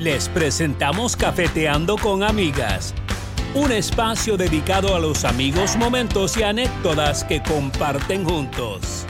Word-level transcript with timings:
Les 0.00 0.30
presentamos 0.30 1.14
Cafeteando 1.14 1.98
con 1.98 2.22
Amigas, 2.22 2.94
un 3.54 3.70
espacio 3.70 4.38
dedicado 4.38 4.94
a 4.96 4.98
los 4.98 5.26
amigos, 5.26 5.76
momentos 5.76 6.38
y 6.38 6.42
anécdotas 6.42 7.22
que 7.22 7.42
comparten 7.42 8.24
juntos. 8.24 9.04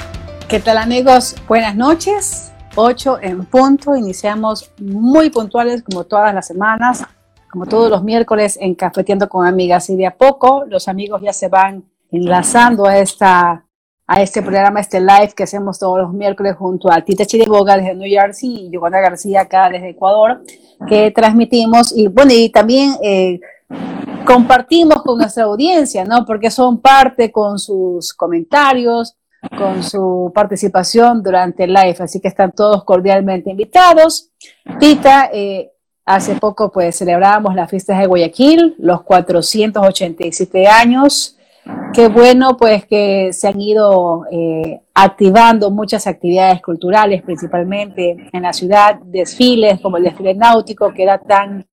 ¿Qué 0.48 0.58
tal 0.58 0.78
amigos? 0.78 1.36
Buenas 1.46 1.76
noches. 1.76 2.52
8 2.74 3.18
en 3.22 3.44
punto. 3.44 3.94
Iniciamos 3.94 4.72
muy 4.80 5.30
puntuales 5.30 5.84
como 5.84 6.02
todas 6.06 6.34
las 6.34 6.48
semanas, 6.48 7.06
como 7.52 7.66
todos 7.66 7.88
los 7.88 8.02
miércoles 8.02 8.58
en 8.60 8.74
Cafeteando 8.74 9.28
con 9.28 9.46
Amigas. 9.46 9.88
Y 9.90 9.96
de 9.96 10.08
a 10.08 10.16
poco 10.16 10.64
los 10.66 10.88
amigos 10.88 11.22
ya 11.22 11.32
se 11.32 11.46
van 11.46 11.84
enlazando 12.10 12.86
a 12.86 12.98
esta 12.98 13.64
a 14.12 14.22
este 14.22 14.42
programa, 14.42 14.80
este 14.80 15.00
live 15.00 15.32
que 15.36 15.44
hacemos 15.44 15.78
todos 15.78 16.00
los 16.00 16.12
miércoles 16.12 16.56
junto 16.56 16.90
a 16.90 17.00
Tita 17.00 17.24
Chiriboga 17.24 17.76
desde 17.76 17.94
New 17.94 18.08
Jersey 18.10 18.66
y 18.66 18.68
Giovanna 18.68 18.98
García 18.98 19.42
acá 19.42 19.68
desde 19.70 19.90
Ecuador, 19.90 20.42
que 20.88 21.12
transmitimos 21.12 21.96
y 21.96 22.08
bueno, 22.08 22.32
y 22.34 22.48
también 22.48 22.96
eh, 23.04 23.38
compartimos 24.26 25.04
con 25.04 25.16
nuestra 25.16 25.44
audiencia, 25.44 26.04
¿no? 26.04 26.26
Porque 26.26 26.50
son 26.50 26.80
parte 26.80 27.30
con 27.30 27.60
sus 27.60 28.12
comentarios, 28.12 29.14
con 29.56 29.84
su 29.84 30.32
participación 30.34 31.22
durante 31.22 31.62
el 31.62 31.72
live, 31.72 31.98
así 32.00 32.18
que 32.18 32.26
están 32.26 32.50
todos 32.50 32.82
cordialmente 32.82 33.48
invitados. 33.50 34.30
Tita, 34.80 35.30
eh, 35.32 35.70
hace 36.04 36.34
poco 36.34 36.72
pues 36.72 36.98
celebrábamos 36.98 37.54
las 37.54 37.70
fiestas 37.70 38.00
de 38.00 38.06
Guayaquil, 38.06 38.74
los 38.80 39.04
487 39.04 40.66
años 40.66 41.36
Qué 41.92 42.08
bueno 42.08 42.56
pues 42.56 42.86
que 42.86 43.32
se 43.32 43.48
han 43.48 43.60
ido 43.60 44.24
eh, 44.30 44.80
activando 44.94 45.70
muchas 45.70 46.06
actividades 46.06 46.62
culturales, 46.62 47.22
principalmente 47.22 48.16
en 48.32 48.42
la 48.42 48.52
ciudad, 48.52 49.00
desfiles 49.04 49.80
como 49.80 49.96
el 49.96 50.04
desfile 50.04 50.34
náutico 50.34 50.94
que 50.94 51.02
era 51.02 51.18
tan 51.18 51.66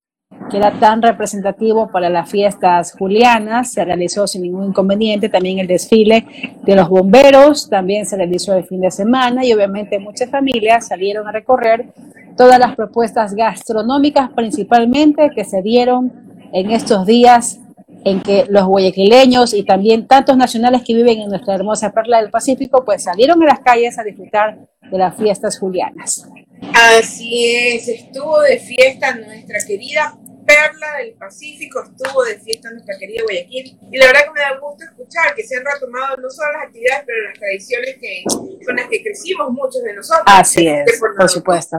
que 0.50 0.56
era 0.56 0.72
tan 0.72 1.02
representativo 1.02 1.88
para 1.90 2.08
las 2.08 2.30
fiestas 2.30 2.94
julianas, 2.98 3.72
se 3.72 3.84
realizó 3.84 4.26
sin 4.26 4.42
ningún 4.42 4.66
inconveniente, 4.68 5.28
también 5.28 5.58
el 5.58 5.66
desfile 5.66 6.26
de 6.62 6.76
los 6.76 6.88
bomberos, 6.88 7.68
también 7.68 8.06
se 8.06 8.16
realizó 8.16 8.54
el 8.54 8.64
fin 8.64 8.80
de 8.80 8.90
semana 8.90 9.44
y 9.44 9.52
obviamente 9.52 9.98
muchas 9.98 10.30
familias 10.30 10.88
salieron 10.88 11.26
a 11.28 11.32
recorrer 11.32 11.92
todas 12.36 12.58
las 12.58 12.76
propuestas 12.76 13.34
gastronómicas 13.34 14.30
principalmente 14.30 15.30
que 15.34 15.44
se 15.44 15.62
dieron 15.62 16.12
en 16.52 16.70
estos 16.70 17.04
días 17.04 17.60
en 18.04 18.20
que 18.22 18.46
los 18.48 18.66
guayaquileños 18.66 19.54
y 19.54 19.64
también 19.64 20.06
tantos 20.06 20.36
nacionales 20.36 20.82
que 20.84 20.94
viven 20.94 21.20
en 21.20 21.28
nuestra 21.28 21.54
hermosa 21.54 21.92
perla 21.92 22.20
del 22.20 22.30
Pacífico, 22.30 22.84
pues 22.84 23.04
salieron 23.04 23.42
a 23.42 23.46
las 23.46 23.60
calles 23.60 23.98
a 23.98 24.04
disfrutar 24.04 24.58
de 24.90 24.98
las 24.98 25.16
fiestas 25.16 25.58
julianas. 25.58 26.28
Así 26.74 27.54
es, 27.54 27.88
estuvo 27.88 28.40
de 28.40 28.58
fiesta 28.58 29.14
nuestra 29.14 29.58
querida 29.66 30.16
perla 30.46 30.96
del 30.98 31.12
Pacífico, 31.14 31.82
estuvo 31.82 32.24
de 32.24 32.38
fiesta 32.38 32.70
nuestra 32.70 32.96
querida 32.98 33.22
Guayaquil. 33.22 33.78
Y 33.92 33.98
la 33.98 34.06
verdad 34.06 34.20
que 34.24 34.30
me 34.30 34.40
da 34.40 34.58
gusto 34.58 34.84
escuchar 34.84 35.34
que 35.34 35.42
se 35.42 35.56
han 35.56 35.64
retomado 35.64 36.16
no 36.16 36.30
solo 36.30 36.52
las 36.52 36.68
actividades, 36.68 37.02
pero 37.04 37.24
las 37.24 37.38
tradiciones 37.38 37.96
que, 38.00 38.22
con 38.64 38.76
las 38.76 38.88
que 38.88 39.02
crecimos 39.02 39.50
muchos 39.50 39.82
de 39.82 39.94
nosotros. 39.94 40.24
Así 40.26 40.66
es, 40.66 40.98
por, 40.98 41.14
por 41.14 41.28
supuesto. 41.28 41.78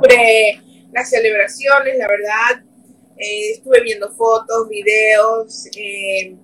Las 0.91 1.09
celebraciones, 1.09 1.97
la 1.97 2.07
verdad, 2.07 2.63
eh, 3.19 3.51
estuve 3.51 3.81
viendo 3.81 4.09
fotos, 4.11 4.69
videos, 4.69 5.67
eh, 5.75 6.35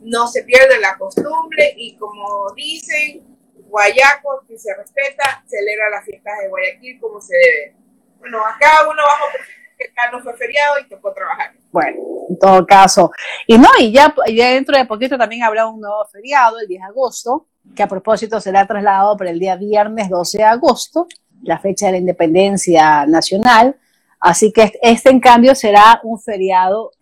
no 0.00 0.28
se 0.28 0.44
pierde 0.44 0.78
la 0.78 0.96
costumbre 0.96 1.74
y 1.76 1.96
como 1.96 2.52
dicen, 2.54 3.22
Guayaco, 3.68 4.44
que 4.46 4.56
se 4.56 4.72
respeta, 4.74 5.42
celebra 5.48 5.90
las 5.90 6.04
fiestas 6.04 6.32
de 6.40 6.48
Guayaquil 6.48 7.00
como 7.00 7.20
se 7.20 7.34
debe. 7.34 7.76
Bueno, 8.20 8.38
acá 8.46 8.88
uno 8.88 9.02
bajo 9.02 9.24
que 9.76 9.84
acá 9.90 10.12
no 10.12 10.22
fue 10.22 10.36
feriado 10.36 10.78
y 10.78 10.88
tocó 10.88 11.12
trabajar. 11.12 11.54
Bueno, 11.72 12.00
en 12.28 12.38
todo 12.38 12.64
caso. 12.66 13.10
Y 13.48 13.58
no, 13.58 13.68
y 13.80 13.90
ya, 13.90 14.14
ya 14.32 14.50
dentro 14.52 14.76
de 14.76 14.84
poquito 14.84 15.18
también 15.18 15.42
habrá 15.42 15.66
un 15.66 15.80
nuevo 15.80 16.06
feriado, 16.12 16.60
el 16.60 16.68
10 16.68 16.82
de 16.82 16.86
agosto, 16.86 17.48
que 17.74 17.82
a 17.82 17.88
propósito 17.88 18.40
será 18.40 18.64
trasladado 18.64 19.16
para 19.16 19.30
el 19.30 19.40
día 19.40 19.56
viernes 19.56 20.08
12 20.08 20.38
de 20.38 20.44
agosto, 20.44 21.08
la 21.42 21.58
fecha 21.58 21.86
de 21.86 21.92
la 21.92 21.98
independencia 21.98 23.06
nacional 23.06 23.76
Así 24.22 24.52
que 24.52 24.72
este, 24.80 25.10
en 25.10 25.18
cambio, 25.18 25.54
será 25.56 26.00
un 26.04 26.18
feriado 26.18 26.92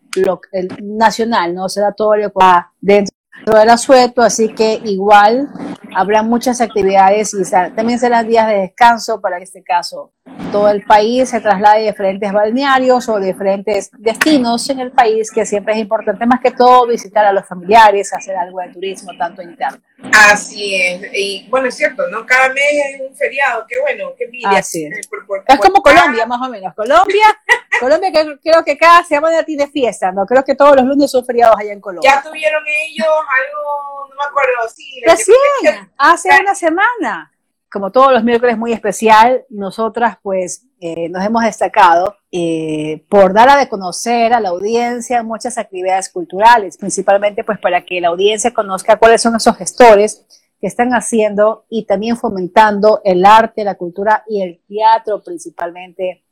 nacional, 0.82 1.54
¿no? 1.54 1.68
Será 1.68 1.92
todo 1.92 2.16
lo 2.16 2.30
que 2.30 2.38
va 2.40 2.72
dentro 2.80 3.14
del 3.56 3.70
asueto, 3.70 4.22
así 4.22 4.48
que 4.54 4.80
igual 4.84 5.48
habrá 5.94 6.22
muchas 6.22 6.60
actividades 6.60 7.34
y 7.34 7.42
también 7.50 7.98
serán 7.98 8.28
días 8.28 8.46
de 8.46 8.60
descanso 8.60 9.20
para 9.20 9.38
este 9.38 9.62
caso 9.62 10.12
todo 10.50 10.68
el 10.68 10.82
país 10.82 11.28
se 11.30 11.40
traslade 11.40 11.88
a 11.88 11.90
diferentes 11.92 12.32
balnearios 12.32 13.08
o 13.08 13.18
diferentes 13.20 13.90
destinos 13.98 14.68
en 14.70 14.80
el 14.80 14.90
país, 14.90 15.30
que 15.30 15.46
siempre 15.46 15.74
es 15.74 15.80
importante 15.80 16.26
más 16.26 16.40
que 16.40 16.50
todo 16.50 16.86
visitar 16.86 17.24
a 17.24 17.32
los 17.32 17.46
familiares, 17.46 18.12
hacer 18.12 18.36
algo 18.36 18.60
de 18.60 18.68
turismo, 18.68 19.12
tanto 19.16 19.42
interno. 19.42 19.78
Así 20.12 20.74
es, 20.74 21.02
y 21.12 21.46
bueno, 21.48 21.68
es 21.68 21.76
cierto, 21.76 22.06
¿no? 22.08 22.26
Cada 22.26 22.48
mes 22.48 22.64
es 22.94 23.00
un 23.08 23.14
feriado, 23.14 23.64
qué 23.68 23.80
bueno, 23.80 24.12
qué 24.16 24.24
envidia. 24.24 24.50
Así 24.50 24.86
es. 24.86 25.08
es 25.46 25.60
como 25.60 25.82
Colombia, 25.82 26.26
más 26.26 26.40
o 26.40 26.50
menos. 26.50 26.74
Colombia, 26.74 27.26
Colombia 27.78 28.10
que, 28.12 28.38
creo 28.42 28.64
que 28.64 28.76
cada 28.76 29.04
semana 29.04 29.42
tiene 29.44 29.68
fiesta, 29.68 30.10
¿no? 30.12 30.26
Creo 30.26 30.44
que 30.44 30.54
todos 30.54 30.76
los 30.76 30.84
lunes 30.84 31.10
son 31.10 31.24
feriados 31.24 31.56
allá 31.58 31.72
en 31.72 31.80
Colombia. 31.80 32.10
Ya 32.14 32.22
tuvieron 32.22 32.62
ellos 32.66 33.06
algo, 33.06 34.08
no 34.08 34.14
me 34.16 34.28
acuerdo, 34.28 34.68
sí. 34.74 35.02
Recién, 35.06 35.90
hace 35.96 36.28
una 36.40 36.54
semana 36.54 37.30
como 37.70 37.92
todos 37.92 38.12
los 38.12 38.24
miércoles 38.24 38.58
muy 38.58 38.72
especial, 38.72 39.44
nosotras 39.48 40.18
pues 40.22 40.66
eh, 40.80 41.08
nos 41.08 41.24
hemos 41.24 41.44
destacado 41.44 42.16
eh, 42.32 43.04
por 43.08 43.32
dar 43.32 43.48
a 43.48 43.68
conocer 43.68 44.32
a 44.32 44.40
la 44.40 44.48
audiencia 44.48 45.22
muchas 45.22 45.56
actividades 45.56 46.08
culturales, 46.08 46.76
principalmente 46.76 47.44
pues 47.44 47.58
para 47.60 47.84
que 47.84 48.00
la 48.00 48.08
audiencia 48.08 48.52
conozca 48.52 48.96
cuáles 48.96 49.22
son 49.22 49.36
esos 49.36 49.56
gestores 49.56 50.26
que 50.60 50.66
están 50.66 50.90
haciendo 50.94 51.64
y 51.70 51.86
también 51.86 52.16
fomentando 52.16 53.00
el 53.04 53.24
arte, 53.24 53.64
la 53.64 53.76
cultura 53.76 54.24
y 54.26 54.42
el 54.42 54.60
teatro 54.68 55.22
principalmente 55.22 56.24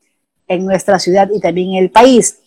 en 0.49 0.65
nuestra 0.65 0.99
ciudad 0.99 1.29
y 1.33 1.41
también 1.41 1.71
en 1.71 1.85
el 1.85 1.91
país. 1.91 2.41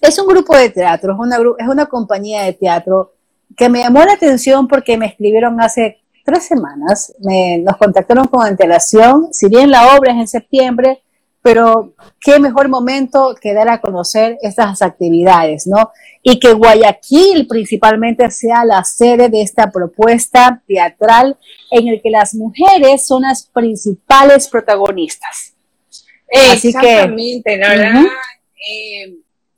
Es 0.00 0.18
un 0.18 0.26
grupo 0.26 0.56
de 0.56 0.70
teatro, 0.70 1.14
es 1.14 1.18
una, 1.18 1.36
es 1.36 1.68
una 1.68 1.86
compañía 1.86 2.42
de 2.42 2.52
teatro 2.52 3.12
que 3.56 3.68
me 3.68 3.80
llamó 3.80 4.04
la 4.04 4.12
atención 4.12 4.68
porque 4.68 4.96
me 4.96 5.06
escribieron 5.06 5.60
hace 5.60 6.02
tres 6.24 6.44
semanas. 6.44 7.14
nos 7.60 7.76
contactaron 7.76 8.26
con 8.26 8.46
antelación, 8.46 9.32
si 9.32 9.48
bien 9.48 9.70
la 9.70 9.96
obra 9.96 10.12
es 10.12 10.18
en 10.18 10.28
septiembre, 10.28 11.02
pero 11.42 11.94
qué 12.20 12.38
mejor 12.38 12.68
momento 12.68 13.34
que 13.40 13.52
dar 13.52 13.68
a 13.68 13.80
conocer 13.80 14.38
estas 14.42 14.80
actividades, 14.80 15.66
¿no? 15.66 15.90
Y 16.22 16.38
que 16.38 16.52
Guayaquil 16.52 17.48
principalmente 17.48 18.30
sea 18.30 18.64
la 18.64 18.84
sede 18.84 19.28
de 19.28 19.42
esta 19.42 19.68
propuesta 19.70 20.62
teatral 20.68 21.36
en 21.72 21.88
el 21.88 22.00
que 22.00 22.10
las 22.10 22.34
mujeres 22.34 23.06
son 23.06 23.22
las 23.22 23.46
principales 23.46 24.46
protagonistas. 24.46 25.54
Exactamente, 26.32 27.58
la 27.58 27.68
verdad, 27.68 28.04
eh, 28.66 29.14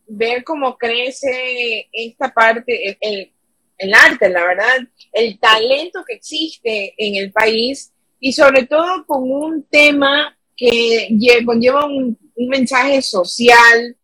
ver 0.08 0.42
cómo 0.42 0.76
crece 0.76 1.88
esta 1.92 2.34
parte, 2.34 2.98
el, 3.00 3.32
el 3.78 3.94
arte, 3.94 4.28
la 4.28 4.44
verdad, 4.44 4.78
el 5.12 5.38
talento 5.38 6.04
que 6.06 6.14
existe 6.14 6.94
en 6.98 7.16
el 7.16 7.32
país 7.32 7.92
y 8.18 8.32
sobre 8.32 8.64
todo 8.64 9.04
con 9.06 9.30
un 9.30 9.62
tema 9.64 10.36
que 10.56 11.08
conlleva 11.44 11.86
un, 11.86 12.18
mensaje 12.36 13.00
social, 13.00 13.96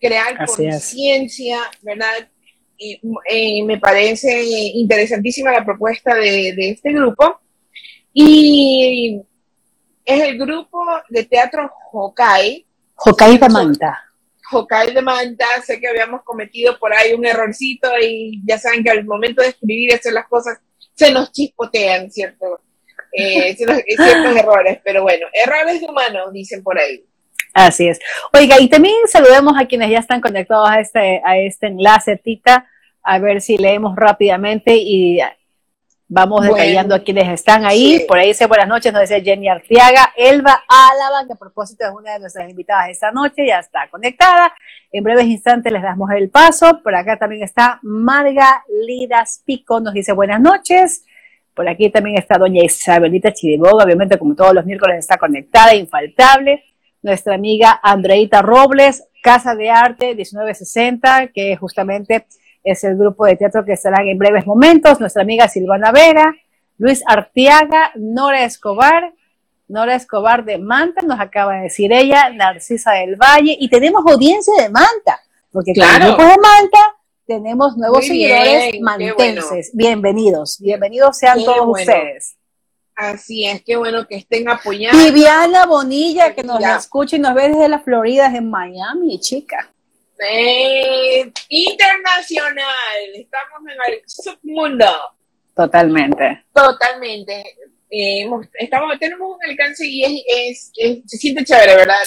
crear 0.00 0.44
conciencia, 0.44 1.60
¿verdad? 1.82 2.28
Eh, 2.76 3.62
me 3.64 3.78
parece 3.78 4.42
interesantísima 4.74 5.52
la 5.52 5.64
propuesta 5.64 6.14
de, 6.16 6.54
de 6.56 6.70
este 6.70 6.92
grupo. 6.92 7.40
Y 8.12 9.20
es 10.08 10.22
el 10.22 10.38
grupo 10.38 10.82
de 11.10 11.24
teatro 11.24 11.70
Hokai. 11.92 12.66
Hokai 12.96 13.36
de 13.36 13.48
Manta. 13.50 14.04
Hokai 14.50 14.94
de 14.94 15.02
Manta, 15.02 15.44
sé 15.62 15.78
que 15.78 15.86
habíamos 15.86 16.22
cometido 16.22 16.78
por 16.78 16.94
ahí 16.94 17.12
un 17.12 17.26
errorcito 17.26 17.90
y 18.00 18.40
ya 18.46 18.56
saben 18.56 18.82
que 18.82 18.90
al 18.90 19.04
momento 19.04 19.42
de 19.42 19.48
escribir 19.48 19.90
y 19.90 19.94
hacer 19.94 20.14
las 20.14 20.26
cosas 20.26 20.58
se 20.94 21.12
nos 21.12 21.30
chispotean, 21.30 22.10
¿cierto? 22.10 22.58
Eh, 23.12 23.54
ciertos, 23.56 23.82
errores, 24.34 24.80
pero 24.82 25.02
bueno, 25.02 25.26
errores 25.32 25.78
de 25.78 25.86
humanos, 25.86 26.32
dicen 26.32 26.62
por 26.62 26.78
ahí. 26.78 27.04
Así 27.52 27.86
es. 27.86 27.98
Oiga, 28.32 28.58
y 28.58 28.68
también 28.70 28.96
saludemos 29.12 29.60
a 29.60 29.66
quienes 29.66 29.90
ya 29.90 29.98
están 29.98 30.22
conectados 30.22 30.70
a 30.70 30.80
este, 30.80 31.20
a 31.22 31.36
este 31.36 31.66
enlace, 31.66 32.16
Tita, 32.16 32.66
a 33.02 33.18
ver 33.18 33.42
si 33.42 33.58
leemos 33.58 33.94
rápidamente 33.94 34.74
y 34.74 35.20
Vamos 36.10 36.42
detallando 36.42 36.94
a 36.94 37.00
quienes 37.00 37.28
están 37.28 37.66
ahí. 37.66 38.06
Por 38.08 38.18
ahí 38.18 38.28
dice 38.28 38.46
buenas 38.46 38.66
noches, 38.66 38.90
nos 38.94 39.02
dice 39.02 39.20
Jenny 39.20 39.46
Artiaga, 39.46 40.14
Elba 40.16 40.64
Álava, 40.66 41.26
que 41.26 41.34
a 41.34 41.36
propósito 41.36 41.84
es 41.84 41.90
una 41.92 42.14
de 42.14 42.20
nuestras 42.20 42.48
invitadas 42.48 42.88
esta 42.88 43.12
noche, 43.12 43.46
ya 43.46 43.58
está 43.58 43.90
conectada. 43.90 44.54
En 44.90 45.04
breves 45.04 45.26
instantes 45.26 45.70
les 45.70 45.82
damos 45.82 46.10
el 46.12 46.30
paso. 46.30 46.80
Por 46.82 46.94
acá 46.94 47.18
también 47.18 47.42
está 47.42 47.78
Marga 47.82 48.64
Lidas 48.86 49.42
Pico, 49.44 49.80
nos 49.80 49.92
dice 49.92 50.14
buenas 50.14 50.40
noches. 50.40 51.04
Por 51.52 51.68
aquí 51.68 51.90
también 51.90 52.16
está 52.16 52.38
doña 52.38 52.64
Isabelita 52.64 53.30
Chiriboga, 53.34 53.84
obviamente 53.84 54.18
como 54.18 54.34
todos 54.34 54.54
los 54.54 54.64
miércoles 54.64 55.00
está 55.00 55.18
conectada, 55.18 55.74
infaltable. 55.74 56.64
Nuestra 57.02 57.34
amiga 57.34 57.80
Andreita 57.82 58.40
Robles, 58.40 59.04
Casa 59.22 59.54
de 59.54 59.68
Arte 59.68 60.14
1960, 60.14 61.28
que 61.34 61.54
justamente 61.56 62.24
es 62.64 62.84
el 62.84 62.96
grupo 62.96 63.26
de 63.26 63.36
teatro 63.36 63.64
que 63.64 63.72
estarán 63.72 64.06
en 64.08 64.18
breves 64.18 64.46
momentos, 64.46 65.00
nuestra 65.00 65.22
amiga 65.22 65.48
Silvana 65.48 65.92
Vera, 65.92 66.34
Luis 66.78 67.02
Artiaga, 67.06 67.92
Nora 67.96 68.44
Escobar, 68.44 69.12
Nora 69.68 69.94
Escobar 69.94 70.44
de 70.44 70.58
Manta, 70.58 71.02
nos 71.02 71.20
acaba 71.20 71.56
de 71.56 71.62
decir 71.62 71.92
ella, 71.92 72.30
Narcisa 72.30 72.92
del 72.92 73.16
Valle, 73.16 73.56
y 73.58 73.68
tenemos 73.68 74.04
audiencia 74.06 74.54
de 74.62 74.70
Manta, 74.70 75.20
porque 75.52 75.72
claro. 75.72 76.04
el 76.04 76.12
grupo 76.12 76.22
de 76.22 76.36
Manta 76.38 76.78
tenemos 77.26 77.76
nuevos 77.76 78.06
seguidores 78.06 78.80
mantenses. 78.80 79.70
Bienvenidos, 79.74 80.58
bienvenidos 80.60 81.18
sean 81.18 81.44
todos 81.44 81.80
ustedes. 81.80 82.36
Así 82.94 83.46
es, 83.46 83.62
qué 83.62 83.76
bueno 83.76 84.08
que 84.08 84.16
estén 84.16 84.48
apoyando. 84.48 84.98
Viviana 84.98 85.66
Bonilla, 85.66 86.34
que 86.34 86.42
nos 86.42 86.60
escucha 86.60 87.16
y 87.16 87.20
nos 87.20 87.34
ve 87.34 87.50
desde 87.50 87.68
la 87.68 87.78
Florida, 87.78 88.26
en 88.34 88.50
Miami, 88.50 89.20
chica. 89.20 89.70
Eh, 90.20 91.32
internacional, 91.48 92.66
estamos 93.14 93.60
en 93.70 93.92
el 93.92 94.02
submundo. 94.06 94.86
Totalmente. 95.54 96.44
Totalmente. 96.52 97.44
Eh, 97.90 98.28
estamos, 98.54 98.98
tenemos 98.98 99.36
un 99.36 99.50
alcance 99.50 99.86
y 99.86 100.24
es, 100.26 100.72
se 101.06 101.16
siente 101.16 101.44
chévere, 101.44 101.76
¿verdad? 101.76 102.02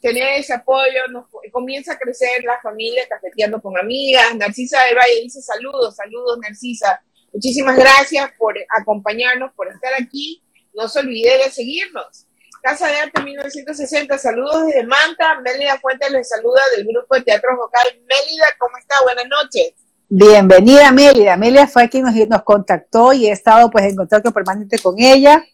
Tener 0.00 0.38
ese 0.38 0.54
apoyo, 0.54 1.06
nos, 1.10 1.26
comienza 1.52 1.92
a 1.92 1.98
crecer 1.98 2.44
la 2.44 2.60
familia 2.60 3.08
cafeteando 3.08 3.60
con 3.60 3.78
amigas. 3.78 4.34
Narcisa 4.34 4.82
del 4.84 4.96
Valle 4.96 5.22
dice 5.22 5.40
saludos, 5.40 5.96
saludos 5.96 6.38
Narcisa. 6.40 7.00
Muchísimas 7.32 7.76
gracias 7.76 8.30
por 8.38 8.56
acompañarnos, 8.80 9.52
por 9.54 9.68
estar 9.68 9.92
aquí. 10.00 10.42
No 10.74 10.88
se 10.88 11.00
olvide 11.00 11.38
de 11.38 11.50
seguirnos. 11.50 12.26
Casa 12.66 12.88
de 12.88 12.96
Arte 12.96 13.22
1960, 13.22 14.18
saludos 14.18 14.66
desde 14.66 14.84
Manta. 14.84 15.40
Mélida 15.40 15.78
Fuentes 15.78 16.10
les 16.10 16.28
saluda 16.28 16.60
del 16.76 16.84
grupo 16.84 17.14
de 17.14 17.22
teatro 17.22 17.56
vocal. 17.56 17.86
Mélida, 17.92 18.46
¿cómo 18.58 18.76
está? 18.76 18.96
Buenas 19.04 19.26
noches. 19.28 19.74
Bienvenida 20.08 20.90
Mélida. 20.90 21.36
Mélida 21.36 21.68
fue 21.68 21.88
quien 21.88 22.02
nos, 22.02 22.14
nos 22.28 22.42
contactó 22.42 23.12
y 23.12 23.28
he 23.28 23.30
estado 23.30 23.70
pues 23.70 23.84
en 23.84 23.94
contacto 23.94 24.32
permanente 24.32 24.80
con 24.80 24.96
ella. 24.98 25.44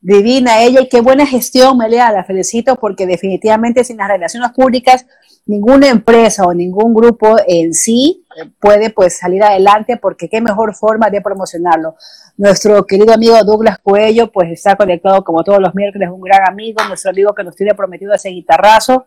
Divina 0.00 0.60
ella 0.60 0.80
y 0.80 0.88
qué 0.88 1.00
buena 1.00 1.24
gestión, 1.24 1.78
Mélida, 1.78 2.10
la 2.10 2.24
felicito 2.24 2.74
porque 2.74 3.06
definitivamente 3.06 3.84
sin 3.84 3.98
las 3.98 4.08
relaciones 4.08 4.50
públicas 4.50 5.06
ninguna 5.46 5.88
empresa 5.88 6.44
o 6.44 6.52
ningún 6.54 6.92
grupo 6.92 7.36
en 7.46 7.72
sí 7.72 8.24
puede 8.60 8.90
pues 8.90 9.18
salir 9.18 9.42
adelante 9.42 9.96
porque 9.96 10.28
qué 10.28 10.40
mejor 10.40 10.74
forma 10.74 11.10
de 11.10 11.20
promocionarlo. 11.20 11.96
Nuestro 12.36 12.84
querido 12.86 13.12
amigo 13.12 13.42
Douglas 13.44 13.78
Cuello 13.78 14.30
pues 14.30 14.50
está 14.50 14.76
conectado 14.76 15.24
como 15.24 15.42
todos 15.44 15.60
los 15.60 15.74
miércoles, 15.74 16.08
un 16.12 16.20
gran 16.20 16.48
amigo, 16.48 16.82
nuestro 16.86 17.10
amigo 17.10 17.34
que 17.34 17.44
nos 17.44 17.56
tiene 17.56 17.74
prometido 17.74 18.12
ese 18.14 18.30
guitarrazo. 18.30 19.06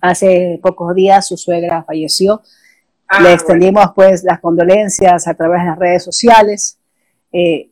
Hace 0.00 0.60
pocos 0.62 0.94
días 0.94 1.26
su 1.26 1.36
suegra 1.36 1.82
falleció. 1.84 2.42
Ah, 3.08 3.22
Le 3.22 3.32
extendimos 3.32 3.86
pues 3.94 4.22
las 4.22 4.40
condolencias 4.40 5.26
a 5.26 5.34
través 5.34 5.62
de 5.62 5.66
las 5.66 5.78
redes 5.78 6.04
sociales. 6.04 6.78
Eh, 7.32 7.70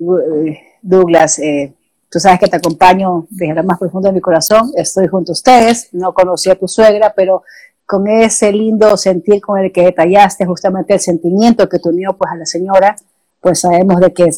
eh, 0.00 0.60
Douglas, 0.82 1.38
eh, 1.38 1.74
Tú 2.10 2.18
sabes 2.18 2.40
que 2.40 2.46
te 2.46 2.56
acompaño 2.56 3.26
desde 3.28 3.54
lo 3.54 3.64
más 3.64 3.78
profundo 3.78 4.08
de 4.08 4.14
mi 4.14 4.20
corazón. 4.20 4.72
Estoy 4.74 5.08
junto 5.08 5.32
a 5.32 5.34
ustedes. 5.34 5.90
No 5.92 6.14
conocí 6.14 6.48
a 6.48 6.54
tu 6.54 6.66
suegra, 6.66 7.12
pero 7.14 7.42
con 7.88 8.06
ese 8.06 8.52
lindo 8.52 8.98
sentir 8.98 9.40
con 9.40 9.58
el 9.58 9.72
que 9.72 9.80
detallaste 9.80 10.44
justamente 10.44 10.92
el 10.92 11.00
sentimiento 11.00 11.70
que 11.70 11.78
te 11.78 11.88
unió 11.88 12.14
pues 12.18 12.30
a 12.30 12.36
la 12.36 12.44
señora, 12.44 12.94
pues 13.40 13.60
sabemos 13.60 13.98
de 13.98 14.12
que 14.12 14.28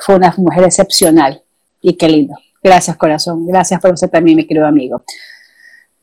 fue 0.00 0.14
una 0.14 0.34
mujer 0.38 0.64
excepcional. 0.64 1.42
Y 1.82 1.94
qué 1.98 2.08
lindo. 2.08 2.34
Gracias, 2.62 2.96
corazón. 2.96 3.46
Gracias 3.46 3.82
por 3.82 3.92
usted 3.92 4.08
también, 4.08 4.38
mi 4.38 4.46
querido 4.46 4.66
amigo. 4.66 5.04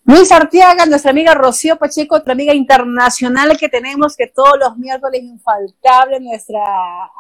Luis 0.05 0.31
Artiaga, 0.31 0.85
nuestra 0.85 1.09
amiga 1.09 1.33
Rocío 1.33 1.77
Pacheco, 1.77 2.15
otra 2.15 2.33
amiga 2.33 2.53
internacional 2.53 3.57
que 3.57 3.69
tenemos, 3.69 4.15
que 4.15 4.27
todos 4.27 4.59
los 4.59 4.77
miércoles 4.77 5.23
infaltable, 5.23 6.19
nuestra 6.19 6.61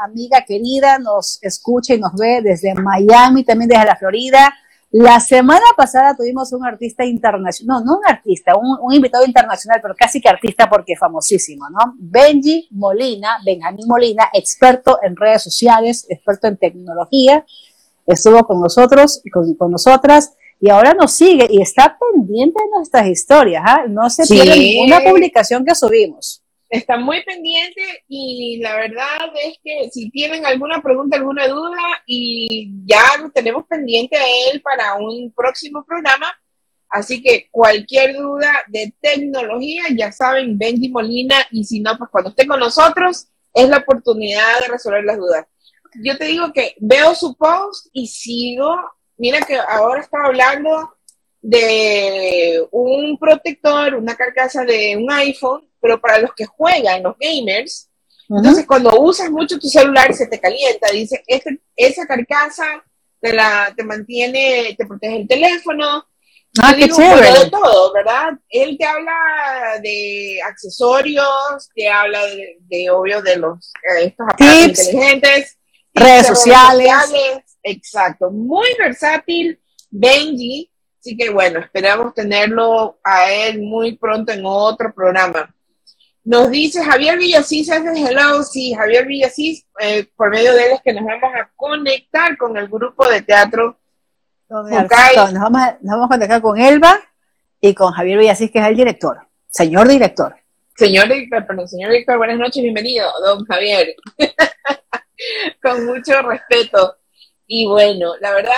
amiga 0.05 0.45
querida, 0.45 0.99
nos 0.99 1.39
escucha 1.41 1.95
y 1.95 1.99
nos 1.99 2.13
ve 2.13 2.41
desde 2.43 2.75
Miami, 2.75 3.43
también 3.43 3.69
desde 3.69 3.85
la 3.85 3.95
Florida. 3.95 4.53
La 4.93 5.19
semana 5.19 5.65
pasada 5.75 6.15
tuvimos 6.15 6.53
un 6.53 6.63
artista 6.63 7.03
internacional, 7.03 7.83
no, 7.83 7.85
no 7.85 7.97
un 7.97 8.05
artista, 8.07 8.53
un, 8.55 8.93
invitado 8.93 9.25
internacional, 9.25 9.79
pero 9.81 9.95
casi 9.95 10.21
que 10.21 10.29
artista 10.29 10.69
porque 10.69 10.95
famosísimo, 10.95 11.67
¿no? 11.71 11.95
Benji 11.97 12.67
Molina, 12.71 13.39
Benjamín 13.43 13.87
Molina, 13.87 14.29
experto 14.31 14.99
en 15.01 15.15
redes 15.15 15.41
sociales, 15.41 16.05
experto 16.09 16.47
en 16.47 16.57
tecnología, 16.57 17.43
estuvo 18.05 18.43
con 18.43 18.61
nosotros, 18.61 19.21
y 19.23 19.31
con 19.31 19.71
nosotras 19.71 20.33
y 20.59 20.69
ahora 20.69 20.93
nos 20.93 21.11
sigue 21.11 21.47
y 21.49 21.61
está 21.61 21.97
pendiente 21.97 22.61
de 22.63 22.69
nuestras 22.77 23.07
historias. 23.07 23.63
¿ah? 23.65 23.83
No 23.89 24.09
se 24.09 24.25
pierde 24.25 24.57
ninguna 24.57 25.01
publicación 25.03 25.65
que 25.65 25.75
subimos. 25.75 26.42
Está 26.73 26.97
muy 26.97 27.23
pendiente 27.23 28.03
y 28.07 28.59
la 28.59 28.75
verdad 28.75 29.31
es 29.43 29.59
que 29.63 29.91
si 29.91 30.09
tienen 30.09 30.43
alguna 30.43 30.81
pregunta, 30.81 31.17
alguna 31.17 31.47
duda 31.47 31.77
y 32.07 32.71
ya 32.85 33.03
lo 33.21 33.29
tenemos 33.29 33.67
pendiente 33.67 34.17
a 34.17 34.25
él 34.51 34.59
para 34.59 34.95
un 34.95 35.31
próximo 35.35 35.85
programa. 35.85 36.33
Así 36.89 37.21
que 37.21 37.47
cualquier 37.51 38.15
duda 38.15 38.51
de 38.69 38.91
tecnología, 38.99 39.83
ya 39.95 40.11
saben, 40.11 40.57
Benji 40.57 40.89
Molina 40.89 41.35
y 41.51 41.63
si 41.63 41.79
no, 41.79 41.95
pues 41.95 42.09
cuando 42.09 42.31
esté 42.31 42.47
con 42.47 42.59
nosotros 42.59 43.27
es 43.53 43.69
la 43.69 43.77
oportunidad 43.77 44.61
de 44.61 44.69
resolver 44.69 45.03
las 45.03 45.17
dudas. 45.17 45.45
Yo 46.03 46.17
te 46.17 46.25
digo 46.25 46.51
que 46.53 46.73
veo 46.79 47.13
su 47.13 47.35
post 47.35 47.85
y 47.93 48.07
sigo 48.07 48.75
mira 49.17 49.41
que 49.41 49.57
ahora 49.69 50.01
estaba 50.01 50.25
hablando 50.25 50.95
de 51.39 52.65
un 52.71 53.17
protector, 53.19 53.93
una 53.93 54.15
carcasa 54.15 54.65
de 54.65 54.97
un 54.97 55.11
iPhone, 55.11 55.69
pero 55.83 55.99
para 55.99 56.19
los 56.19 56.33
que 56.33 56.45
juegan, 56.45 57.03
los 57.03 57.15
gamers, 57.19 57.89
entonces 58.29 58.65
cuando 58.65 58.97
usas 59.01 59.29
mucho 59.29 59.59
tu 59.59 59.67
celular 59.67 60.13
se 60.13 60.27
te 60.27 60.39
calienta, 60.39 60.89
dice, 60.91 61.21
este, 61.27 61.59
esa 61.75 62.07
carcasa 62.07 62.63
te, 63.19 63.33
la, 63.33 63.73
te 63.75 63.83
mantiene, 63.83 64.73
te 64.77 64.85
protege 64.85 65.17
el 65.17 65.27
teléfono. 65.27 66.07
Ah, 66.61 66.73
qué 66.77 66.87
chévere. 66.87 67.39
de 67.39 67.49
todo, 67.49 67.91
¿verdad? 67.91 68.31
Él 68.49 68.77
te 68.77 68.85
habla 68.85 69.79
de 69.81 70.39
accesorios, 70.47 71.69
te 71.75 71.89
habla 71.89 72.21
de, 72.59 72.89
obvio, 72.89 73.21
de 73.21 73.35
los 73.35 73.73
eh, 73.83 74.05
estos 74.05 74.25
aparatos 74.29 74.67
inteligentes, 74.67 75.57
redes 75.93 76.27
sociales 76.27 76.89
Exacto, 77.61 78.31
muy 78.31 78.67
versátil, 78.79 79.59
Benji. 79.89 80.69
Así 81.03 81.17
que 81.17 81.29
bueno, 81.29 81.59
esperamos 81.59 82.13
tenerlo 82.13 82.97
a 83.03 83.29
él 83.29 83.61
muy 83.61 83.97
pronto 83.97 84.31
en 84.31 84.43
otro 84.45 84.93
programa. 84.93 85.53
Nos 86.25 86.49
dice 86.49 86.83
Javier 86.83 87.17
Villasís, 87.17 87.69
hace 87.69 87.89
hello, 87.89 88.43
sí, 88.43 88.73
Javier 88.73 89.05
Villasís, 89.05 89.65
eh, 89.79 90.07
por 90.15 90.29
medio 90.29 90.53
de 90.53 90.67
él 90.67 90.71
es 90.73 90.81
que 90.81 90.93
nos 90.93 91.03
vamos 91.03 91.31
a 91.35 91.49
conectar 91.55 92.37
con 92.37 92.55
el 92.57 92.67
grupo 92.67 93.07
de 93.09 93.21
teatro. 93.21 93.77
Nos 94.47 94.69
vamos, 94.69 94.91
a, 94.91 95.77
nos 95.81 95.95
vamos 95.95 96.05
a 96.05 96.07
conectar 96.07 96.41
con 96.41 96.57
Elba 96.57 96.99
y 97.59 97.73
con 97.73 97.91
Javier 97.91 98.19
Villasís, 98.19 98.51
que 98.51 98.59
es 98.59 98.65
el 98.65 98.75
director, 98.75 99.27
señor 99.49 99.87
director. 99.87 100.35
Señor 100.75 101.07
director, 101.07 101.45
perdón, 101.45 101.67
señor 101.67 101.91
director, 101.91 102.17
buenas 102.17 102.37
noches, 102.37 102.63
bienvenido, 102.63 103.07
don 103.23 103.45
Javier. 103.45 103.95
con 105.61 105.85
mucho 105.85 106.21
respeto. 106.21 106.97
Y 107.47 107.67
bueno, 107.67 108.13
la 108.19 108.31
verdad, 108.31 108.53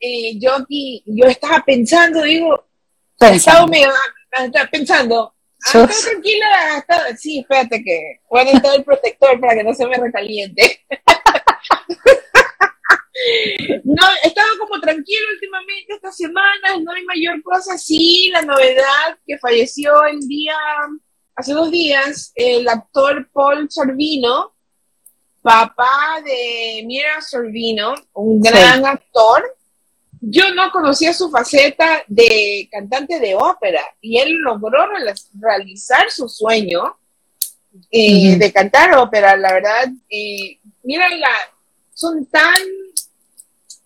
eh, 0.00 0.38
yo 0.38 0.56
aquí, 0.56 1.02
yo 1.06 1.26
estaba 1.26 1.62
pensando, 1.64 2.22
digo, 2.22 2.66
pensando, 3.18 3.76
estaba 4.32 4.70
pensando, 4.70 5.33
ah, 5.72 5.88
tranquila, 5.88 6.84
sí, 7.16 7.40
espérate 7.40 7.82
que 7.82 8.20
voy 8.28 8.40
a 8.40 8.44
necesitar 8.44 8.76
el 8.76 8.84
protector 8.84 9.40
para 9.40 9.54
que 9.54 9.64
no 9.64 9.74
se 9.74 9.86
me 9.86 9.96
recaliente. 9.96 10.80
no, 13.84 14.02
estaba 14.22 14.48
como 14.58 14.80
tranquilo 14.80 15.26
últimamente 15.34 15.94
estas 15.94 16.16
semanas, 16.16 16.80
no 16.82 16.92
hay 16.92 17.04
mayor 17.04 17.42
cosa, 17.42 17.78
sí, 17.78 18.30
la 18.32 18.42
novedad 18.42 19.18
que 19.26 19.38
falleció 19.38 20.04
el 20.04 20.20
día, 20.20 20.56
hace 21.34 21.52
dos 21.52 21.70
días, 21.70 22.32
el 22.34 22.68
actor 22.68 23.28
Paul 23.32 23.68
Sorvino, 23.70 24.54
papá 25.44 26.22
de 26.24 26.82
Mira 26.86 27.20
Sorvino, 27.20 27.94
un 28.14 28.40
gran 28.40 28.86
actor. 28.86 29.44
Yo 30.26 30.54
no 30.54 30.70
conocía 30.70 31.12
su 31.12 31.30
faceta 31.30 32.02
de 32.06 32.68
cantante 32.70 33.20
de 33.20 33.34
ópera 33.34 33.82
y 34.00 34.18
él 34.18 34.34
logró 34.38 34.86
realizar 35.40 36.10
su 36.10 36.28
sueño 36.28 36.96
eh, 37.90 38.36
de 38.36 38.52
cantar 38.52 38.96
ópera, 38.96 39.36
la 39.36 39.52
verdad. 39.52 39.88
Eh, 40.08 40.58
mira, 40.82 41.06
son 41.92 42.24
tan, 42.26 42.54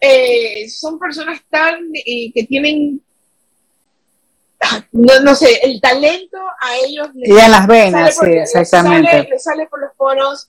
eh, 0.00 0.68
son 0.68 0.98
personas 0.98 1.40
tan 1.48 1.90
que 1.92 2.46
tienen 2.48 3.02
no, 4.90 5.34
sé, 5.36 5.60
el 5.62 5.80
talento 5.80 6.36
a 6.60 6.76
ellos 6.78 7.08
les, 7.14 7.28
y 7.28 7.38
en 7.38 7.50
las 7.50 7.66
venas, 7.68 8.16
sí, 8.16 8.26
exactamente. 8.26 9.28
les 9.30 9.42
sale 9.42 9.66
por 9.66 9.80
los 9.80 9.92
poros 9.96 10.48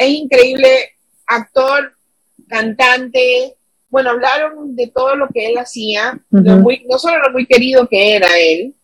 es 0.00 0.08
increíble, 0.08 0.96
actor, 1.26 1.94
cantante. 2.48 3.56
Bueno, 3.90 4.10
hablaron 4.10 4.74
de 4.76 4.86
todo 4.86 5.16
lo 5.16 5.28
que 5.28 5.48
él 5.48 5.58
hacía, 5.58 6.18
no 6.30 6.98
solo 6.98 7.18
lo 7.18 7.32
muy 7.32 7.46
querido 7.46 7.88
que 7.88 8.14
era 8.16 8.38
él, 8.38 8.74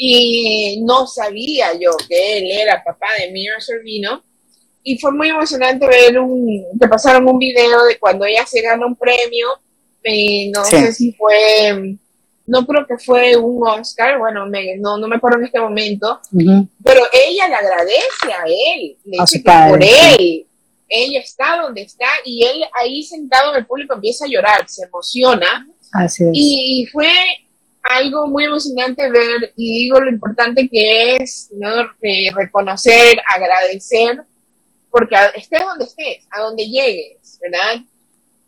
y 0.00 0.80
no 0.84 1.06
sabía 1.08 1.72
yo 1.74 1.90
que 2.08 2.38
él 2.38 2.50
era 2.52 2.82
papá 2.84 3.08
de 3.18 3.32
Mira 3.32 3.60
Sorvino. 3.60 4.22
Y 4.84 4.96
fue 4.98 5.12
muy 5.12 5.28
emocionante 5.28 5.86
ver 5.86 6.18
un, 6.18 6.64
que 6.80 6.88
pasaron 6.88 7.28
un 7.28 7.38
video 7.38 7.84
de 7.84 7.98
cuando 7.98 8.24
ella 8.24 8.46
se 8.46 8.62
gana 8.62 8.86
un 8.86 8.94
premio, 8.96 9.48
eh, 10.04 10.50
no 10.54 10.64
sé 10.64 10.92
si 10.92 11.12
fue, 11.12 11.96
no 12.46 12.64
creo 12.64 12.86
que 12.86 12.96
fue 12.96 13.36
un 13.36 13.66
Oscar, 13.68 14.18
bueno, 14.18 14.46
no, 14.46 14.96
no 14.96 15.08
me 15.08 15.16
acuerdo 15.16 15.40
en 15.40 15.46
este 15.46 15.60
momento, 15.60 16.20
pero 16.82 17.02
ella 17.12 17.48
le 17.48 17.54
agradece 17.56 18.32
a 18.32 18.44
él, 18.46 18.96
le 19.04 19.18
dice 19.20 19.42
que 19.42 19.50
por 19.68 19.82
él, 19.82 20.46
ella 20.88 21.20
está 21.20 21.60
donde 21.62 21.82
está 21.82 22.06
y 22.24 22.44
él 22.44 22.64
ahí 22.80 23.02
sentado 23.02 23.52
en 23.52 23.60
el 23.60 23.66
público 23.66 23.94
empieza 23.94 24.24
a 24.24 24.28
llorar, 24.28 24.68
se 24.68 24.84
emociona. 24.84 25.68
Así 25.92 26.24
es. 26.24 26.30
Y 26.32 26.88
fue 26.92 27.12
algo 27.82 28.26
muy 28.26 28.44
emocionante 28.44 29.10
ver, 29.10 29.52
y 29.56 29.84
digo 29.84 30.00
lo 30.00 30.10
importante 30.10 30.68
que 30.68 31.16
es 31.16 31.50
¿no? 31.52 31.90
reconocer, 32.34 33.18
agradecer, 33.34 34.22
porque 34.90 35.16
estés 35.36 35.62
donde 35.62 35.84
estés, 35.84 36.26
a 36.30 36.40
donde 36.40 36.68
llegues, 36.68 37.38
¿verdad? 37.40 37.82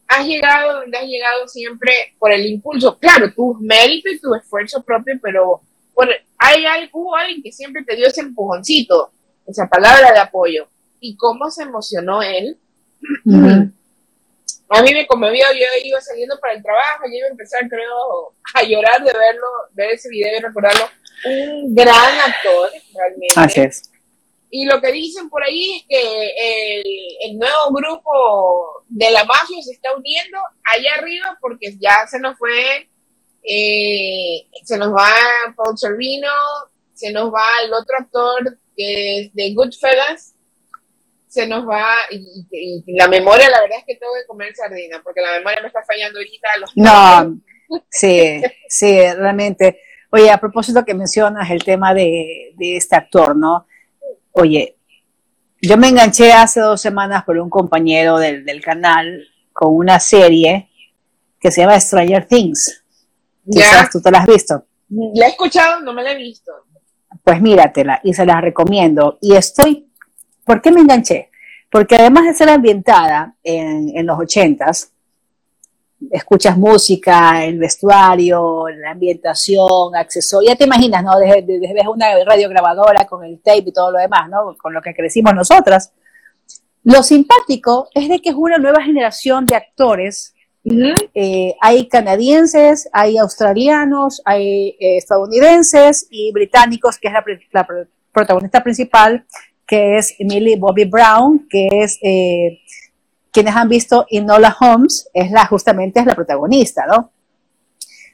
Has 0.09 0.27
llegado 0.27 0.81
donde 0.81 0.99
has 0.99 1.05
llegado 1.05 1.47
siempre 1.49 1.93
por 2.19 2.33
el 2.33 2.45
impulso, 2.47 2.99
claro, 2.99 3.33
tu 3.33 3.55
mérito 3.61 4.11
y 4.11 4.19
tu 4.19 4.35
esfuerzo 4.35 4.83
propio, 4.83 5.15
pero 5.23 5.63
hay 6.39 6.65
algo, 6.65 7.15
alguien 7.15 7.43
que 7.43 7.53
siempre 7.53 7.85
te 7.85 7.97
dio 7.97 8.07
ese 8.07 8.23
empujoncito, 8.23 9.13
esa 9.47 9.69
palabra 9.69 10.13
de 10.13 10.19
apoyo. 10.19 10.69
Y 11.01 11.17
cómo 11.17 11.51
se 11.51 11.63
emocionó 11.63 12.23
él 12.23 12.59
a 14.73 14.83
mí 14.83 14.95
me 14.95 15.07
conmovió, 15.07 15.45
yo 15.53 15.67
iba 15.85 16.01
saliendo 16.01 16.39
para 16.39 16.55
el 16.55 16.63
trabajo, 16.63 17.05
yo 17.07 17.19
iba 17.19 17.27
a 17.27 17.31
empezar, 17.31 17.69
creo, 17.69 18.33
a 18.55 18.63
llorar 18.63 18.99
de 19.03 19.13
verlo, 19.13 19.47
ver 19.73 19.91
ese 19.95 20.09
video 20.09 20.39
y 20.39 20.41
recordarlo. 20.41 20.89
Un 21.25 21.75
gran 21.75 22.21
actor, 22.21 22.71
realmente. 22.95 23.35
Así 23.35 23.61
es. 23.61 23.91
Y 24.49 24.65
lo 24.67 24.81
que 24.81 24.93
dicen 24.93 25.29
por 25.29 25.43
ahí 25.43 25.77
es 25.77 25.87
que 25.89 27.27
el, 27.27 27.39
nuevo 27.39 27.73
grupo 27.73 28.85
de 28.89 29.11
la 29.11 29.25
mafia 29.25 29.63
se 29.63 29.73
está 29.73 29.95
uniendo 29.95 30.39
allá 30.65 30.95
arriba 30.99 31.37
porque 31.41 31.77
ya 31.81 32.07
se 32.09 32.21
nos 32.21 32.39
fue, 32.39 32.89
eh, 33.43 34.47
se 34.65 34.79
nos 34.79 34.93
va 34.95 35.13
Paul 35.57 35.77
Servino, 35.77 36.31
se 36.95 37.13
nos 37.13 37.33
va 37.33 37.47
el 37.65 37.73
otro 37.73 37.97
actor 37.99 38.59
que 38.77 39.21
es 39.21 39.35
de 39.35 39.53
Goodfellas, 39.55 40.35
se 41.31 41.47
nos 41.47 41.67
va 41.67 41.95
y, 42.11 42.83
la 42.89 43.07
memoria, 43.07 43.49
la 43.49 43.61
verdad 43.61 43.79
es 43.79 43.85
que 43.87 43.95
tengo 43.95 44.13
que 44.21 44.27
comer 44.27 44.55
sardina, 44.55 45.01
porque 45.03 45.21
la 45.21 45.39
memoria 45.39 45.61
me 45.61 45.69
está 45.69 45.81
fallando 45.85 46.19
ahorita. 46.19 46.49
Los 46.59 46.77
no, 46.77 47.41
sí, 47.89 48.43
sí, 48.69 49.01
realmente. 49.13 49.81
Oye, 50.11 50.29
a 50.29 50.39
propósito 50.39 50.85
que 50.85 50.93
mencionas 50.93 51.49
el 51.51 51.63
tema 51.63 51.95
de, 51.95 52.53
este 52.59 52.97
actor, 52.97 53.37
¿no? 53.37 53.69
Oye, 54.33 54.77
yo 55.63 55.77
me 55.77 55.89
enganché 55.89 56.33
hace 56.33 56.59
dos 56.59 56.81
semanas 56.81 57.23
por 57.23 57.39
un 57.39 57.49
compañero 57.49 58.19
del, 58.19 58.45
del 58.45 58.61
canal 58.61 59.25
con 59.53 59.73
una 59.73 60.01
serie 60.01 60.69
que 61.39 61.53
se 61.53 61.61
llama 61.61 61.79
Stranger 61.79 62.27
Things. 62.27 62.85
Quizás 63.49 63.89
tú 63.91 64.03
te 64.03 64.11
la 64.11 64.19
has 64.19 64.27
visto. 64.27 64.65
La 65.15 65.27
he 65.27 65.31
escuchado, 65.31 65.81
no 65.81 65.93
me 65.93 66.03
la 66.03 66.11
he 66.11 66.17
visto. 66.17 66.51
Pues 67.23 67.41
míratela 67.41 68.01
y 68.03 68.15
se 68.15 68.27
la 68.27 68.41
recomiendo. 68.41 69.17
Y 69.21 69.37
estoy 69.37 69.90
¿Por 70.51 70.61
qué 70.61 70.73
me 70.73 70.81
enganché? 70.81 71.31
Porque 71.71 71.95
además 71.95 72.25
de 72.25 72.35
ser 72.35 72.49
ambientada 72.49 73.37
en, 73.45 74.05
los 74.05 74.19
ochentas, 74.19 74.91
escuchas 76.11 76.59
música, 76.59 77.45
el 77.45 77.57
vestuario, 77.57 78.65
la 78.69 78.91
ambientación, 78.91 79.95
accesorios, 79.95 80.53
ya 80.53 80.59
te 80.59 80.65
imaginas, 80.65 81.05
¿no? 81.05 81.17
Desde, 81.21 81.43
desde 81.43 81.89
una 81.89 82.07
radiograbadora 82.25 83.05
con 83.05 83.23
el 83.25 83.41
tape 83.41 83.67
y 83.67 83.73
todo 83.73 83.93
lo 83.93 84.01
demás, 84.01 84.29
¿no? 84.29 84.57
Con 84.61 84.75
lo 84.75 84.83
que 84.83 84.93
crecimos 84.93 85.37
nosotras. 85.37 85.93
Lo 86.83 87.05
simpático 87.05 87.89
es 87.95 88.09
de 88.09 88.19
que 88.19 88.31
es 88.31 88.35
una 88.37 88.59
nueva 88.59 88.83
generación 88.83 89.47
de 89.47 89.55
actores. 89.55 90.35
Eh, 90.65 91.55
hay 91.61 91.87
canadienses, 91.87 92.89
hay 92.93 93.19
australianos, 93.19 94.21
hay 94.25 94.71
eh, 94.81 94.97
estadounidenses 94.97 96.09
y 96.11 96.33
británicos, 96.33 96.99
que 96.99 97.07
es 97.07 97.15
la 97.53 97.69
protagonista 98.11 98.65
principal, 98.65 99.25
que 99.71 99.99
es 99.99 100.17
Emily 100.19 100.57
Bobby 100.57 100.85
Brown, 100.85 101.47
que 101.49 101.69
es 101.71 101.97
eh, 102.03 102.59
quienes 103.31 103.55
han 103.55 103.69
visto 103.69 104.05
Inola 104.09 104.55
Holmes, 104.61 105.09
es 105.15 105.31
la, 105.31 105.47
justamente 105.47 106.01
es 106.01 106.07
la 106.07 106.17
protagonista, 106.17 106.87
¿no? 106.87 107.13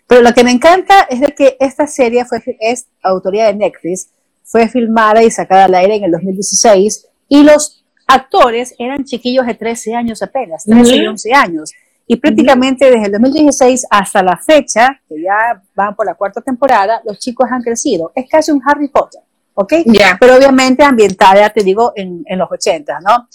Pero 0.06 0.20
lo 0.20 0.34
que 0.34 0.44
me 0.44 0.50
encanta 0.50 1.06
es 1.08 1.20
de 1.20 1.34
que 1.34 1.56
esta 1.58 1.86
serie 1.86 2.26
fue, 2.26 2.42
es 2.60 2.88
autoría 3.02 3.46
de 3.46 3.54
Netflix, 3.54 4.10
fue 4.44 4.68
filmada 4.68 5.22
y 5.22 5.30
sacada 5.30 5.64
al 5.64 5.74
aire 5.74 5.96
en 5.96 6.04
el 6.04 6.10
2016 6.10 7.08
y 7.28 7.42
los 7.42 7.86
actores 8.06 8.74
eran 8.78 9.04
chiquillos 9.04 9.46
de 9.46 9.54
13 9.54 9.94
años 9.94 10.22
apenas, 10.22 10.64
13 10.64 10.96
y 10.96 11.06
11 11.06 11.32
años. 11.32 11.72
Y 12.06 12.16
prácticamente 12.16 12.84
desde 12.90 13.06
el 13.06 13.12
2016 13.12 13.86
hasta 13.90 14.22
la 14.22 14.36
fecha, 14.36 15.00
que 15.08 15.22
ya 15.22 15.62
van 15.74 15.96
por 15.96 16.04
la 16.04 16.14
cuarta 16.14 16.42
temporada, 16.42 17.00
los 17.06 17.18
chicos 17.18 17.48
han 17.50 17.62
crecido. 17.62 18.12
Es 18.14 18.28
casi 18.28 18.52
un 18.52 18.60
Harry 18.64 18.88
Potter. 18.88 19.22
¿Ok? 19.56 19.72
Pero 20.20 20.36
obviamente 20.36 20.84
ambientada, 20.84 21.50
te 21.50 21.64
digo, 21.64 21.92
en, 21.96 22.22
en 22.26 22.38
los 22.38 22.50
80, 22.50 23.00
¿no? 23.00 23.28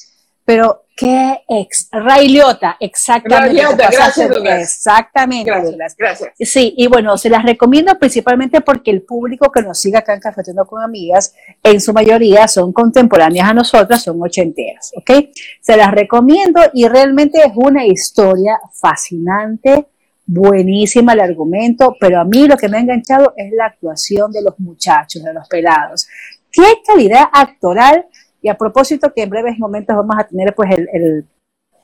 Pero 0.46 0.86
qué 0.96 1.42
ex, 1.48 1.88
Ray 1.92 2.28
Liotta, 2.28 2.78
exactamente. 2.80 3.62
gracias, 3.76 4.30
Exactamente. 4.62 5.50
Gracias, 5.50 5.96
gracias, 5.98 6.32
Sí, 6.40 6.74
y 6.78 6.88
bueno, 6.88 7.18
se 7.18 7.30
las 7.30 7.44
recomiendo 7.44 7.98
principalmente 7.98 8.62
porque 8.62 8.92
el 8.92 9.02
público 9.02 9.52
que 9.52 9.62
nos 9.62 9.80
sigue 9.80 9.98
acá 9.98 10.14
en 10.14 10.20
Cafeteando 10.20 10.66
con 10.66 10.84
Amigas, 10.84 11.34
en 11.64 11.80
su 11.82 11.94
mayoría 11.94 12.48
son 12.48 12.72
contemporáneas 12.74 13.50
a 13.50 13.54
nosotras, 13.54 14.04
son 14.04 14.22
ochenteras, 14.22 14.92
¿ok? 14.96 15.30
Se 15.60 15.78
las 15.78 15.92
recomiendo 15.92 16.62
y 16.74 16.88
realmente 16.88 17.40
es 17.40 17.52
una 17.56 17.86
historia 17.86 18.60
fascinante, 18.74 19.88
buenísima 20.34 21.12
el 21.12 21.20
argumento, 21.20 21.98
pero 22.00 22.22
a 22.22 22.24
mí 22.24 22.48
lo 22.48 22.56
que 22.56 22.70
me 22.70 22.78
ha 22.78 22.80
enganchado 22.80 23.34
es 23.36 23.52
la 23.52 23.66
actuación 23.66 24.32
de 24.32 24.42
los 24.42 24.58
muchachos, 24.60 25.22
de 25.22 25.34
los 25.34 25.46
pelados. 25.50 26.08
¿Qué 26.50 26.64
calidad 26.88 27.26
actoral? 27.34 28.06
Y 28.42 28.48
a 28.48 28.58
propósito 28.58 29.12
que 29.14 29.24
en 29.24 29.30
breves 29.30 29.60
momentos 29.60 29.94
vamos 29.94 30.16
a 30.18 30.26
tener 30.26 30.56
pues 30.56 30.72
el, 30.72 31.28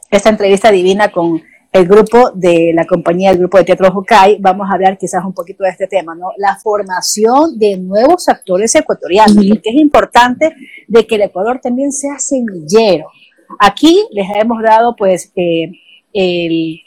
esta 0.09 0.29
entrevista 0.29 0.71
divina 0.71 1.11
con 1.11 1.41
el 1.73 1.87
grupo 1.87 2.31
de 2.31 2.71
la 2.73 2.85
compañía, 2.85 3.31
el 3.31 3.37
grupo 3.37 3.57
de 3.57 3.65
teatro 3.65 3.89
Hokai, 3.89 4.37
vamos 4.39 4.67
a 4.69 4.75
hablar 4.75 4.97
quizás 4.97 5.25
un 5.25 5.33
poquito 5.33 5.65
de 5.65 5.71
este 5.71 5.87
tema, 5.87 6.15
¿no? 6.15 6.29
La 6.37 6.55
formación 6.55 7.59
de 7.59 7.75
nuevos 7.75 8.29
actores 8.29 8.73
ecuatorianos, 8.75 9.35
porque 9.35 9.69
es 9.69 9.75
importante 9.75 10.55
de 10.87 11.05
que 11.05 11.15
el 11.15 11.23
Ecuador 11.23 11.59
también 11.61 11.91
sea 11.91 12.17
semillero. 12.17 13.09
Aquí 13.59 14.07
les 14.11 14.27
hemos 14.37 14.63
dado 14.63 14.95
pues 14.95 15.33
eh, 15.35 15.71
el, 16.13 16.79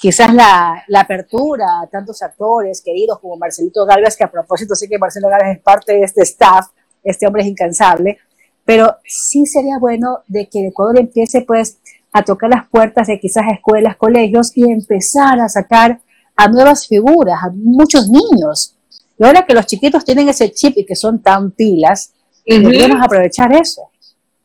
quizás 0.00 0.32
la, 0.32 0.82
apertura 0.96 1.82
a 1.82 1.86
tantos 1.86 2.22
actores 2.22 2.82
queridos 2.82 3.18
como 3.20 3.36
Marcelito 3.36 3.84
Galvez, 3.84 4.16
que 4.16 4.24
a 4.24 4.30
propósito 4.30 4.74
sí 4.74 4.88
que 4.88 4.98
Marcelo 4.98 5.28
Galvez 5.28 5.58
es 5.58 5.62
parte 5.62 5.92
de 5.92 6.02
este 6.02 6.22
staff, 6.22 6.68
este 7.04 7.26
hombre 7.26 7.42
es 7.42 7.48
incansable, 7.48 8.18
pero 8.64 8.96
sí 9.04 9.44
sería 9.46 9.78
bueno 9.78 10.20
de 10.26 10.48
que 10.48 10.68
Ecuador 10.68 10.98
empiece 10.98 11.42
pues 11.42 11.78
a 12.12 12.22
tocar 12.22 12.50
las 12.50 12.68
puertas 12.68 13.08
de 13.08 13.20
quizás 13.20 13.44
escuelas, 13.52 13.96
colegios 13.96 14.52
y 14.56 14.70
empezar 14.70 15.38
a 15.38 15.48
sacar 15.48 16.00
a 16.34 16.48
nuevas 16.48 16.86
figuras, 16.86 17.38
a 17.42 17.50
muchos 17.52 18.08
niños. 18.08 18.76
Y 19.18 19.24
ahora 19.24 19.44
que 19.44 19.54
los 19.54 19.66
chiquitos 19.66 20.04
tienen 20.04 20.28
ese 20.28 20.50
chip 20.50 20.76
y 20.76 20.86
que 20.86 20.96
son 20.96 21.22
tan 21.22 21.50
pilas, 21.50 22.14
deberíamos 22.46 23.04
aprovechar 23.04 23.52
eso. 23.52 23.89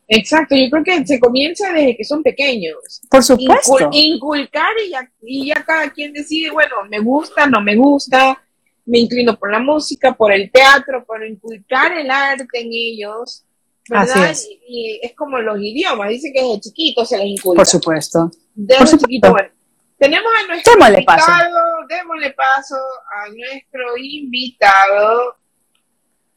Exacto, 0.07 0.55
yo 0.55 0.69
creo 0.69 0.83
que 0.83 1.05
se 1.05 1.19
comienza 1.19 1.71
desde 1.71 1.97
que 1.97 2.03
son 2.03 2.21
pequeños. 2.21 3.01
Por 3.09 3.23
supuesto. 3.23 3.89
inculcar 3.91 4.71
y 4.85 4.91
ya, 4.91 5.11
y 5.21 5.47
ya 5.47 5.63
cada 5.63 5.91
quien 5.91 6.13
decide, 6.13 6.51
bueno, 6.51 6.75
me 6.89 6.99
gusta, 6.99 7.47
no 7.47 7.61
me 7.61 7.75
gusta, 7.75 8.41
me 8.85 8.99
inclino 8.99 9.37
por 9.37 9.51
la 9.51 9.59
música, 9.59 10.13
por 10.13 10.31
el 10.31 10.51
teatro, 10.51 11.03
por 11.05 11.25
inculcar 11.25 11.97
el 11.97 12.11
arte 12.11 12.45
en 12.53 12.69
ellos. 12.71 13.43
¿verdad? 13.89 14.31
es. 14.31 14.47
Y, 14.67 14.99
es 15.01 15.13
como 15.15 15.39
los 15.39 15.59
idiomas, 15.59 16.09
dicen 16.09 16.33
que 16.33 16.41
desde 16.41 16.61
chiquito 16.61 17.05
se 17.05 17.17
les 17.17 17.27
inculca. 17.27 17.59
Por 17.59 17.67
supuesto. 17.67 18.31
Desde 18.53 18.97
chiquito, 18.97 19.31
bueno. 19.31 19.49
Tenemos 19.97 20.29
a 20.43 20.47
nuestro 20.47 20.73
invitado, 20.73 21.87
démosle 21.87 22.31
paso 22.31 22.75
a 22.75 23.29
nuestro 23.29 23.97
invitado. 23.97 25.37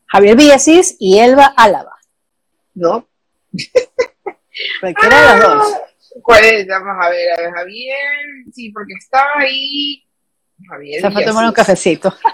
Javier 0.06 0.36
Villasis 0.36 0.96
y 1.00 1.18
Elba 1.18 1.52
Álava. 1.56 1.96
¿No? 2.74 3.08
Cualquiera 4.80 5.34
de 5.34 5.40
los 5.40 5.54
dos. 5.54 5.74
¿Cuál 6.22 6.42
Vamos 6.68 6.96
a 7.04 7.10
ver, 7.10 7.32
a 7.32 7.42
ver, 7.42 7.52
Javier. 7.52 7.96
Sí, 8.52 8.70
porque 8.70 8.94
estaba 8.98 9.30
ahí. 9.38 10.04
Javier. 10.68 11.00
Se 11.00 11.10
fue 11.10 11.22
a 11.22 11.26
tomar 11.26 11.46
un 11.46 11.52
cafecito. 11.52 12.14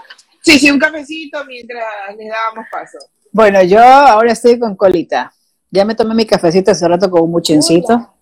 Sí, 0.41 0.59
sí, 0.59 0.69
un 0.69 0.77
cafecito 0.77 1.43
mientras 1.45 1.83
les 2.15 2.29
dábamos 2.29 2.67
paso. 2.71 2.99
Bueno, 3.31 3.63
yo 3.63 3.79
ahora 3.81 4.31
estoy 4.31 4.59
con 4.59 4.75
colita. 4.75 5.33
Ya 5.71 5.83
me 5.85 5.95
tomé 5.95 6.13
mi 6.13 6.27
cafecito 6.27 6.69
hace 6.69 6.87
rato 6.87 7.09
con 7.09 7.23
un 7.23 7.31
muchencito. 7.31 8.13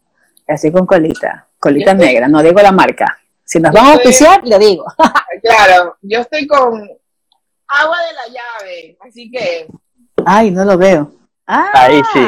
Así 0.47 0.71
con 0.71 0.85
colita. 0.85 1.49
Colita 1.59 1.93
negra, 1.93 2.29
no 2.29 2.41
digo 2.41 2.61
la 2.61 2.71
marca. 2.71 3.19
Si 3.43 3.59
nos 3.59 3.73
vamos 3.73 3.95
a 3.95 3.97
oficiar, 3.97 4.41
le 4.45 4.57
digo. 4.57 4.85
claro, 5.43 5.97
yo 6.01 6.21
estoy 6.21 6.47
con 6.47 6.89
agua 7.67 7.97
de 8.07 8.13
la 8.13 8.27
llave. 8.27 8.97
Así 9.01 9.29
que. 9.29 9.67
Ay, 10.25 10.49
no 10.49 10.63
lo 10.63 10.77
veo. 10.77 11.11
Ah, 11.45 11.71
Ahí 11.73 12.01
sí. 12.13 12.25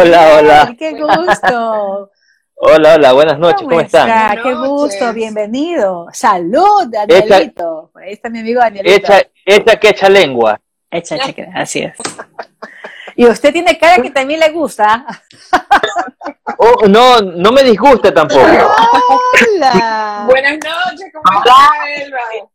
hola, 0.00 0.38
hola. 0.38 0.76
Qué 0.78 0.92
gusto. 0.92 2.10
Hola, 2.56 2.94
hola, 2.94 3.12
buenas 3.12 3.38
noches, 3.38 3.62
¿cómo, 3.62 3.80
están? 3.80 4.40
Qué 4.40 4.54
gusto, 4.54 5.12
bienvenido. 5.12 6.06
Salud, 6.12 6.86
Danielito. 6.88 7.90
Ahí 7.96 8.12
está 8.12 8.30
mi 8.30 8.38
amigo 8.38 8.60
Danielito. 8.60 8.94
Echa, 8.94 9.22
echa 9.44 9.76
que 9.76 9.88
echa 9.88 10.08
lengua. 10.08 10.58
Echa, 10.88 11.16
echa, 11.16 11.46
así 11.54 11.80
es. 11.80 11.96
Y 13.16 13.26
usted 13.26 13.52
tiene 13.52 13.78
cara 13.78 14.02
que 14.02 14.10
también 14.10 14.40
le 14.40 14.50
gusta. 14.50 15.04
Oh, 16.58 16.86
no, 16.86 17.20
no 17.20 17.52
me 17.52 17.62
disgusta 17.64 18.12
tampoco. 18.14 18.44
Hola. 18.44 20.24
Buenas 20.26 20.52
noches, 20.52 21.12
¿cómo 21.12 21.38
está, 21.38 22.48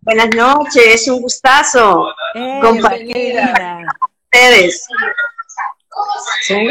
Buenas 0.00 0.28
noches, 0.34 0.94
es 0.94 1.08
un 1.08 1.22
gustazo 1.22 2.08
compartir 2.60 3.38
ustedes. 4.32 4.86
Sí. 6.42 6.68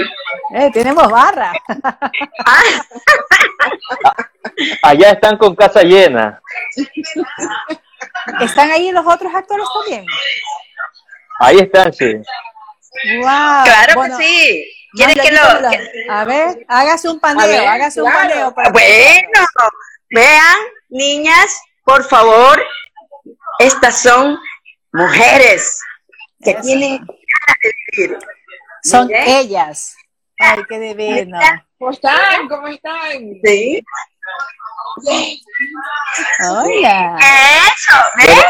Eh, 0.53 0.71
tenemos 0.71 1.09
barra. 1.09 1.53
Allá 4.81 5.11
están 5.11 5.37
con 5.37 5.55
casa 5.55 5.81
llena. 5.83 6.41
¿Están 8.41 8.71
ahí 8.71 8.91
los 8.91 9.05
otros 9.05 9.33
actores 9.33 9.67
también? 9.73 10.05
Ahí 11.39 11.59
están, 11.59 11.93
sí. 11.93 12.13
Wow. 13.17 13.63
Claro 13.63 14.01
que 14.03 14.11
sí. 14.23 14.73
¿Quieres 14.93 15.15
que 15.15 15.31
lo, 15.31 15.41
A 16.13 16.25
ver, 16.25 16.65
hágase 16.67 17.09
un 17.09 17.19
paneo, 17.19 17.67
hágase 17.67 18.01
un 18.01 18.11
paneo. 18.11 18.53
bueno, 18.71 19.47
vean, 20.09 20.57
niñas, 20.89 21.61
por 21.83 22.03
favor, 22.03 22.59
estas 23.59 24.01
son 24.01 24.39
mujeres 24.91 25.81
que 26.43 26.55
tienen 26.55 27.05
Son 28.83 29.09
ellas. 29.11 29.95
Ay, 30.39 30.59
qué 30.69 30.79
divino. 30.79 31.39
¿Cómo 31.77 31.91
están? 31.91 32.47
¿Cómo 32.47 32.67
están? 32.67 33.11
Sí. 33.43 33.83
Hola. 36.49 37.17
Eso, 37.19 37.97
¿ves? 38.17 38.45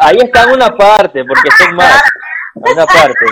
Ahí 0.00 0.16
está 0.22 0.46
una 0.46 0.76
parte, 0.76 1.24
porque 1.24 1.50
son 1.58 1.74
más. 1.76 2.02
Una 2.54 2.86
parte. 2.86 3.26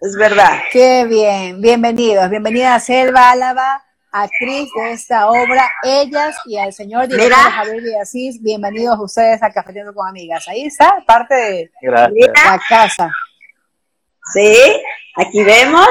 Es 0.00 0.16
verdad. 0.16 0.60
Qué 0.72 1.04
bien. 1.06 1.60
Bienvenidos. 1.60 2.30
Bienvenida 2.30 2.74
a 2.74 2.80
Selva 2.80 3.30
Álava, 3.30 3.84
actriz 4.12 4.68
de 4.76 4.92
esta 4.92 5.28
obra, 5.28 5.70
Ellas, 5.82 6.36
y 6.46 6.56
al 6.56 6.72
señor 6.72 7.08
director 7.08 7.52
Javier 7.52 7.82
Villasís. 7.82 8.42
Bienvenidos 8.42 8.98
ustedes 8.98 9.42
a 9.42 9.52
Cafeteando 9.52 9.94
con 9.94 10.08
Amigas. 10.08 10.46
Ahí 10.48 10.66
está, 10.66 11.02
parte 11.06 11.34
de 11.34 11.70
la 11.82 12.60
casa. 12.68 13.12
Sí, 14.32 14.82
aquí 15.16 15.42
vemos. 15.42 15.88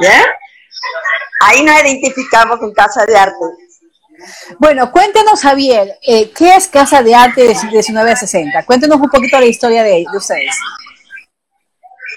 ¿Ya? 0.00 0.24
Ahí 1.40 1.62
nos 1.62 1.82
identificamos 1.82 2.58
con 2.58 2.72
Casa 2.72 3.04
de 3.06 3.16
Arte. 3.16 3.34
Bueno, 4.58 4.90
cuéntenos, 4.90 5.40
Javier, 5.40 5.96
eh, 6.02 6.30
¿qué 6.36 6.56
es 6.56 6.68
Casa 6.68 7.02
de 7.02 7.14
Arte 7.14 7.42
de 7.42 7.54
1960? 7.54 8.66
Cuéntenos 8.66 8.98
un 8.98 9.08
poquito 9.08 9.38
la 9.38 9.46
historia 9.46 9.82
de, 9.82 10.04
de 10.10 10.16
ustedes. 10.16 10.56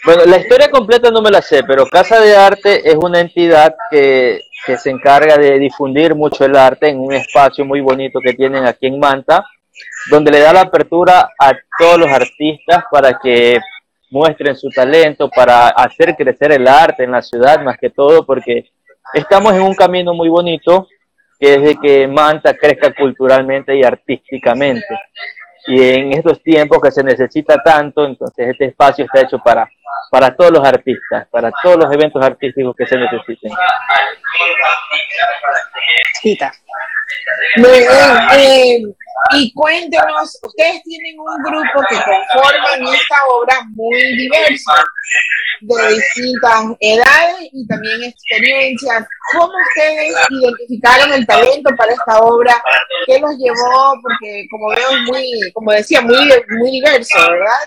Bueno, 0.04 0.26
la 0.26 0.38
historia 0.38 0.72
completa 0.72 1.12
no 1.12 1.22
me 1.22 1.30
la 1.30 1.44
sé, 1.44 1.64
pero 1.64 1.86
Casa 1.86 2.20
de 2.20 2.36
Arte 2.36 2.90
es 2.90 2.96
una 2.96 3.20
entidad 3.20 3.76
que, 3.92 4.42
que, 4.66 4.78
se 4.78 4.90
encarga 4.90 5.38
de 5.38 5.60
difundir 5.60 6.16
mucho 6.16 6.44
el 6.44 6.56
arte 6.56 6.90
en 6.90 7.00
un 7.00 7.14
espacio 7.14 7.66
muy 7.66 7.82
bonito 7.82 8.20
que 8.20 8.34
tienen 8.34 8.66
aquí 8.66 8.88
en 8.88 9.00
Manta, 9.00 9.46
donde 10.10 10.32
le 10.32 10.40
da 10.40 10.54
la 10.54 10.62
apertura 10.62 11.30
a 11.38 11.54
todos 11.78 12.00
los 12.00 12.10
artistas 12.10 12.84
para 12.90 13.20
que 13.20 13.60
muestren 14.12 14.56
su 14.56 14.70
talento, 14.70 15.30
para 15.30 15.70
hacer 15.70 16.16
crecer 16.16 16.52
el 16.52 16.68
arte 16.68 17.04
en 17.04 17.12
la 17.12 17.22
ciudad, 17.22 17.62
más 17.62 17.78
que 17.78 17.90
todo, 17.90 18.26
porque 18.26 18.72
estamos 19.14 19.54
en 19.54 19.62
un 19.62 19.74
camino 19.74 20.14
muy 20.14 20.30
bonito, 20.30 20.88
que 21.40 21.56
es 21.56 21.62
de 21.64 21.76
que 21.78 22.08
Manta 22.08 22.54
crezca 22.54 22.94
culturalmente 22.94 23.76
y 23.76 23.84
artísticamente. 23.84 25.00
Y 25.68 25.82
en 25.82 26.14
estos 26.14 26.42
tiempos 26.44 26.80
que 26.82 26.92
se 26.92 27.04
necesita 27.04 27.58
tanto, 27.64 28.06
entonces 28.06 28.50
este 28.50 28.66
espacio 28.66 29.06
está 29.06 29.22
hecho 29.22 29.40
para 29.40 29.68
para 30.12 30.36
todos 30.36 30.52
los 30.52 30.68
artistas, 30.68 31.26
para 31.30 31.50
todos 31.64 31.78
los 31.78 31.94
eventos 31.94 32.22
artísticos 32.24 32.76
que 32.76 32.86
se 32.86 32.98
necesiten. 32.98 33.52
Eh, 38.34 38.82
y 39.38 39.54
cuéntenos, 39.54 40.40
ustedes 40.42 40.82
tienen 40.84 41.20
un 41.20 41.44
grupo 41.44 41.82
que 41.90 41.96
conforman 41.96 42.94
esta 42.94 43.16
obra 43.34 43.62
muy 43.72 44.18
diversa, 44.18 44.84
de 45.62 45.94
distintas 45.94 46.66
edades 46.80 47.50
y 47.54 47.68
también 47.68 48.04
experiencias. 48.04 49.06
¿Cómo 49.34 49.52
ustedes 49.70 50.16
identificaron 50.30 51.14
el 51.14 51.26
talento 51.26 51.70
para 51.78 51.94
esta 51.94 52.20
obra? 52.20 52.62
¿Qué 53.06 53.20
los 53.20 53.38
llevó? 53.38 53.94
Porque 54.02 54.46
como 54.50 54.70
veo, 54.70 54.92
muy, 55.08 55.52
como 55.54 55.72
decía, 55.72 56.02
muy, 56.02 56.30
muy 56.58 56.72
diverso, 56.72 57.20
¿verdad? 57.20 57.60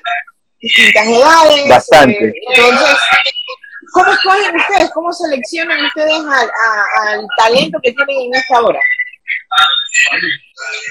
distintas 0.64 1.06
edades. 1.06 1.68
Bastante. 1.68 2.24
Eh, 2.28 2.34
entonces, 2.48 2.96
¿cómo 3.92 4.12
escogen 4.12 4.56
ustedes? 4.56 4.90
¿Cómo 4.94 5.12
seleccionan 5.12 5.84
ustedes 5.84 6.24
al, 7.06 7.26
talento 7.36 7.78
que 7.82 7.92
tienen 7.92 8.26
en 8.26 8.34
esta 8.34 8.60
obra? 8.62 8.80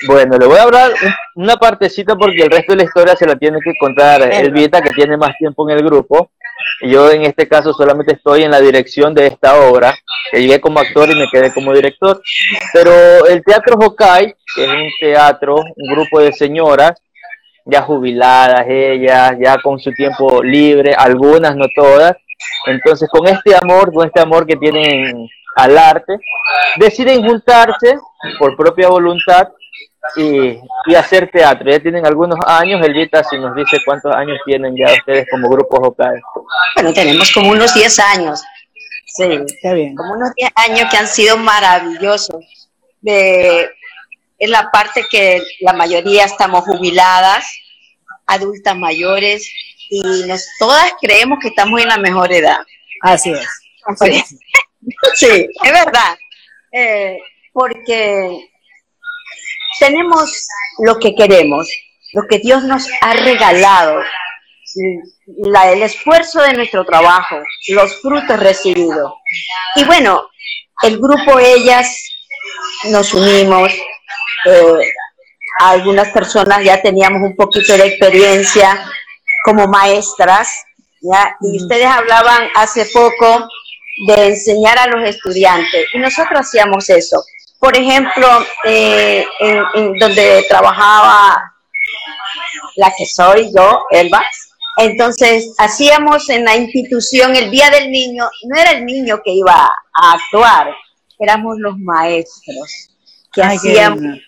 Bueno, 0.08 0.38
le 0.38 0.46
voy 0.46 0.58
a 0.58 0.64
hablar 0.64 0.92
una 1.36 1.56
partecita 1.58 2.16
porque 2.16 2.44
el 2.44 2.52
resto 2.52 2.74
de 2.74 2.78
la 2.78 2.84
historia 2.84 3.16
se 3.16 3.26
la 3.26 3.36
tiene 3.36 3.60
que 3.64 3.74
contar 3.80 4.22
Elvita, 4.22 4.82
que 4.82 4.92
tiene 4.92 5.18
más 5.18 5.36
tiempo 5.38 5.70
en 5.70 5.78
el 5.78 5.84
grupo. 5.84 6.32
Yo 6.82 7.12
en 7.12 7.24
este 7.24 7.48
caso 7.48 7.74
solamente 7.74 8.14
estoy 8.14 8.44
en 8.44 8.52
la 8.52 8.62
dirección 8.62 9.14
de 9.14 9.28
esta 9.28 9.60
obra, 9.62 9.94
que 10.32 10.42
llegué 10.42 10.62
como 10.62 10.80
actor 10.80 11.10
y 11.10 11.16
me 11.16 11.28
quedé 11.32 11.54
como 11.54 11.74
director. 11.74 12.22
Pero 12.72 13.26
el 13.28 13.44
Teatro 13.44 13.76
Hokai, 13.78 14.36
que 14.56 14.64
es 14.64 14.70
un 14.70 14.90
teatro, 15.00 15.56
un 15.56 15.94
grupo 15.94 16.20
de 16.20 16.32
señoras 16.34 16.94
ya 17.66 17.82
jubiladas 17.82 18.66
ellas, 18.68 19.36
ya 19.42 19.58
con 19.58 19.80
su 19.80 19.92
tiempo 19.92 20.44
libre, 20.44 20.94
algunas, 20.98 21.56
no 21.56 21.66
todas. 21.76 22.16
Entonces, 22.66 23.10
con 23.10 23.28
este 23.28 23.56
amor, 23.56 23.94
con 23.94 24.06
este 24.06 24.20
amor 24.20 24.46
que 24.46 24.56
tienen 24.56 25.28
al 25.56 25.78
arte, 25.78 26.20
deciden 26.78 27.24
juntarse 27.26 27.98
por 28.40 28.56
propia 28.56 28.90
voluntad 28.90 29.50
y, 30.16 30.60
y 30.88 30.96
hacer 30.96 31.30
teatro. 31.32 31.70
Ya 31.70 31.80
tienen 31.80 32.06
algunos 32.06 32.40
años, 32.46 32.86
Elvita, 32.86 33.24
si 33.24 33.38
nos 33.38 33.56
dice 33.56 33.78
cuántos 33.86 34.14
años 34.16 34.38
tienen 34.46 34.76
ya 34.76 34.94
ustedes 34.94 35.28
como 35.30 35.50
grupo 35.50 35.80
vocal. 35.80 36.22
Bueno, 36.76 36.94
tenemos 36.94 37.32
como 37.32 37.52
unos 37.52 37.74
10 37.74 38.00
años. 38.00 38.42
Sí, 39.06 39.24
Está 39.24 39.74
bien. 39.74 39.96
como 39.96 40.14
unos 40.14 40.34
10 40.36 40.52
años 40.56 40.90
que 40.90 40.98
han 40.98 41.08
sido 41.08 41.38
maravillosos. 41.38 42.44
De, 43.02 43.70
es 44.40 44.50
la 44.50 44.72
parte 44.72 45.06
que 45.10 45.42
la 45.62 45.74
mayoría 45.74 46.26
estamos 46.26 46.64
jubiladas, 46.64 47.46
adultas 48.26 48.76
mayores, 48.76 49.50
y 49.90 50.24
nos, 50.28 50.48
todas 50.58 50.94
creemos 51.00 51.40
que 51.42 51.50
estamos 51.50 51.80
en 51.82 51.90
la 51.90 51.98
mejor 51.98 52.32
edad. 52.34 52.60
Así 53.02 53.32
es. 53.32 53.48
sí, 54.00 54.24
es 55.20 55.72
verdad. 55.72 56.18
Eh, 56.72 57.18
porque 57.52 58.50
tenemos 59.80 60.48
lo 60.80 61.00
que 61.00 61.16
queremos, 61.16 61.70
lo 62.14 62.24
que 62.28 62.40
Dios 62.40 62.64
nos 62.64 62.88
ha 63.02 63.14
regalado, 63.14 64.02
la, 65.46 65.72
el 65.72 65.84
esfuerzo 65.84 66.42
de 66.42 66.54
nuestro 66.54 66.84
trabajo, 66.84 67.38
los 67.70 68.02
frutos 68.02 68.40
recibidos. 68.40 69.14
Y 69.76 69.84
bueno, 69.84 70.30
el 70.82 70.98
grupo 70.98 71.40
Ellas 71.40 71.96
nos 72.86 73.14
unimos, 73.14 73.72
eh, 74.46 74.94
algunas 75.60 76.10
personas 76.10 76.64
ya 76.64 76.82
teníamos 76.82 77.22
un 77.22 77.36
poquito 77.36 77.78
de 77.78 77.86
experiencia 77.86 78.84
como 79.46 79.68
maestras, 79.68 80.52
¿ya? 81.02 81.38
Y 81.42 81.62
ustedes 81.62 81.86
hablaban 81.86 82.50
hace 82.56 82.86
poco 82.88 83.48
de 84.08 84.28
enseñar 84.28 84.78
a 84.80 84.88
los 84.88 85.08
estudiantes, 85.08 85.86
y 85.94 86.00
nosotros 86.00 86.42
hacíamos 86.42 86.90
eso. 86.90 87.24
Por 87.60 87.78
ejemplo, 87.78 88.28
eh, 88.66 89.26
en, 89.40 89.98
donde 89.98 90.46
trabajaba 90.50 91.54
la 92.76 92.92
que 92.98 93.06
soy 93.06 93.52
yo, 93.56 93.86
Elba, 93.92 94.24
entonces 94.78 95.54
hacíamos 95.58 96.30
en 96.30 96.46
la 96.46 96.56
institución 96.56 97.36
el 97.36 97.52
Día 97.52 97.70
del 97.70 97.92
Niño, 97.92 98.30
no 98.50 98.58
era 98.60 98.72
el 98.72 98.86
niño 98.86 99.22
que 99.24 99.32
iba 99.32 99.54
a 99.54 100.14
actuar, 100.14 100.74
éramos 101.20 101.58
los 101.60 101.78
maestros 101.78 102.90
que 103.32 103.44
hacíamos 103.44 104.20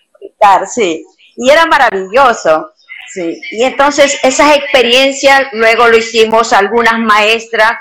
sí, 0.72 1.04
y 1.36 1.50
era 1.50 1.66
maravilloso, 1.66 2.72
sí. 3.12 3.40
Y 3.52 3.64
entonces 3.64 4.18
esas 4.22 4.56
experiencias 4.56 5.48
luego 5.52 5.88
lo 5.88 5.96
hicimos 5.96 6.52
algunas 6.52 6.98
maestras 6.98 7.72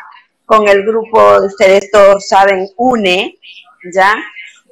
con 0.46 0.68
el 0.68 0.84
grupo, 0.84 1.38
ustedes 1.46 1.90
todos 1.92 2.28
saben, 2.28 2.70
UNE, 2.78 3.40
¿ya? 3.94 4.16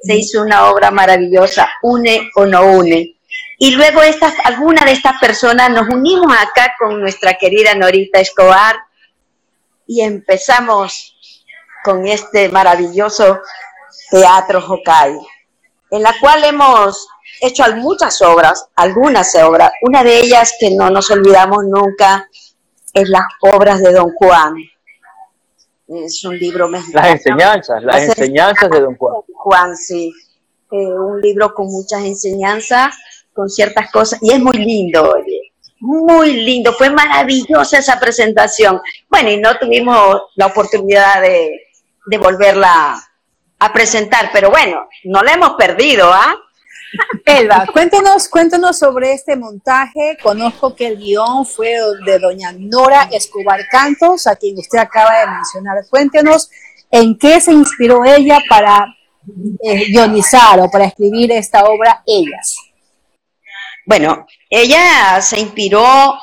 Se 0.02 0.16
hizo 0.16 0.42
una 0.42 0.70
obra 0.70 0.90
maravillosa, 0.90 1.70
UNE 1.82 2.30
o 2.36 2.46
no 2.46 2.62
UNE. 2.62 3.16
Y 3.58 3.74
luego 3.76 4.02
estas, 4.02 4.34
algunas 4.44 4.84
de 4.84 4.92
estas 4.92 5.18
personas 5.20 5.70
nos 5.70 5.88
unimos 5.88 6.34
acá 6.36 6.74
con 6.78 7.00
nuestra 7.00 7.34
querida 7.34 7.74
Norita 7.74 8.20
Escobar 8.20 8.76
y 9.86 10.02
empezamos 10.02 11.16
con 11.84 12.06
este 12.06 12.48
maravilloso 12.48 13.40
teatro 14.10 14.58
Hokai, 14.58 15.18
en 15.90 16.02
la 16.02 16.14
cual 16.20 16.44
hemos 16.44 17.06
hecho 17.40 17.64
muchas 17.76 18.20
obras, 18.22 18.66
algunas 18.74 19.34
obras. 19.36 19.72
Una 19.82 20.02
de 20.02 20.18
ellas 20.18 20.54
que 20.58 20.70
no 20.74 20.90
nos 20.90 21.10
olvidamos 21.10 21.64
nunca 21.64 22.28
es 22.92 23.08
las 23.08 23.24
obras 23.40 23.82
de 23.82 23.92
Don 23.92 24.12
Juan. 24.14 24.54
Es 25.86 26.24
un 26.24 26.38
libro 26.38 26.68
mexicano. 26.68 27.06
Las 27.06 27.16
enseñanzas, 27.16 27.82
las, 27.82 28.02
enseñanzas 28.02 28.70
de 28.70 28.80
Don 28.80 28.96
Juan. 28.96 29.14
Juan, 29.34 29.76
sí. 29.76 30.12
Eh, 30.70 30.76
un 30.76 31.20
libro 31.20 31.54
con 31.54 31.66
muchas 31.66 32.02
enseñanzas, 32.04 32.96
con 33.32 33.48
ciertas 33.48 33.90
cosas, 33.90 34.18
y 34.22 34.32
es 34.32 34.40
muy 34.40 34.56
lindo, 34.56 35.14
muy 35.80 36.32
lindo, 36.32 36.72
fue 36.72 36.88
maravillosa 36.90 37.78
esa 37.78 38.00
presentación. 38.00 38.80
Bueno, 39.10 39.30
y 39.30 39.36
no 39.38 39.58
tuvimos 39.58 40.22
la 40.36 40.46
oportunidad 40.46 41.20
de, 41.20 41.50
de 42.06 42.18
volverla 42.18 42.96
a 43.58 43.72
presentar, 43.72 44.30
pero 44.32 44.50
bueno, 44.50 44.88
no 45.04 45.22
la 45.22 45.34
hemos 45.34 45.50
perdido, 45.50 46.10
¿ah? 46.12 46.34
Elba, 47.24 47.66
cuéntenos, 47.72 48.28
cuéntenos 48.28 48.78
sobre 48.78 49.12
este 49.12 49.36
montaje. 49.36 50.16
Conozco 50.22 50.74
que 50.74 50.88
el 50.88 50.98
guion 50.98 51.46
fue 51.46 51.74
de 52.04 52.18
doña 52.18 52.52
Nora 52.52 53.08
Escobar 53.10 53.60
Cantos, 53.70 54.26
a 54.26 54.36
quien 54.36 54.58
usted 54.58 54.78
acaba 54.78 55.20
de 55.20 55.26
mencionar. 55.30 55.76
Cuéntenos 55.88 56.50
en 56.90 57.18
qué 57.18 57.40
se 57.40 57.52
inspiró 57.52 58.04
ella 58.04 58.40
para 58.48 58.86
eh, 59.62 59.90
guionizar 59.90 60.60
o 60.60 60.70
para 60.70 60.84
escribir 60.84 61.32
esta 61.32 61.64
obra, 61.64 62.02
Ellas. 62.06 62.56
Bueno, 63.86 64.26
ella 64.48 65.20
se 65.20 65.40
inspiró 65.40 66.14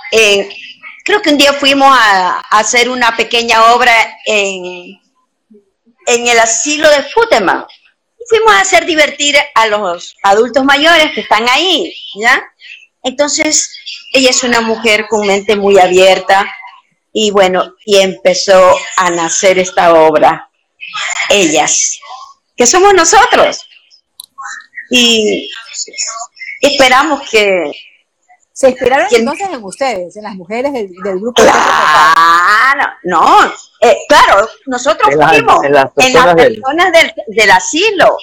creo 1.03 1.21
que 1.21 1.29
un 1.29 1.37
día 1.37 1.53
fuimos 1.53 1.89
a, 1.91 2.39
hacer 2.51 2.89
una 2.89 3.15
pequeña 3.15 3.73
obra 3.73 3.93
en, 4.25 4.99
en 6.07 6.27
el 6.27 6.39
asilo 6.39 6.89
de 6.89 7.03
Futeman 7.03 7.65
fuimos 8.29 8.53
a 8.53 8.61
hacer 8.61 8.85
divertir 8.85 9.35
a 9.55 9.67
los 9.67 10.15
adultos 10.23 10.63
mayores 10.63 11.11
que 11.13 11.21
están 11.21 11.47
ahí, 11.49 11.93
¿ya? 12.15 12.41
Entonces, 13.03 13.75
ella 14.13 14.29
es 14.29 14.43
una 14.43 14.61
mujer 14.61 15.07
con 15.09 15.25
mente 15.25 15.55
muy 15.55 15.79
abierta 15.79 16.51
y 17.13 17.31
bueno, 17.31 17.75
y 17.85 17.97
empezó 17.97 18.77
a 18.97 19.09
nacer 19.09 19.59
esta 19.59 19.93
obra, 19.93 20.49
Ellas, 21.29 21.99
que 22.55 22.65
somos 22.67 22.93
nosotros. 22.93 23.65
Y 24.89 25.49
esperamos 26.61 27.29
que... 27.29 27.71
Se 28.61 28.69
inspiraron 28.69 29.07
entonces 29.09 29.47
en 29.51 29.63
ustedes, 29.63 30.15
en 30.17 30.23
las 30.23 30.35
mujeres 30.35 30.71
del, 30.71 31.19
grupo. 31.19 31.41
Claro, 31.41 32.93
no, 33.05 33.43
eh, 33.79 33.97
claro, 34.07 34.47
nosotros 34.67 35.09
fuimos 35.15 35.63
en, 35.65 35.73
las 35.73 35.91
personas, 35.91 36.35
del, 36.35 37.51
asilo. 37.51 38.15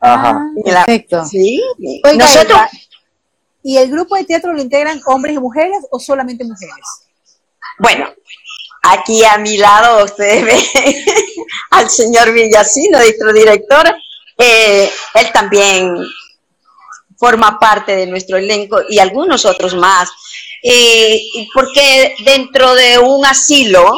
Ajá. 0.00 0.30
Ah, 0.30 0.50
perfecto. 0.64 1.24
Sí. 1.26 1.62
nosotros, 2.16 2.60
¿Y 3.62 3.76
el 3.76 3.88
grupo 3.88 4.16
de 4.16 4.24
teatro 4.24 4.52
lo 4.52 4.60
integran 4.60 5.00
hombres 5.06 5.36
y 5.36 5.38
mujeres 5.38 5.78
o 5.92 6.00
solamente 6.00 6.42
mujeres? 6.42 6.84
Bueno, 7.78 8.12
aquí 8.82 9.24
a 9.24 9.38
mi 9.38 9.58
lado 9.58 10.04
ustedes 10.04 10.44
ven 10.74 10.94
al 11.70 11.88
señor 11.88 12.32
Villacino, 12.32 12.98
nuestro 12.98 13.32
director. 13.32 13.94
Eh, 14.38 14.90
él 15.14 15.32
también 15.32 16.04
forma 17.22 17.56
parte 17.56 17.94
de 17.94 18.08
nuestro 18.08 18.36
elenco 18.36 18.80
y 18.88 18.98
algunos 18.98 19.44
otros 19.44 19.76
más. 19.76 20.10
Eh, 20.60 21.22
porque 21.54 22.16
dentro 22.24 22.74
de 22.74 22.98
un 22.98 23.24
asilo, 23.24 23.92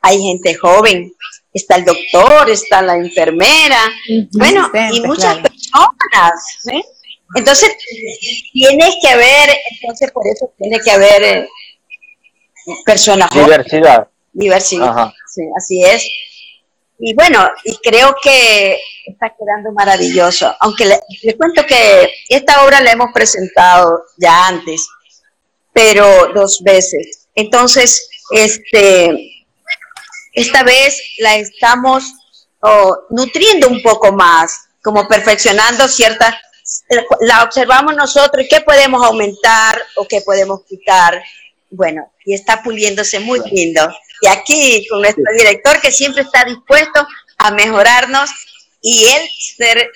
hay 0.00 0.22
gente 0.22 0.54
joven, 0.54 1.12
está 1.52 1.74
el 1.76 1.84
doctor, 1.84 2.48
está 2.48 2.80
la 2.80 2.94
enfermera, 2.94 3.90
bueno, 4.34 4.70
y 4.92 5.00
muchas 5.00 5.38
personas. 5.38 6.32
¿eh? 6.72 6.84
Entonces, 7.34 7.76
tiene 8.52 8.98
que 9.02 9.08
haber, 9.08 9.58
entonces 9.72 10.12
por 10.12 10.24
eso 10.28 10.52
tiene 10.56 10.78
que 10.78 10.90
haber 10.92 11.24
eh, 11.24 11.48
personas 12.86 13.30
Diversidad. 13.32 14.08
Diversidad, 14.32 15.12
sí, 15.26 15.42
así 15.56 15.84
es. 15.84 16.08
Y 17.04 17.14
bueno, 17.14 17.50
y 17.64 17.76
creo 17.78 18.14
que 18.22 18.78
está 19.04 19.34
quedando 19.36 19.72
maravilloso. 19.72 20.54
Aunque 20.60 20.84
le, 20.84 21.36
cuento 21.36 21.66
que 21.66 22.08
esta 22.28 22.64
obra 22.64 22.80
la 22.80 22.92
hemos 22.92 23.12
presentado 23.12 24.04
ya 24.18 24.46
antes, 24.46 24.86
pero 25.72 26.32
dos 26.32 26.62
veces. 26.62 27.26
Entonces, 27.34 28.08
este, 28.30 29.34
esta 30.32 30.62
vez 30.62 30.96
la 31.18 31.34
estamos 31.34 32.04
nutriendo 33.10 33.66
un 33.66 33.82
poco 33.82 34.12
más, 34.12 34.68
como 34.80 35.08
perfeccionando 35.08 35.88
ciertas, 35.88 36.36
la 37.22 37.42
observamos 37.42 37.96
nosotros 37.96 38.44
y 38.44 38.48
qué 38.48 38.60
podemos 38.60 39.04
aumentar 39.04 39.82
o 39.96 40.06
qué 40.06 40.20
podemos 40.20 40.60
quitar. 40.68 41.20
Bueno, 41.68 42.12
y 42.24 42.34
está 42.34 42.62
puliéndose 42.62 43.18
muy 43.18 43.40
lindo. 43.50 43.92
Y 44.22 44.28
aquí 44.28 44.86
con 44.88 45.02
nuestro 45.02 45.24
director 45.36 45.80
que 45.80 45.90
siempre 45.90 46.22
está 46.22 46.44
dispuesto 46.44 47.06
a 47.38 47.50
mejorarnos 47.50 48.30
y 48.80 49.04
él 49.04 49.22
ser, 49.56 49.90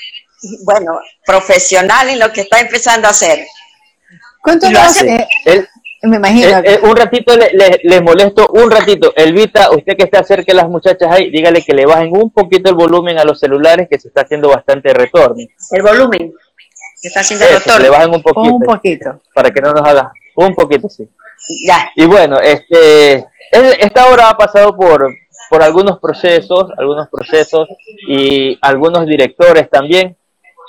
bueno, 0.64 0.98
profesional 1.24 2.08
en 2.08 2.18
lo 2.18 2.32
que 2.32 2.40
está 2.40 2.58
empezando 2.58 3.06
a 3.06 3.12
hacer. 3.12 3.46
¿Cuánto 4.42 4.68
lo 4.68 4.80
hace? 4.80 5.28
Me 6.02 6.16
imagino. 6.16 6.58
Eh, 6.58 6.62
eh, 6.64 6.80
un 6.82 6.96
ratito 6.96 7.34
les 7.36 8.02
molesto, 8.02 8.48
un 8.52 8.68
ratito. 8.68 9.12
Elvita, 9.14 9.70
usted 9.70 9.96
que 9.96 10.04
está 10.04 10.24
cerca 10.24 10.52
de 10.52 10.54
las 10.54 10.68
muchachas 10.68 11.08
ahí, 11.10 11.30
dígale 11.30 11.62
que 11.62 11.72
le 11.72 11.86
bajen 11.86 12.10
un 12.12 12.30
poquito 12.30 12.68
el 12.68 12.76
volumen 12.76 13.18
a 13.18 13.24
los 13.24 13.38
celulares 13.38 13.86
que 13.88 13.98
se 13.98 14.08
está 14.08 14.22
haciendo 14.22 14.48
bastante 14.48 14.92
retorno. 14.92 15.36
El 15.70 15.82
volumen. 15.82 16.32
Que 17.00 17.08
está 17.08 17.20
haciendo 17.20 17.46
retorno. 17.46 17.78
Le 17.78 17.90
bajen 17.90 18.12
un 18.12 18.22
poquito. 18.22 18.54
Un 18.54 18.62
poquito. 18.62 19.20
Para 19.32 19.52
que 19.52 19.60
no 19.60 19.72
nos 19.72 19.88
haga. 19.88 20.12
Un 20.34 20.52
poquito, 20.54 20.88
sí. 20.88 21.08
Y 21.94 22.06
bueno, 22.06 22.38
este, 22.40 23.26
esta 23.50 24.10
obra 24.12 24.30
ha 24.30 24.36
pasado 24.36 24.76
por, 24.76 25.08
por 25.50 25.62
algunos 25.62 25.98
procesos, 25.98 26.70
algunos 26.76 27.08
procesos 27.08 27.68
y 28.08 28.58
algunos 28.60 29.06
directores 29.06 29.70
también. 29.70 30.16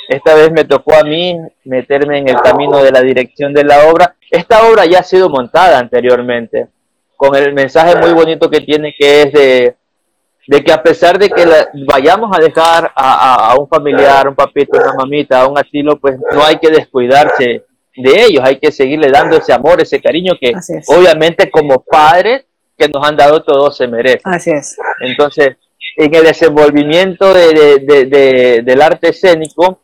Esta 0.10 0.36
vez 0.36 0.52
me 0.52 0.64
tocó 0.64 0.96
a 0.96 1.04
mí 1.04 1.38
meterme 1.66 2.20
en 2.20 2.30
el 2.30 2.42
camino 2.42 2.82
de 2.82 2.92
la 2.92 3.02
dirección 3.02 3.54
de 3.54 3.64
la 3.64 3.88
obra 3.88 4.16
esta 4.30 4.68
obra 4.68 4.86
ya 4.86 5.00
ha 5.00 5.04
sido 5.04 5.30
montada 5.30 5.80
anteriormente, 5.80 6.68
con 7.16 7.36
el 7.36 7.54
mensaje 7.54 7.96
muy 7.96 8.12
bonito 8.12 8.50
que 8.50 8.62
tiene, 8.62 8.94
que 8.98 9.22
es 9.22 9.34
de, 9.34 10.64
que 10.64 10.72
a 10.72 10.84
pesar 10.84 11.18
de 11.18 11.30
que 11.30 11.46
vayamos 11.88 12.36
a 12.36 12.42
dejar 12.42 12.92
a, 12.96 13.56
un 13.58 13.68
familiar, 13.68 14.28
un 14.28 14.36
papito, 14.36 14.78
una 14.78 14.94
mamita, 14.94 15.42
a 15.42 15.48
un 15.48 15.58
asilo, 15.58 15.98
pues 15.98 16.20
no 16.34 16.44
hay 16.44 16.58
que 16.58 16.70
descuidarse 16.70 17.64
de 17.98 18.26
ellos, 18.26 18.44
hay 18.44 18.60
que 18.60 18.72
seguirle 18.72 19.10
dando 19.10 19.38
ese 19.38 19.52
amor, 19.52 19.82
ese 19.82 20.00
cariño 20.00 20.34
que 20.40 20.54
obviamente 20.88 21.50
como 21.50 21.84
padres 21.84 22.46
que 22.78 22.88
nos 22.88 23.06
han 23.06 23.18
dado 23.18 23.44
todo 23.44 23.72
se 23.72 23.88
merece. 23.88 24.22
Así 24.24 24.52
es. 24.52 24.78
Entonces, 25.02 25.58
en 25.98 26.14
el 26.14 26.24
desenvolvimiento 26.24 27.34
del 27.34 28.82
arte 28.82 29.10
escénico, 29.10 29.82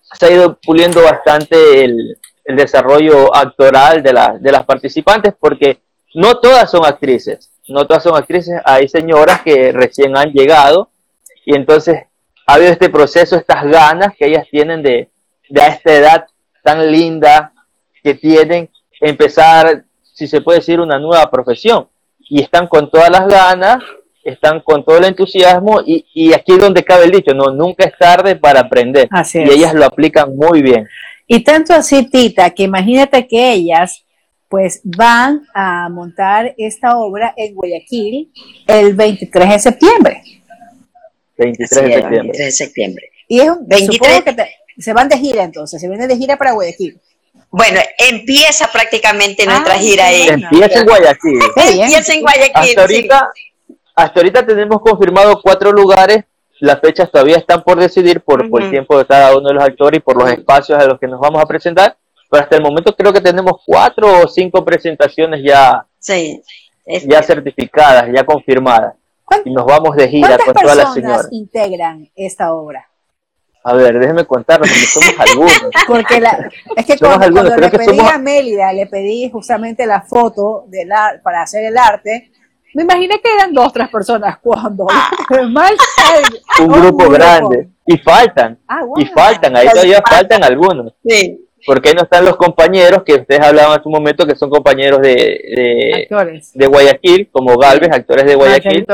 se 0.00 0.26
ha 0.26 0.30
ido 0.30 0.58
puliendo 0.64 1.02
bastante 1.02 1.84
el, 1.84 2.18
el 2.44 2.56
desarrollo 2.56 3.34
actoral 3.34 4.02
de, 4.02 4.12
de 4.40 4.52
las 4.52 4.64
participantes, 4.64 5.34
porque 5.38 5.78
no 6.14 6.38
todas 6.38 6.70
son 6.70 6.84
actrices, 6.86 7.50
no 7.68 7.86
todas 7.86 8.02
son 8.02 8.16
actrices, 8.16 8.60
hay 8.64 8.88
señoras 8.88 9.42
que 9.42 9.72
recién 9.72 10.16
han 10.16 10.32
llegado 10.32 10.90
y 11.44 11.54
entonces 11.54 12.04
ha 12.46 12.54
habido 12.54 12.72
este 12.72 12.90
proceso, 12.90 13.36
estas 13.36 13.64
ganas 13.64 14.14
que 14.16 14.26
ellas 14.26 14.46
tienen 14.50 14.82
de, 14.82 15.08
de 15.48 15.62
a 15.62 15.68
esta 15.68 15.94
edad 15.94 16.26
tan 16.62 16.90
linda 16.90 17.52
que 18.02 18.14
tienen, 18.14 18.70
empezar, 19.00 19.84
si 20.02 20.26
se 20.26 20.40
puede 20.40 20.58
decir, 20.58 20.80
una 20.80 20.98
nueva 20.98 21.30
profesión. 21.30 21.88
Y 22.18 22.40
están 22.40 22.66
con 22.66 22.90
todas 22.90 23.10
las 23.10 23.26
ganas, 23.28 23.82
están 24.24 24.60
con 24.60 24.84
todo 24.84 24.98
el 24.98 25.04
entusiasmo 25.04 25.80
y, 25.84 26.06
y 26.14 26.32
aquí 26.32 26.52
es 26.52 26.58
donde 26.58 26.84
cabe 26.84 27.04
el 27.04 27.10
dicho, 27.10 27.34
no, 27.34 27.50
nunca 27.50 27.84
es 27.84 27.98
tarde 27.98 28.36
para 28.36 28.60
aprender. 28.60 29.08
y 29.34 29.50
ellas 29.50 29.74
lo 29.74 29.84
aplican 29.84 30.36
muy 30.36 30.62
bien. 30.62 30.88
Y 31.26 31.42
tanto 31.42 31.74
así, 31.74 32.08
Tita, 32.08 32.50
que 32.50 32.64
imagínate 32.64 33.26
que 33.26 33.52
ellas 33.52 34.04
pues 34.48 34.82
van 34.84 35.46
a 35.54 35.88
montar 35.88 36.54
esta 36.58 36.98
obra 36.98 37.32
en 37.38 37.54
Guayaquil 37.54 38.30
el 38.66 38.94
23 38.94 39.48
de 39.48 39.58
septiembre. 39.58 40.22
23 41.38 41.70
de 41.70 41.76
septiembre. 41.76 42.10
23 42.10 42.38
de 42.38 42.52
septiembre. 42.52 43.10
Y 43.28 43.40
es 43.40 43.48
un, 43.48 43.66
23 43.66 44.22
que 44.24 44.32
se 44.82 44.92
van 44.92 45.08
de 45.08 45.18
gira 45.18 45.42
entonces, 45.44 45.80
se 45.80 45.88
vienen 45.88 46.08
de 46.08 46.16
gira 46.16 46.36
para 46.36 46.52
Guayaquil. 46.52 47.00
Bueno, 47.50 47.80
empieza 47.98 48.70
prácticamente 48.72 49.44
nuestra 49.46 49.74
ah, 49.74 49.78
gira 49.78 50.06
ahí. 50.06 50.28
Empieza 50.28 50.80
en 50.80 50.86
Guayaquil. 50.86 51.40
empieza 51.56 52.14
en 52.14 52.20
Guayaquil. 52.22 52.52
Hasta 52.54 52.80
ahorita, 52.80 53.30
hasta 53.94 54.20
ahorita 54.20 54.46
tenemos 54.46 54.80
confirmado 54.80 55.40
cuatro 55.42 55.72
lugares 55.72 56.24
las 56.62 56.78
fechas 56.78 57.10
todavía 57.10 57.38
están 57.38 57.64
por 57.64 57.76
decidir 57.76 58.20
por, 58.20 58.40
el 58.40 58.70
tiempo 58.70 58.96
de 58.96 59.04
cada 59.04 59.36
uno 59.36 59.48
de 59.48 59.54
los 59.54 59.64
actores 59.64 59.98
y 59.98 60.00
por 60.00 60.16
los 60.16 60.30
espacios 60.30 60.78
a 60.78 60.86
los 60.86 61.00
que 61.00 61.08
nos 61.08 61.18
vamos 61.18 61.42
a 61.42 61.46
presentar, 61.46 61.96
pero 62.30 62.44
hasta 62.44 62.54
el 62.54 62.62
momento 62.62 62.94
creo 62.94 63.12
que 63.12 63.20
tenemos 63.20 63.54
cuatro 63.66 64.20
o 64.20 64.28
cinco 64.28 64.64
presentaciones 64.64 65.42
ya, 65.42 65.84
sí, 65.98 66.40
ya 66.86 67.20
certificadas, 67.20 68.08
ya 68.14 68.24
confirmadas. 68.24 68.94
Y 69.44 69.50
nos 69.50 69.66
vamos 69.66 69.96
de 69.96 70.06
gira 70.06 70.38
con 70.38 70.54
todas 70.54 70.76
las 70.76 70.94
señoras. 70.94 71.28
integran 71.32 72.08
esta 72.14 72.54
obra? 72.54 72.88
A 73.64 73.74
ver, 73.74 73.98
déjeme 73.98 74.24
contarlo, 74.24 74.64
porque 74.64 74.86
somos 74.86 75.14
algunos. 75.18 75.70
Porque 75.86 76.20
la, 76.20 76.50
es 76.76 76.86
que 76.86 76.98
cuando, 76.98 77.42
le 77.42 77.70
pedí 77.70 78.00
a 78.00 78.18
Mélida, 78.18 78.72
le 78.72 78.86
pedí 78.86 79.30
justamente 79.30 79.86
la 79.86 80.02
foto 80.02 80.64
de 80.68 80.84
la, 80.84 81.20
para 81.22 81.42
hacer 81.42 81.64
el 81.64 81.78
arte, 81.78 82.32
me 82.74 82.82
imaginé 82.84 83.20
que 83.20 83.34
eran 83.34 83.52
dos, 83.52 83.72
tres 83.72 83.88
personas 83.88 84.38
cuando 84.40 84.86
ah. 84.90 85.10
un, 86.60 86.68
grupo 86.68 87.08
grande. 87.10 87.68
Y 87.86 87.98
faltan, 87.98 88.58
ah, 88.68 88.80
y 88.96 89.06
faltan, 89.06 89.56
ahí 89.56 89.68
todavía 89.68 90.02
faltan 90.08 90.42
algunos. 90.42 90.92
Sí. 91.04 91.38
Porque 91.64 91.94
no 91.94 92.02
están 92.02 92.24
los 92.24 92.36
compañeros 92.36 93.04
que 93.04 93.14
ustedes 93.14 93.40
hablaban 93.40 93.78
hace 93.78 93.88
un 93.88 93.92
momento, 93.92 94.26
que 94.26 94.34
son 94.34 94.50
compañeros 94.50 95.00
de, 95.00 96.08
de, 96.54 96.66
Guayaquil, 96.66 97.28
como 97.30 97.56
Galvez, 97.56 97.90
actores 97.92 98.24
de 98.24 98.34
Guayaquil, 98.34 98.84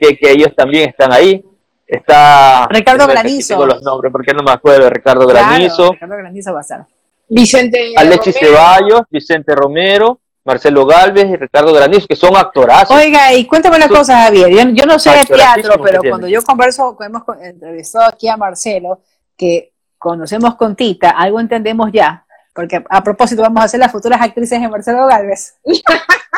que, 0.00 0.16
que 0.16 0.30
ellos 0.30 0.54
también 0.56 0.88
están 0.88 1.12
ahí. 1.12 1.44
Está 1.86 2.66
Ricardo 2.68 3.06
Granizo. 3.06 3.64
los 3.64 3.82
nombres 3.82 4.10
porque 4.12 4.34
no 4.34 4.42
me 4.42 4.50
acuerdo. 4.50 4.90
Ricardo 4.90 5.26
Granizo. 5.26 5.92
Ricardo 5.92 6.16
Granizo 6.16 6.52
va 6.52 6.60
a 6.60 6.64
ser. 6.64 6.80
Vicente 7.28 7.92
Alexis 7.96 8.36
Ceballos, 8.38 9.02
Vicente 9.10 9.54
Romero, 9.54 10.20
Marcelo 10.44 10.86
Galvez 10.86 11.28
y 11.28 11.36
Ricardo 11.36 11.72
Granizo, 11.72 12.06
que 12.06 12.16
son 12.16 12.36
actorazos. 12.36 12.96
Oiga, 12.96 13.32
y 13.34 13.44
cuéntame 13.46 13.76
una 13.76 13.88
cosa, 13.88 14.22
Javier. 14.22 14.74
Yo, 14.74 14.86
no 14.86 14.98
sé 14.98 15.10
de 15.10 15.24
teatro, 15.24 15.80
pero 15.82 16.00
cuando 16.08 16.28
yo 16.28 16.42
converso, 16.42 16.96
hemos 17.00 17.22
entrevistado 17.42 18.06
aquí 18.06 18.28
a 18.28 18.36
Marcelo, 18.36 19.00
que 19.36 19.72
conocemos 19.98 20.54
con 20.54 20.76
Tita, 20.76 21.10
algo 21.10 21.40
entendemos 21.40 21.90
ya. 21.92 22.25
Porque 22.56 22.82
a 22.88 23.04
propósito, 23.04 23.42
vamos 23.42 23.60
a 23.60 23.64
hacer 23.66 23.78
las 23.78 23.92
futuras 23.92 24.18
actrices 24.20 24.58
de 24.58 24.66
Marcelo 24.66 25.06
Galvez. 25.06 25.58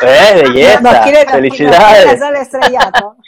¡Eh, 0.01 0.43
belleza! 0.43 1.03
Felicidades. 1.31 2.19
Nos, 2.19 2.41
estrellato. 2.41 3.15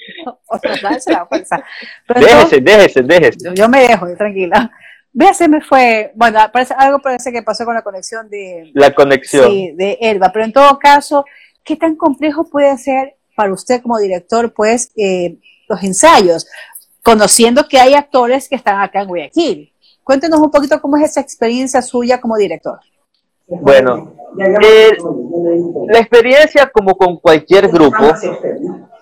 O 0.48 0.60
la 0.62 2.20
déjese, 2.20 2.60
déjese, 2.60 3.02
déjese. 3.02 3.54
Yo, 3.56 3.70
me 3.70 3.88
dejo, 3.88 4.08
tranquila. 4.18 4.70
Vea, 5.14 5.34
se 5.34 5.48
me 5.48 5.62
fue, 5.62 6.12
bueno, 6.16 6.40
parece, 6.52 6.74
algo 6.78 7.00
parece 7.00 7.32
que 7.32 7.42
pasó 7.42 7.64
con 7.64 7.76
la 7.76 7.82
conexión 7.82 8.30
de... 8.30 8.72
La 8.74 8.94
conexión. 8.94 9.50
Sí, 9.50 9.72
de 9.76 9.98
Elba, 10.02 10.32
pero 10.34 10.46
en 10.46 10.52
todo 10.52 10.78
caso, 10.78 11.24
¿qué 11.64 11.78
tan 11.78 11.96
complejo 11.96 12.50
puede 12.50 12.78
ser 12.78 13.16
para 13.36 13.54
usted 13.54 13.82
como 13.82 13.98
director, 13.98 14.54
pues, 14.54 14.92
eh, 14.98 15.38
los 15.70 15.82
ensayos, 15.84 16.48
conociendo 17.04 17.68
que 17.70 17.80
hay 17.80 17.94
actores 17.94 18.50
que 18.50 18.56
están 18.56 18.82
acá 18.82 19.02
en 19.02 19.08
Guayaquil? 19.08 19.71
Cuéntenos 20.04 20.40
un 20.40 20.52
poquito 20.52 20.80
cómo 20.82 20.98
es 20.98 21.04
esa 21.04 21.22
experiencia 21.22 21.82
suya 21.82 22.20
como 22.20 22.38
director. 22.38 22.80
Bueno, 23.48 24.14
eh, 24.40 24.98
la 25.88 26.00
experiencia 26.00 26.70
como 26.74 26.96
con 26.96 27.18
cualquier 27.18 27.68
grupo, 27.68 28.14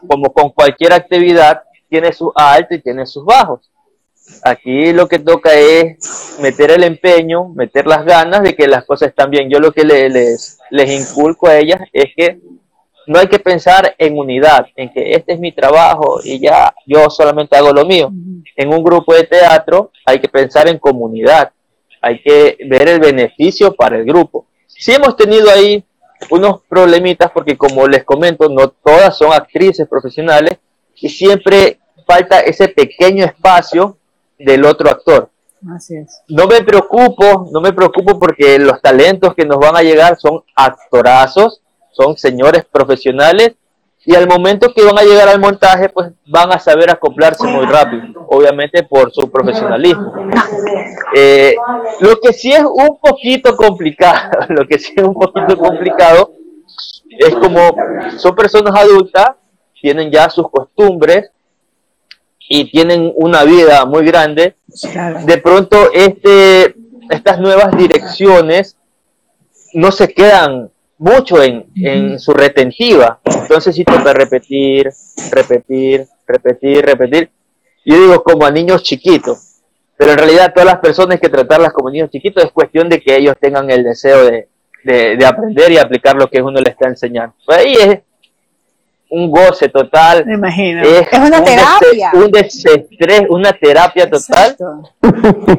como 0.07 0.33
con 0.33 0.49
cualquier 0.49 0.93
actividad, 0.93 1.61
tiene 1.87 2.11
sus 2.13 2.31
altos 2.35 2.77
y 2.77 2.81
tiene 2.81 3.05
sus 3.05 3.23
bajos. 3.23 3.69
Aquí 4.43 4.93
lo 4.93 5.07
que 5.07 5.19
toca 5.19 5.53
es 5.53 6.37
meter 6.41 6.71
el 6.71 6.83
empeño, 6.83 7.49
meter 7.49 7.87
las 7.87 8.05
ganas 8.05 8.43
de 8.43 8.55
que 8.55 8.67
las 8.67 8.85
cosas 8.85 9.09
están 9.09 9.31
bien. 9.31 9.49
Yo 9.49 9.59
lo 9.59 9.71
que 9.71 9.83
les, 9.83 10.59
les 10.69 10.91
inculco 10.91 11.47
a 11.47 11.57
ellas 11.57 11.81
es 11.91 12.05
que 12.15 12.39
no 13.09 13.17
hay 13.17 13.27
que 13.27 13.39
pensar 13.39 13.95
en 13.97 14.19
unidad, 14.19 14.67
en 14.75 14.93
que 14.93 15.13
este 15.13 15.33
es 15.33 15.39
mi 15.39 15.51
trabajo 15.51 16.19
y 16.23 16.39
ya 16.39 16.71
yo 16.85 17.09
solamente 17.09 17.57
hago 17.57 17.73
lo 17.73 17.83
mío. 17.83 18.11
En 18.55 18.71
un 18.71 18.83
grupo 18.83 19.15
de 19.15 19.23
teatro 19.23 19.91
hay 20.05 20.19
que 20.19 20.29
pensar 20.29 20.67
en 20.69 20.77
comunidad, 20.77 21.51
hay 22.01 22.21
que 22.21 22.55
ver 22.69 22.87
el 22.87 22.99
beneficio 22.99 23.73
para 23.73 23.97
el 23.97 24.05
grupo. 24.05 24.45
Si 24.67 24.91
hemos 24.91 25.15
tenido 25.15 25.49
ahí 25.49 25.83
unos 26.29 26.61
problemitas 26.69 27.31
porque 27.31 27.57
como 27.57 27.87
les 27.87 28.03
comento, 28.03 28.47
no 28.47 28.67
todas 28.67 29.17
son 29.17 29.33
actrices 29.33 29.87
profesionales 29.87 30.59
y 30.93 31.09
siempre 31.09 31.79
falta 32.05 32.41
ese 32.41 32.67
pequeño 32.67 33.25
espacio 33.25 33.97
del 34.37 34.63
otro 34.65 34.87
actor. 34.87 35.31
Así 35.75 35.95
es. 35.95 36.21
No 36.27 36.45
me 36.45 36.61
preocupo, 36.61 37.49
no 37.51 37.59
me 37.59 37.73
preocupo 37.73 38.19
porque 38.19 38.59
los 38.59 38.79
talentos 38.83 39.33
que 39.33 39.45
nos 39.45 39.57
van 39.57 39.75
a 39.75 39.81
llegar 39.81 40.15
son 40.19 40.43
actorazos, 40.55 41.63
son 41.99 42.17
señores 42.17 42.65
profesionales 42.71 43.55
y 44.05 44.15
al 44.15 44.27
momento 44.27 44.73
que 44.73 44.83
van 44.83 44.97
a 44.97 45.03
llegar 45.03 45.27
al 45.27 45.39
montaje, 45.39 45.89
pues 45.89 46.11
van 46.25 46.51
a 46.53 46.59
saber 46.59 46.89
acoplarse 46.89 47.45
muy 47.45 47.65
rápido, 47.65 48.25
obviamente 48.27 48.83
por 48.83 49.11
su 49.11 49.29
profesionalismo. 49.29 50.13
Eh, 51.13 51.55
lo 51.99 52.19
que 52.19 52.31
sí 52.31 52.51
es 52.51 52.63
un 52.63 52.97
poquito 52.99 53.55
complicado, 53.55 54.31
lo 54.49 54.65
que 54.65 54.79
sí 54.79 54.93
es 54.95 55.03
un 55.03 55.13
poquito 55.13 55.57
complicado 55.57 56.31
es 57.09 57.35
como 57.35 57.75
son 58.17 58.35
personas 58.35 58.73
adultas, 58.75 59.31
tienen 59.81 60.09
ya 60.09 60.29
sus 60.29 60.49
costumbres, 60.49 61.31
y 62.51 62.71
tienen 62.71 63.13
una 63.15 63.43
vida 63.43 63.85
muy 63.85 64.03
grande, 64.03 64.55
de 65.25 65.37
pronto 65.37 65.91
este, 65.93 66.75
estas 67.09 67.39
nuevas 67.39 67.77
direcciones 67.77 68.75
no 69.73 69.91
se 69.91 70.11
quedan 70.11 70.71
mucho 70.99 71.41
en, 71.41 71.65
en 71.75 72.19
su 72.19 72.33
retentiva. 72.33 73.19
Entonces 73.23 73.75
sí 73.75 73.83
toca 73.83 74.13
repetir, 74.13 74.91
repetir, 75.31 76.05
repetir, 76.27 76.85
repetir. 76.85 77.31
Yo 77.83 77.99
digo 77.99 78.23
como 78.23 78.45
a 78.45 78.51
niños 78.51 78.83
chiquitos, 78.83 79.61
pero 79.97 80.11
en 80.11 80.17
realidad 80.17 80.53
todas 80.53 80.67
las 80.67 80.79
personas 80.79 81.19
que 81.19 81.29
tratarlas 81.29 81.73
como 81.73 81.89
niños 81.89 82.11
chiquitos 82.11 82.43
es 82.43 82.51
cuestión 82.51 82.87
de 82.87 83.01
que 83.01 83.15
ellos 83.15 83.35
tengan 83.39 83.71
el 83.71 83.83
deseo 83.83 84.25
de, 84.25 84.47
de, 84.83 85.25
aprender 85.25 85.71
y 85.71 85.77
aplicar 85.77 86.15
lo 86.15 86.29
que 86.29 86.41
uno 86.41 86.59
les 86.59 86.73
está 86.73 86.87
enseñando. 86.87 87.33
Pues 87.45 87.57
ahí 87.57 87.73
es, 87.73 87.99
un 89.11 89.31
goce 89.31 89.69
total. 89.69 90.23
Me 90.25 90.35
imagino. 90.35 90.83
Es, 90.83 91.07
una 91.13 91.43
terapia. 91.43 92.11
un 92.13 92.29
desestrés, 92.29 93.23
una 93.29 93.53
terapia 93.53 94.07
total. 94.07 94.55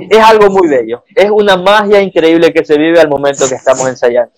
Es 0.09 0.19
algo 0.19 0.51
muy 0.51 0.69
bello. 0.69 1.03
Es 1.15 1.31
una 1.31 1.57
magia 1.57 2.01
increíble 2.01 2.53
que 2.53 2.65
se 2.65 2.79
vive 2.79 3.01
al 3.01 3.09
momento 3.09 3.49
que 3.49 3.57
estamos 3.57 3.89
ensayando. 3.89 4.33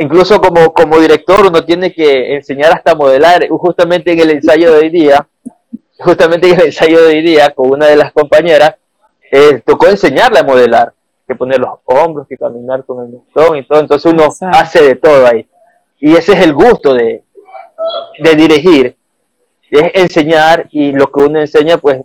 Incluso 0.00 0.40
como, 0.40 0.72
como 0.72 0.98
director 0.98 1.46
uno 1.46 1.62
tiene 1.62 1.92
que 1.92 2.34
enseñar 2.34 2.72
hasta 2.72 2.94
modelar. 2.94 3.46
Justamente 3.50 4.12
en 4.12 4.20
el 4.20 4.30
ensayo 4.30 4.72
de 4.72 4.78
hoy 4.78 4.88
día, 4.88 5.28
justamente 5.98 6.48
en 6.48 6.58
el 6.58 6.66
ensayo 6.66 7.02
de 7.02 7.08
hoy 7.08 7.20
día 7.20 7.50
con 7.50 7.70
una 7.70 7.84
de 7.84 7.96
las 7.96 8.10
compañeras, 8.10 8.76
eh, 9.30 9.60
tocó 9.62 9.88
enseñarle 9.88 10.38
a 10.38 10.42
modelar, 10.42 10.94
que 11.28 11.34
poner 11.34 11.60
los 11.60 11.80
hombros, 11.84 12.26
que 12.26 12.38
caminar 12.38 12.82
con 12.86 13.04
el 13.04 13.10
mentón 13.10 13.58
y 13.58 13.62
todo. 13.66 13.80
Entonces 13.80 14.10
uno 14.10 14.28
hace 14.52 14.82
de 14.82 14.94
todo 14.94 15.26
ahí. 15.26 15.46
Y 15.98 16.16
ese 16.16 16.32
es 16.32 16.40
el 16.40 16.54
gusto 16.54 16.94
de, 16.94 17.22
de 18.20 18.34
dirigir, 18.36 18.96
es 19.70 19.90
enseñar 19.92 20.66
y 20.70 20.92
lo 20.92 21.12
que 21.12 21.24
uno 21.24 21.40
enseña 21.40 21.76
pues 21.76 22.00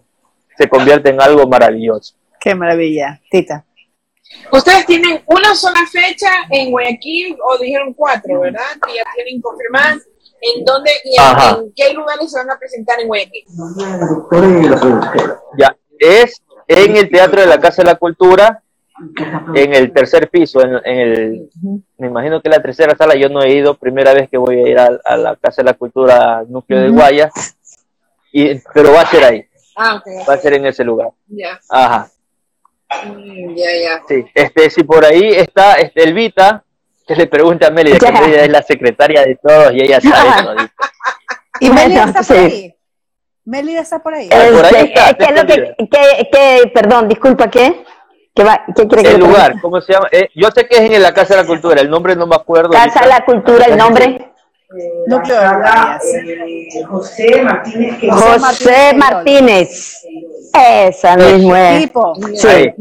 se 0.58 0.68
convierte 0.68 1.12
en 1.12 1.22
algo 1.22 1.48
maravilloso. 1.48 2.14
Qué 2.42 2.54
maravilla, 2.56 3.22
Tita. 3.32 3.64
Ustedes 4.52 4.86
tienen 4.86 5.22
una 5.26 5.56
sola 5.56 5.86
fecha 5.92 6.30
en 6.50 6.72
Guayaquil 6.72 7.38
o 7.44 7.58
dijeron 7.58 7.94
cuatro, 7.94 8.40
¿verdad? 8.40 8.62
Que 8.86 8.96
ya 8.96 9.04
tienen 9.16 9.42
confirmadas. 9.42 10.08
¿En 10.42 10.64
dónde 10.64 10.92
y 11.04 11.16
en, 11.18 11.74
qué 11.76 11.94
lugares 11.94 12.30
se 12.32 12.38
van 12.38 12.52
a 12.52 12.60
presentar 12.60 13.00
en 13.00 13.08
Guayaquil? 13.08 13.46
Ya, 15.58 15.76
es 15.98 16.42
en 16.68 16.96
el 16.98 17.10
Teatro 17.10 17.42
de 17.42 17.48
la 17.48 17.60
Casa 17.60 17.82
de 17.82 17.88
la 17.88 17.96
Cultura, 17.96 18.62
en 19.56 19.74
el 19.74 19.92
tercer 19.92 20.30
piso, 20.30 20.62
en, 20.62 20.80
el, 20.86 21.50
me 21.98 22.08
imagino 22.08 22.42
que 22.42 22.50
la 22.50 22.62
tercera 22.62 22.96
sala, 22.96 23.16
yo 23.16 23.30
no 23.30 23.42
he 23.42 23.54
ido, 23.54 23.76
primera 23.76 24.14
vez 24.14 24.30
que 24.30 24.38
voy 24.38 24.58
a 24.58 24.68
ir 24.70 24.80
a, 24.80 25.18
la 25.18 25.36
Casa 25.36 25.62
de 25.62 25.72
la 25.72 25.74
Cultura 25.74 26.44
Núcleo 26.48 26.82
de 26.82 26.90
Guayas, 26.90 27.58
y, 28.32 28.60
pero 28.74 28.92
va 28.92 29.02
a 29.02 29.08
ser 29.08 29.24
ahí. 29.24 29.46
Ah, 29.78 30.02
Va 30.30 30.34
a 30.36 30.38
ser 30.38 30.54
en 30.54 30.66
ese 30.68 30.84
lugar. 30.84 31.10
Ya. 31.28 31.60
Ajá. 31.70 32.10
Mm, 33.04 33.56
ya, 33.56 33.72
ya. 33.82 34.02
Sí, 34.08 34.26
este, 34.34 34.70
si 34.70 34.84
por 34.84 35.06
ahí 35.06 35.30
está 35.30 35.74
este, 35.74 36.04
Elvita, 36.04 36.64
que 37.06 37.16
le 37.16 37.28
pregunte 37.28 37.66
a 37.66 37.70
Meli, 37.70 37.98
que 37.98 38.08
ella 38.08 38.44
es 38.44 38.50
la 38.50 38.62
secretaria 38.62 39.24
de 39.24 39.36
todos 39.36 39.74
y 39.74 39.82
ella 39.82 40.00
sabe. 40.02 40.56
¿no? 40.56 40.70
¿Y 41.60 41.70
Meli 41.70 41.98
está 41.98 42.22
por 42.24 42.38
ahí? 42.38 42.76
Meli 43.46 43.78
está 43.78 44.00
por 44.00 44.14
ahí. 44.14 44.30
Ah, 44.32 44.48
por 44.52 44.66
ahí 44.66 44.92
está, 44.94 45.14
¿Qué 45.14 45.26
es 45.26 45.32
lo 45.32 45.46
que, 45.46 45.76
que, 45.78 46.30
que, 46.32 46.72
perdón, 46.74 47.08
disculpa, 47.08 47.50
¿qué? 47.50 47.84
¿Qué, 48.34 48.44
va, 48.44 48.66
qué 48.76 48.86
quiere 48.86 49.12
el 49.12 49.20
lugar, 49.22 49.62
¿cómo 49.62 49.80
se 49.80 49.94
llama? 49.94 50.10
Eh, 50.12 50.30
yo 50.36 50.50
sé 50.52 50.68
que 50.68 50.76
es 50.76 50.92
en 50.92 51.02
la 51.02 51.14
Casa 51.14 51.36
de 51.36 51.44
la 51.44 51.48
Cultura, 51.48 51.80
el 51.80 51.90
nombre 51.90 52.18
no 52.18 52.28
me 52.28 52.36
acuerdo. 52.36 52.72
Casa 52.72 53.02
de 53.02 53.08
la 53.08 53.24
Cultura, 53.24 53.66
el 53.66 53.78
nombre. 53.78 54.34
Núcleo 55.08 55.40
de 55.42 56.84
José 56.86 57.42
Martínez. 57.44 58.12
José 58.12 58.94
Martínez. 58.96 60.06
Esa 60.54 61.16
mismo 61.18 61.56
es. 61.56 61.92
Sí. 62.36 62.74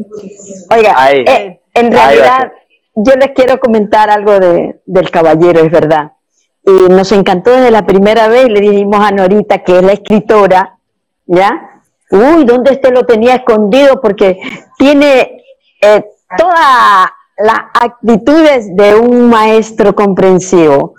Oiga, 0.71 1.13
eh, 1.13 1.61
en 1.75 1.93
realidad 1.93 2.53
yo 2.95 3.15
les 3.17 3.31
quiero 3.33 3.59
comentar 3.59 4.11
algo 4.11 4.39
de, 4.39 4.81
del 4.87 5.11
caballero, 5.11 5.61
es 5.61 5.71
verdad. 5.71 6.13
Y 6.65 6.93
nos 6.93 7.13
encantó 7.13 7.51
desde 7.51 7.71
la 7.71 7.85
primera 7.85 8.29
vez, 8.29 8.49
le 8.49 8.61
dijimos 8.61 9.01
a 9.01 9.11
Norita, 9.11 9.59
que 9.59 9.79
es 9.79 9.83
la 9.83 9.93
escritora, 9.93 10.79
¿ya? 11.27 11.83
Uy, 12.11 12.45
¿dónde 12.45 12.73
este 12.73 12.91
lo 12.91 13.05
tenía 13.05 13.35
escondido? 13.35 14.01
Porque 14.01 14.39
tiene 14.79 15.43
eh, 15.83 16.05
toda 16.39 17.13
las 17.37 17.61
actitudes 17.75 18.75
de 18.77 18.95
un 18.95 19.29
maestro 19.29 19.95
comprensivo. 19.95 20.95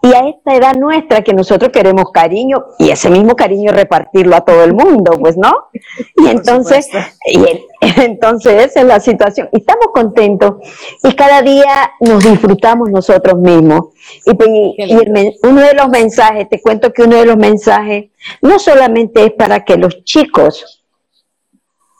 Y 0.00 0.12
a 0.12 0.28
esta 0.28 0.54
edad 0.54 0.74
nuestra 0.76 1.22
que 1.22 1.34
nosotros 1.34 1.72
queremos 1.72 2.12
cariño 2.12 2.66
y 2.78 2.90
ese 2.90 3.10
mismo 3.10 3.34
cariño 3.34 3.72
repartirlo 3.72 4.36
a 4.36 4.42
todo 4.42 4.62
el 4.62 4.72
mundo, 4.72 5.18
pues 5.18 5.36
no. 5.36 5.70
Y 6.16 6.28
entonces, 6.28 6.88
y 7.26 7.44
entonces 8.00 8.66
esa 8.66 8.80
es 8.80 8.86
la 8.86 9.00
situación. 9.00 9.48
Y 9.52 9.58
estamos 9.58 9.88
contentos 9.92 10.54
y 11.02 11.14
cada 11.14 11.42
día 11.42 11.92
nos 12.00 12.22
disfrutamos 12.22 12.90
nosotros 12.90 13.38
mismos. 13.40 13.88
Y, 14.24 15.36
uno 15.42 15.60
de 15.60 15.74
los 15.74 15.88
mensajes, 15.88 16.48
te 16.48 16.60
cuento 16.60 16.92
que 16.92 17.02
uno 17.02 17.16
de 17.16 17.26
los 17.26 17.36
mensajes 17.36 18.10
no 18.40 18.58
solamente 18.60 19.24
es 19.24 19.32
para 19.32 19.64
que 19.64 19.76
los 19.76 20.04
chicos 20.04 20.84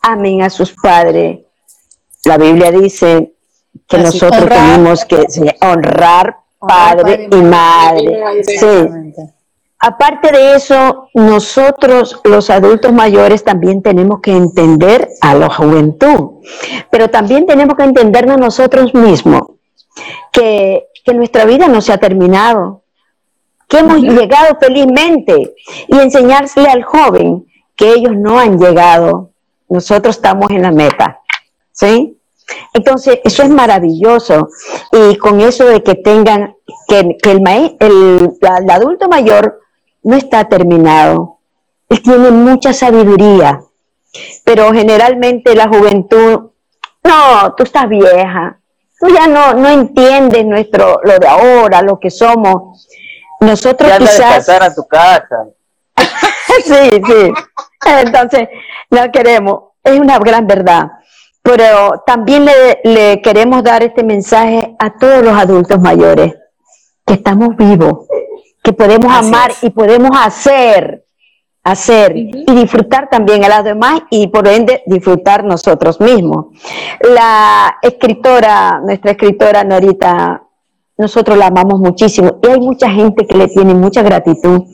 amen 0.03 0.43
a 0.43 0.51
sus 0.51 0.73
padres. 0.73 1.41
La 2.25 2.39
Biblia 2.39 2.71
dice 2.71 3.33
que 3.89 3.99
nosotros 3.99 4.49
tenemos 4.49 5.05
que 5.05 5.27
honrar 5.63 6.48
padre, 6.59 7.29
y 7.31 7.37
madre. 7.37 9.15
Aparte 9.81 10.33
de 10.33 10.57
eso, 10.57 11.09
nosotros 11.15 12.21
los 12.25 12.51
adultos 12.51 12.93
mayores 12.93 13.45
también 13.45 13.81
tenemos 13.81 14.21
que 14.21 14.33
entender 14.33 15.09
a 15.21 15.35
la 15.35 15.49
juventud, 15.49 16.43
pero 16.91 17.09
también 17.09 17.47
tenemos 17.47 17.77
que 17.77 17.85
entendernos 17.85 18.39
nosotros 18.39 18.93
mismos, 18.93 19.43
que, 20.33 20.89
que 21.05 21.15
nuestra 21.15 21.45
vida 21.45 21.69
no 21.69 21.81
se 21.81 21.93
ha 21.93 21.99
terminado, 21.99 22.83
que 23.69 23.79
hemos 23.79 24.01
llegado 24.01 24.57
felizmente 24.61 25.55
y 25.87 25.97
enseñársele 25.97 26.69
al 26.69 26.83
joven 26.83 27.47
que 27.77 27.93
ellos 27.93 28.17
no 28.17 28.41
han 28.41 28.59
llegado, 28.59 29.31
nosotros 29.69 30.17
estamos 30.17 30.51
en 30.51 30.63
la 30.63 30.73
meta, 30.73 31.21
¿sí? 31.71 32.18
Entonces, 32.73 33.21
eso 33.25 33.43
es 33.43 33.51
maravilloso. 33.51 34.49
Y 34.93 35.17
con 35.17 35.41
eso 35.41 35.65
de 35.67 35.83
que 35.83 35.95
tengan, 35.97 36.57
que, 36.87 37.01
el, 37.01 37.77
el, 37.81 38.71
adulto 38.71 39.09
mayor 39.09 39.61
no 40.03 40.17
está 40.17 40.45
terminado. 40.49 41.39
Él 41.89 42.03
tiene 42.03 42.31
mucha 42.31 42.73
sabiduría. 42.73 43.61
Pero 44.45 44.73
generalmente 44.73 45.55
la 45.55 45.69
juventud, 45.69 46.51
no, 47.05 47.55
tú 47.57 47.65
estás 47.65 47.89
vieja. 47.89 48.59
Tú 48.99 49.09
ya 49.09 49.29
no, 49.29 49.55
no 49.55 49.69
entiendes 49.69 50.45
nuestro, 50.45 51.01
lo 51.05 51.19
de 51.19 51.27
ahora, 51.29 51.83
lo 51.83 52.01
que 52.01 52.11
somos. 52.11 52.89
Nosotros 53.41 53.93
quizás... 53.99 54.49
a 54.49 54.75
tu 54.75 54.87
casa. 54.89 55.47
sí, 56.65 56.91
sí. 57.07 57.33
Entonces, 57.87 58.49
no 58.91 59.11
queremos. 59.13 59.63
Es 59.85 59.99
una 59.99 60.19
gran 60.19 60.47
verdad 60.47 60.91
pero 61.49 62.03
también 62.05 62.45
le, 62.45 63.23
queremos 63.23 63.63
dar 63.65 63.83
este 63.83 64.05
mensaje 64.05 64.77
a 64.79 64.99
todos 64.99 65.25
los 65.25 65.33
adultos 65.33 65.81
mayores, 65.81 66.35
que 67.07 67.15
estamos 67.15 67.57
vivos, 67.57 68.07
que 68.63 68.75
podemos 68.75 69.11
amar 69.11 69.53
y 69.63 69.71
podemos 69.71 70.11
hacer, 70.13 71.07
hacer 71.65 72.15
y 72.15 72.45
disfrutar 72.55 73.09
también 73.09 73.45
a 73.45 73.49
los 73.49 73.65
demás 73.65 74.03
y 74.11 74.27
por 74.27 74.47
ende 74.47 74.83
disfrutar 74.85 75.43
nosotros 75.43 75.99
mismos. 76.03 76.49
La 77.01 77.79
escritora, 77.81 78.83
nuestra 78.85 79.13
escritora 79.13 79.65
Norita, 79.65 80.43
nosotros 80.99 81.39
la 81.39 81.47
amamos 81.47 81.81
muchísimo 81.81 82.41
y 82.43 82.47
hay 82.47 82.61
mucha 82.61 82.91
gente 82.91 83.27
que 83.27 83.39
le 83.39 83.49
tiene 83.49 83.73
mucha 83.73 84.03
gratitud 84.03 84.65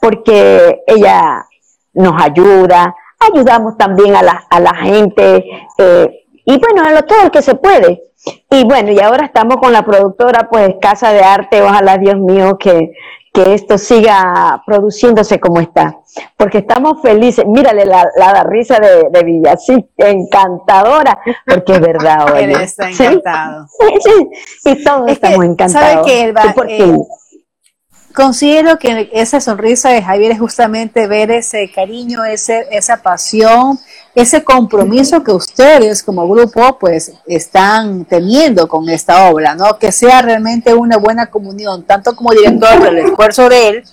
porque 0.00 0.82
ella 0.84 1.46
nos 1.92 2.20
ayuda, 2.20 2.92
ayudamos 3.18 3.76
también 3.76 4.16
a 4.16 4.22
la, 4.22 4.44
a 4.48 4.60
la 4.60 4.74
gente 4.74 5.44
eh, 5.78 6.24
y 6.44 6.58
bueno, 6.58 6.82
a 6.82 6.92
lo, 6.92 7.02
todo 7.02 7.24
el 7.24 7.30
que 7.30 7.42
se 7.42 7.54
puede. 7.54 8.04
Y 8.50 8.64
bueno, 8.64 8.90
y 8.90 9.00
ahora 9.00 9.26
estamos 9.26 9.58
con 9.58 9.72
la 9.72 9.84
productora, 9.84 10.48
pues 10.50 10.76
Casa 10.80 11.12
de 11.12 11.20
Arte, 11.20 11.62
ojalá 11.62 11.98
Dios 11.98 12.16
mío 12.16 12.58
que, 12.58 12.92
que 13.32 13.54
esto 13.54 13.78
siga 13.78 14.62
produciéndose 14.66 15.38
como 15.38 15.60
está, 15.60 15.98
porque 16.36 16.58
estamos 16.58 17.00
felices. 17.02 17.44
Mírale 17.46 17.84
la, 17.84 18.08
la, 18.16 18.42
risa 18.44 18.78
de, 18.80 19.08
de 19.10 19.24
Villa, 19.24 19.56
sí, 19.56 19.88
encantadora, 19.96 21.20
porque 21.46 21.74
es 21.74 21.80
verdad. 21.80 22.36
Él 22.38 22.50
está 22.50 22.90
encantado. 22.90 23.66
¿Sí? 24.00 24.30
Y 24.64 24.82
todos 24.82 25.10
estamos 25.10 25.44
encantados. 25.44 25.72
¿Sabe 25.72 26.02
que 26.04 26.32
considero 28.18 28.80
que 28.80 29.08
esa 29.12 29.40
sonrisa 29.40 29.90
de 29.90 30.02
Javier 30.02 30.32
es 30.32 30.40
justamente 30.40 31.06
ver 31.06 31.30
ese 31.30 31.70
cariño, 31.70 32.24
ese, 32.24 32.66
esa 32.72 33.00
pasión, 33.00 33.78
ese 34.12 34.42
compromiso 34.42 35.22
que 35.22 35.30
ustedes 35.30 36.02
como 36.02 36.28
grupo 36.28 36.80
pues 36.80 37.12
están 37.28 38.04
teniendo 38.06 38.66
con 38.66 38.88
esta 38.88 39.30
obra, 39.30 39.54
¿no? 39.54 39.78
Que 39.78 39.92
sea 39.92 40.20
realmente 40.20 40.74
una 40.74 40.96
buena 40.96 41.26
comunión, 41.26 41.84
tanto 41.84 42.16
como 42.16 42.32
director 42.32 42.82
del 42.82 42.98
esfuerzo 42.98 43.48
de 43.48 43.68
él, 43.68 43.84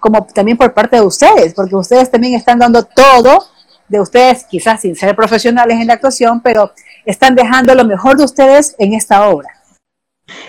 como 0.00 0.24
también 0.24 0.56
por 0.56 0.72
parte 0.72 0.96
de 0.96 1.02
ustedes, 1.02 1.52
porque 1.52 1.76
ustedes 1.76 2.10
también 2.10 2.32
están 2.32 2.58
dando 2.58 2.84
todo 2.84 3.44
de 3.86 4.00
ustedes, 4.00 4.44
quizás 4.44 4.80
sin 4.80 4.96
ser 4.96 5.14
profesionales 5.14 5.78
en 5.78 5.88
la 5.88 5.92
actuación, 5.92 6.40
pero 6.40 6.72
están 7.04 7.34
dejando 7.34 7.74
lo 7.74 7.84
mejor 7.84 8.16
de 8.16 8.24
ustedes 8.24 8.76
en 8.78 8.94
esta 8.94 9.28
obra. 9.28 9.50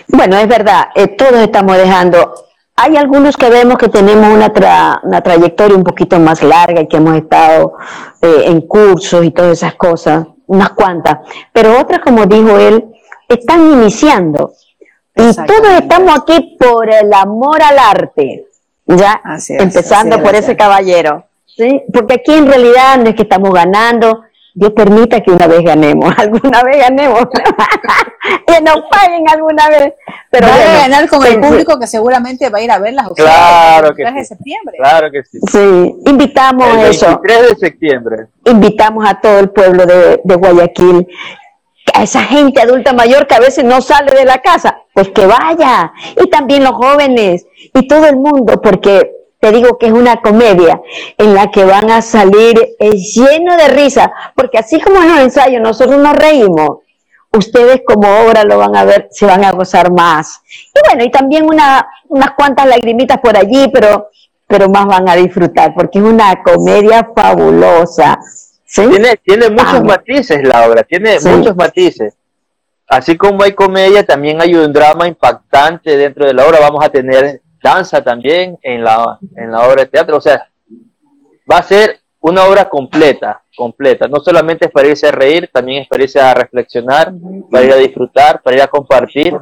Bueno, 0.08 0.38
es 0.38 0.48
verdad, 0.48 0.86
eh, 0.94 1.08
todos 1.08 1.34
estamos 1.34 1.76
dejando 1.76 2.45
hay 2.76 2.96
algunos 2.96 3.36
que 3.36 3.48
vemos 3.48 3.78
que 3.78 3.88
tenemos 3.88 4.28
una, 4.28 5.00
una 5.02 5.20
trayectoria 5.22 5.76
un 5.76 5.82
poquito 5.82 6.18
más 6.20 6.42
larga 6.42 6.82
y 6.82 6.86
que 6.86 6.98
hemos 6.98 7.16
estado 7.16 7.74
eh, 8.20 8.42
en 8.44 8.60
cursos 8.62 9.24
y 9.24 9.30
todas 9.30 9.52
esas 9.52 9.74
cosas, 9.76 10.26
unas 10.46 10.70
cuantas, 10.70 11.18
pero 11.52 11.80
otras, 11.80 12.00
como 12.00 12.26
dijo 12.26 12.58
él, 12.58 12.84
están 13.28 13.72
iniciando. 13.72 14.52
Y 15.14 15.34
todos 15.34 15.70
estamos 15.80 16.18
aquí 16.20 16.56
por 16.60 16.92
el 16.92 17.10
amor 17.14 17.62
al 17.62 17.78
arte, 17.78 18.44
ya 18.84 19.22
empezando 19.48 20.22
por 20.22 20.34
ese 20.34 20.54
caballero, 20.54 21.24
¿sí? 21.46 21.82
porque 21.90 22.14
aquí 22.14 22.34
en 22.34 22.46
realidad 22.46 22.98
no 22.98 23.08
es 23.08 23.16
que 23.16 23.22
estamos 23.22 23.50
ganando, 23.54 24.24
Dios 24.58 24.72
permita 24.72 25.20
que 25.20 25.30
una 25.32 25.46
vez 25.46 25.62
ganemos, 25.62 26.14
alguna 26.16 26.62
vez 26.62 26.78
ganemos, 26.78 27.26
que 28.46 28.60
nos 28.62 28.78
paguen 28.90 29.28
alguna 29.28 29.68
vez. 29.68 29.92
Pero 30.30 30.48
va 30.48 30.54
a 30.54 30.78
ganar 30.88 31.08
con 31.08 31.24
el 31.26 31.38
público 31.40 31.78
que 31.78 31.86
seguramente 31.86 32.48
va 32.48 32.58
a 32.58 32.62
ir 32.62 32.70
a 32.70 32.78
ver 32.78 32.94
las 32.94 33.08
claro 33.10 33.94
que 33.94 34.06
sí. 34.06 34.14
de 34.14 34.24
septiembre. 34.24 34.76
Claro 34.78 35.10
que 35.10 35.22
sí. 35.24 35.38
Sí, 35.52 35.94
invitamos 36.06 36.68
el 36.68 36.76
23 36.78 36.96
eso. 36.96 37.20
de 37.20 37.56
septiembre. 37.56 38.16
Invitamos 38.46 39.06
a 39.06 39.20
todo 39.20 39.40
el 39.40 39.50
pueblo 39.50 39.84
de, 39.84 40.22
de 40.24 40.34
Guayaquil, 40.34 41.06
a 41.92 42.02
esa 42.02 42.22
gente 42.22 42.62
adulta 42.62 42.94
mayor 42.94 43.26
que 43.26 43.34
a 43.34 43.40
veces 43.40 43.62
no 43.62 43.82
sale 43.82 44.14
de 44.14 44.24
la 44.24 44.38
casa, 44.38 44.78
pues 44.94 45.10
que 45.10 45.26
vaya. 45.26 45.92
Y 46.18 46.30
también 46.30 46.64
los 46.64 46.72
jóvenes 46.72 47.46
y 47.74 47.86
todo 47.86 48.06
el 48.06 48.16
mundo, 48.16 48.62
porque 48.62 49.10
te 49.40 49.52
digo 49.52 49.78
que 49.78 49.86
es 49.86 49.92
una 49.92 50.20
comedia 50.20 50.80
en 51.18 51.34
la 51.34 51.50
que 51.50 51.64
van 51.64 51.90
a 51.90 52.02
salir 52.02 52.76
lleno 52.78 53.56
de 53.56 53.68
risa, 53.68 54.12
porque 54.34 54.58
así 54.58 54.80
como 54.80 55.02
en 55.02 55.08
los 55.08 55.18
ensayos 55.20 55.60
nosotros 55.60 55.98
nos 55.98 56.14
reímos, 56.16 56.78
ustedes 57.32 57.82
como 57.86 58.08
obra 58.20 58.44
lo 58.44 58.58
van 58.58 58.76
a 58.76 58.84
ver, 58.84 59.08
se 59.10 59.26
van 59.26 59.44
a 59.44 59.52
gozar 59.52 59.92
más. 59.92 60.40
Y 60.74 60.88
bueno, 60.88 61.04
y 61.04 61.10
también 61.10 61.44
una, 61.44 61.86
unas 62.08 62.30
cuantas 62.32 62.66
lagrimitas 62.66 63.18
por 63.18 63.36
allí, 63.36 63.68
pero, 63.72 64.08
pero 64.46 64.68
más 64.68 64.86
van 64.86 65.08
a 65.08 65.16
disfrutar, 65.16 65.74
porque 65.74 65.98
es 65.98 66.04
una 66.04 66.42
comedia 66.42 67.10
fabulosa. 67.14 68.18
Tiene, 68.74 69.16
tiene 69.22 69.48
muchos 69.50 69.82
matices 69.84 70.42
la 70.42 70.66
obra, 70.66 70.82
tiene 70.82 71.18
muchos 71.20 71.54
matices. 71.56 72.14
Así 72.88 73.16
como 73.16 73.42
hay 73.42 73.52
comedia, 73.52 74.04
también 74.04 74.40
hay 74.40 74.54
un 74.54 74.72
drama 74.72 75.08
impactante 75.08 75.96
dentro 75.96 76.26
de 76.26 76.34
la 76.34 76.46
obra. 76.46 76.60
Vamos 76.60 76.84
a 76.84 76.88
tener 76.88 77.40
danza 77.66 78.02
también 78.02 78.56
en 78.62 78.84
la, 78.84 79.18
en 79.36 79.50
la 79.50 79.66
obra 79.66 79.82
de 79.82 79.86
teatro. 79.86 80.18
O 80.18 80.20
sea, 80.20 80.48
va 81.50 81.58
a 81.58 81.62
ser 81.62 81.98
una 82.20 82.44
obra 82.44 82.68
completa, 82.68 83.42
completa. 83.56 84.06
No 84.06 84.20
solamente 84.20 84.66
es 84.66 84.70
para 84.70 84.88
irse 84.88 85.08
a 85.08 85.12
reír, 85.12 85.50
también 85.52 85.82
es 85.82 85.88
para 85.88 86.04
irse 86.04 86.20
a 86.20 86.32
reflexionar, 86.32 87.12
para 87.50 87.64
ir 87.64 87.72
a 87.72 87.76
disfrutar, 87.76 88.40
para 88.40 88.56
ir 88.56 88.62
a 88.62 88.68
compartir 88.68 89.36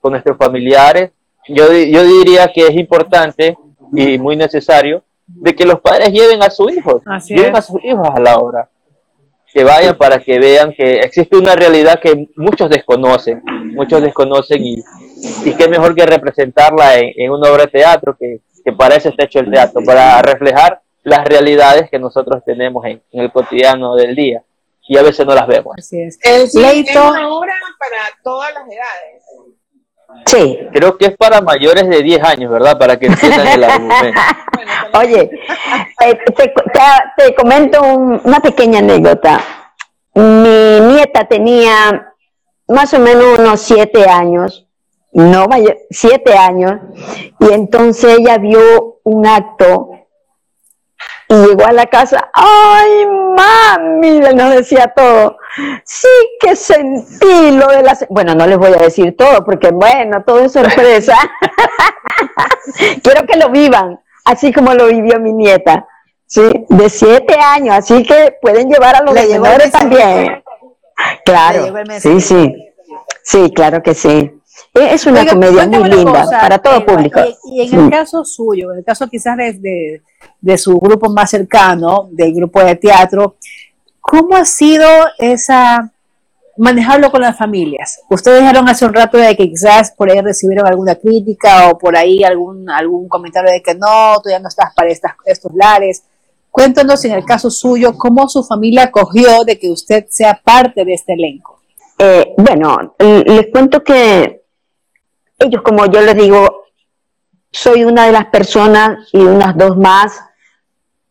con 0.00 0.12
nuestros 0.12 0.38
familiares. 0.38 1.10
Yo, 1.48 1.72
yo 1.72 2.02
diría 2.04 2.50
que 2.52 2.62
es 2.66 2.74
importante 2.74 3.56
y 3.92 4.18
muy 4.18 4.36
necesario 4.36 5.02
de 5.26 5.54
que 5.54 5.66
los 5.66 5.80
padres 5.80 6.10
lleven 6.12 6.42
a 6.42 6.50
sus 6.50 6.72
hijos, 6.72 7.02
lleven 7.28 7.56
a 7.56 7.62
sus 7.62 7.82
hijos 7.84 8.08
a 8.10 8.20
la 8.20 8.36
obra 8.38 8.70
que 9.52 9.64
vayan 9.64 9.96
para 9.96 10.18
que 10.18 10.38
vean 10.38 10.72
que 10.72 11.00
existe 11.00 11.36
una 11.36 11.54
realidad 11.54 12.00
que 12.00 12.28
muchos 12.36 12.68
desconocen, 12.68 13.42
muchos 13.74 14.02
desconocen 14.02 14.62
y, 14.62 14.84
y 15.44 15.54
qué 15.54 15.68
mejor 15.68 15.94
que 15.94 16.06
representarla 16.06 16.98
en, 16.98 17.30
una 17.30 17.50
obra 17.50 17.64
de 17.64 17.70
teatro, 17.70 18.16
que, 18.18 18.40
que, 18.64 18.72
para 18.72 18.96
eso 18.96 19.08
está 19.08 19.24
hecho 19.24 19.40
el 19.40 19.50
teatro, 19.50 19.82
para 19.84 20.20
reflejar 20.22 20.80
las 21.02 21.24
realidades 21.24 21.88
que 21.88 21.98
nosotros 21.98 22.42
tenemos 22.44 22.84
en, 22.84 23.00
el 23.12 23.30
cotidiano 23.30 23.94
del 23.94 24.16
día 24.16 24.42
y 24.88 24.96
a 24.98 25.02
veces 25.02 25.24
no 25.24 25.34
las 25.34 25.46
vemos. 25.46 25.74
Así 25.78 26.00
es. 26.00 26.18
Es, 26.22 26.54
una 26.54 27.28
obra 27.28 27.54
para 27.78 28.02
todas 28.22 28.52
las 28.54 28.64
edades. 28.64 29.22
Sí. 30.26 30.58
Creo 30.72 30.96
que 30.96 31.06
es 31.06 31.16
para 31.16 31.40
mayores 31.40 31.88
de 31.88 32.02
10 32.02 32.22
años, 32.24 32.50
¿verdad? 32.50 32.78
Para 32.78 32.98
que 32.98 33.06
entiendan 33.06 33.46
el 33.46 33.64
argumento. 33.64 34.20
Oye, 34.94 35.30
eh, 36.02 36.18
te, 37.16 37.34
comento 37.34 37.82
una 37.82 38.40
pequeña 38.40 38.80
anécdota. 38.80 39.40
Mi 40.14 40.80
nieta 40.80 41.24
tenía 41.26 42.12
más 42.68 42.92
o 42.94 42.98
menos 42.98 43.38
unos 43.38 43.60
siete 43.60 44.08
años, 44.08 44.65
no 45.16 45.46
siete 45.90 46.36
años, 46.36 46.74
y 47.40 47.52
entonces 47.52 48.18
ella 48.18 48.36
vio 48.36 49.00
un 49.02 49.26
acto 49.26 49.90
y 51.28 51.34
llegó 51.34 51.64
a 51.64 51.72
la 51.72 51.86
casa, 51.86 52.30
ay 52.34 53.06
mami, 53.06 54.20
nos 54.20 54.50
decía 54.54 54.92
todo, 54.94 55.38
sí 55.84 56.08
que 56.38 56.54
sentí 56.54 57.50
lo 57.52 57.66
de 57.68 57.82
la... 57.82 57.98
Bueno, 58.10 58.34
no 58.34 58.46
les 58.46 58.58
voy 58.58 58.72
a 58.74 58.82
decir 58.82 59.16
todo, 59.16 59.42
porque 59.42 59.70
bueno, 59.70 60.22
todo 60.22 60.40
es 60.40 60.52
sorpresa. 60.52 61.16
Quiero 63.02 63.26
que 63.26 63.38
lo 63.38 63.48
vivan, 63.48 63.98
así 64.24 64.52
como 64.52 64.74
lo 64.74 64.86
vivió 64.86 65.18
mi 65.18 65.32
nieta, 65.32 65.88
¿sí? 66.26 66.66
De 66.68 66.90
siete 66.90 67.38
años, 67.40 67.74
así 67.74 68.02
que 68.02 68.36
pueden 68.42 68.68
llevar 68.68 68.96
a 68.96 69.02
los 69.02 69.14
menores 69.14 69.72
también. 69.72 70.44
Claro, 71.24 71.74
sí, 71.98 72.20
sí, 72.20 72.54
sí, 73.22 73.50
claro 73.54 73.82
que 73.82 73.94
sí. 73.94 74.35
Es 74.74 75.06
una 75.06 75.26
comedia 75.26 75.66
muy 75.66 75.88
linda 75.88 76.26
para 76.30 76.58
todo 76.58 76.84
público. 76.84 77.20
Y, 77.44 77.62
en 77.62 77.84
el 77.84 77.90
caso 77.90 78.24
suyo, 78.24 78.72
en 78.72 78.78
el 78.78 78.84
caso 78.84 79.08
quizás 79.08 79.36
de, 79.36 80.02
de, 80.40 80.58
su 80.58 80.78
grupo 80.78 81.10
más 81.10 81.30
cercano, 81.30 82.08
del 82.12 82.34
grupo 82.34 82.62
de 82.62 82.76
teatro, 82.76 83.36
¿cómo 84.00 84.36
ha 84.36 84.44
sido 84.44 84.86
esa 85.18 85.90
manejarlo 86.58 87.10
con 87.10 87.22
las 87.22 87.36
familias? 87.38 88.00
Ustedes 88.10 88.40
dijeron 88.40 88.68
hace 88.68 88.84
un 88.84 88.94
rato 88.94 89.16
de 89.16 89.34
que 89.36 89.48
quizás 89.48 89.92
por 89.92 90.10
ahí 90.10 90.20
recibieron 90.20 90.66
alguna 90.66 90.94
crítica 90.94 91.70
o 91.70 91.78
por 91.78 91.96
ahí 91.96 92.22
algún, 92.22 92.68
algún 92.68 93.08
comentario 93.08 93.50
de 93.52 93.62
que 93.62 93.74
no, 93.74 94.20
tú 94.22 94.30
ya 94.30 94.38
no 94.38 94.48
estás 94.48 94.74
para 94.74 94.90
estas, 94.90 95.12
estos 95.24 95.54
lares. 95.54 96.02
Cuéntanos 96.50 97.04
en 97.04 97.12
el 97.12 97.24
caso 97.24 97.50
suyo, 97.50 97.96
cómo 97.96 98.28
su 98.28 98.42
familia 98.42 98.84
acogió 98.84 99.44
de 99.44 99.58
que 99.58 99.70
usted 99.70 100.06
sea 100.08 100.40
parte 100.42 100.84
de 100.84 100.94
este 100.94 101.14
elenco. 101.14 101.60
Eh, 101.98 102.34
bueno, 102.36 102.94
les 102.98 103.46
cuento 103.50 103.82
que 103.82 104.45
ellos, 105.38 105.62
como 105.62 105.86
yo 105.86 106.00
les 106.00 106.16
digo, 106.16 106.64
soy 107.50 107.84
una 107.84 108.06
de 108.06 108.12
las 108.12 108.26
personas 108.26 109.08
y 109.12 109.18
unas 109.18 109.56
dos 109.56 109.76
más, 109.76 110.20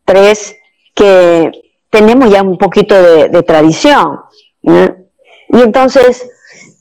tres, 0.03 0.55
que 0.93 1.51
tenemos 1.89 2.29
ya 2.29 2.41
un 2.41 2.57
poquito 2.57 2.95
de, 3.01 3.43
tradición. 3.43 4.19
Y 4.61 5.61
entonces, 5.61 6.29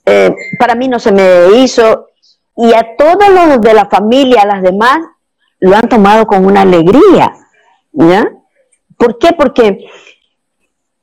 eh, 0.06 0.34
para 0.58 0.74
mí 0.74 0.88
no 0.88 0.98
se 0.98 1.12
me 1.12 1.58
hizo, 1.58 2.08
y 2.56 2.72
a 2.72 2.96
todos 2.96 3.28
los 3.28 3.60
de 3.60 3.74
la 3.74 3.86
familia, 3.86 4.42
a 4.42 4.46
las 4.46 4.62
demás, 4.62 4.98
lo 5.60 5.76
han 5.76 5.88
tomado 5.88 6.26
con 6.26 6.44
una 6.44 6.62
alegría. 6.62 7.34
¿ya? 7.92 8.30
¿Por 8.96 9.18
qué? 9.18 9.32
Porque 9.32 9.86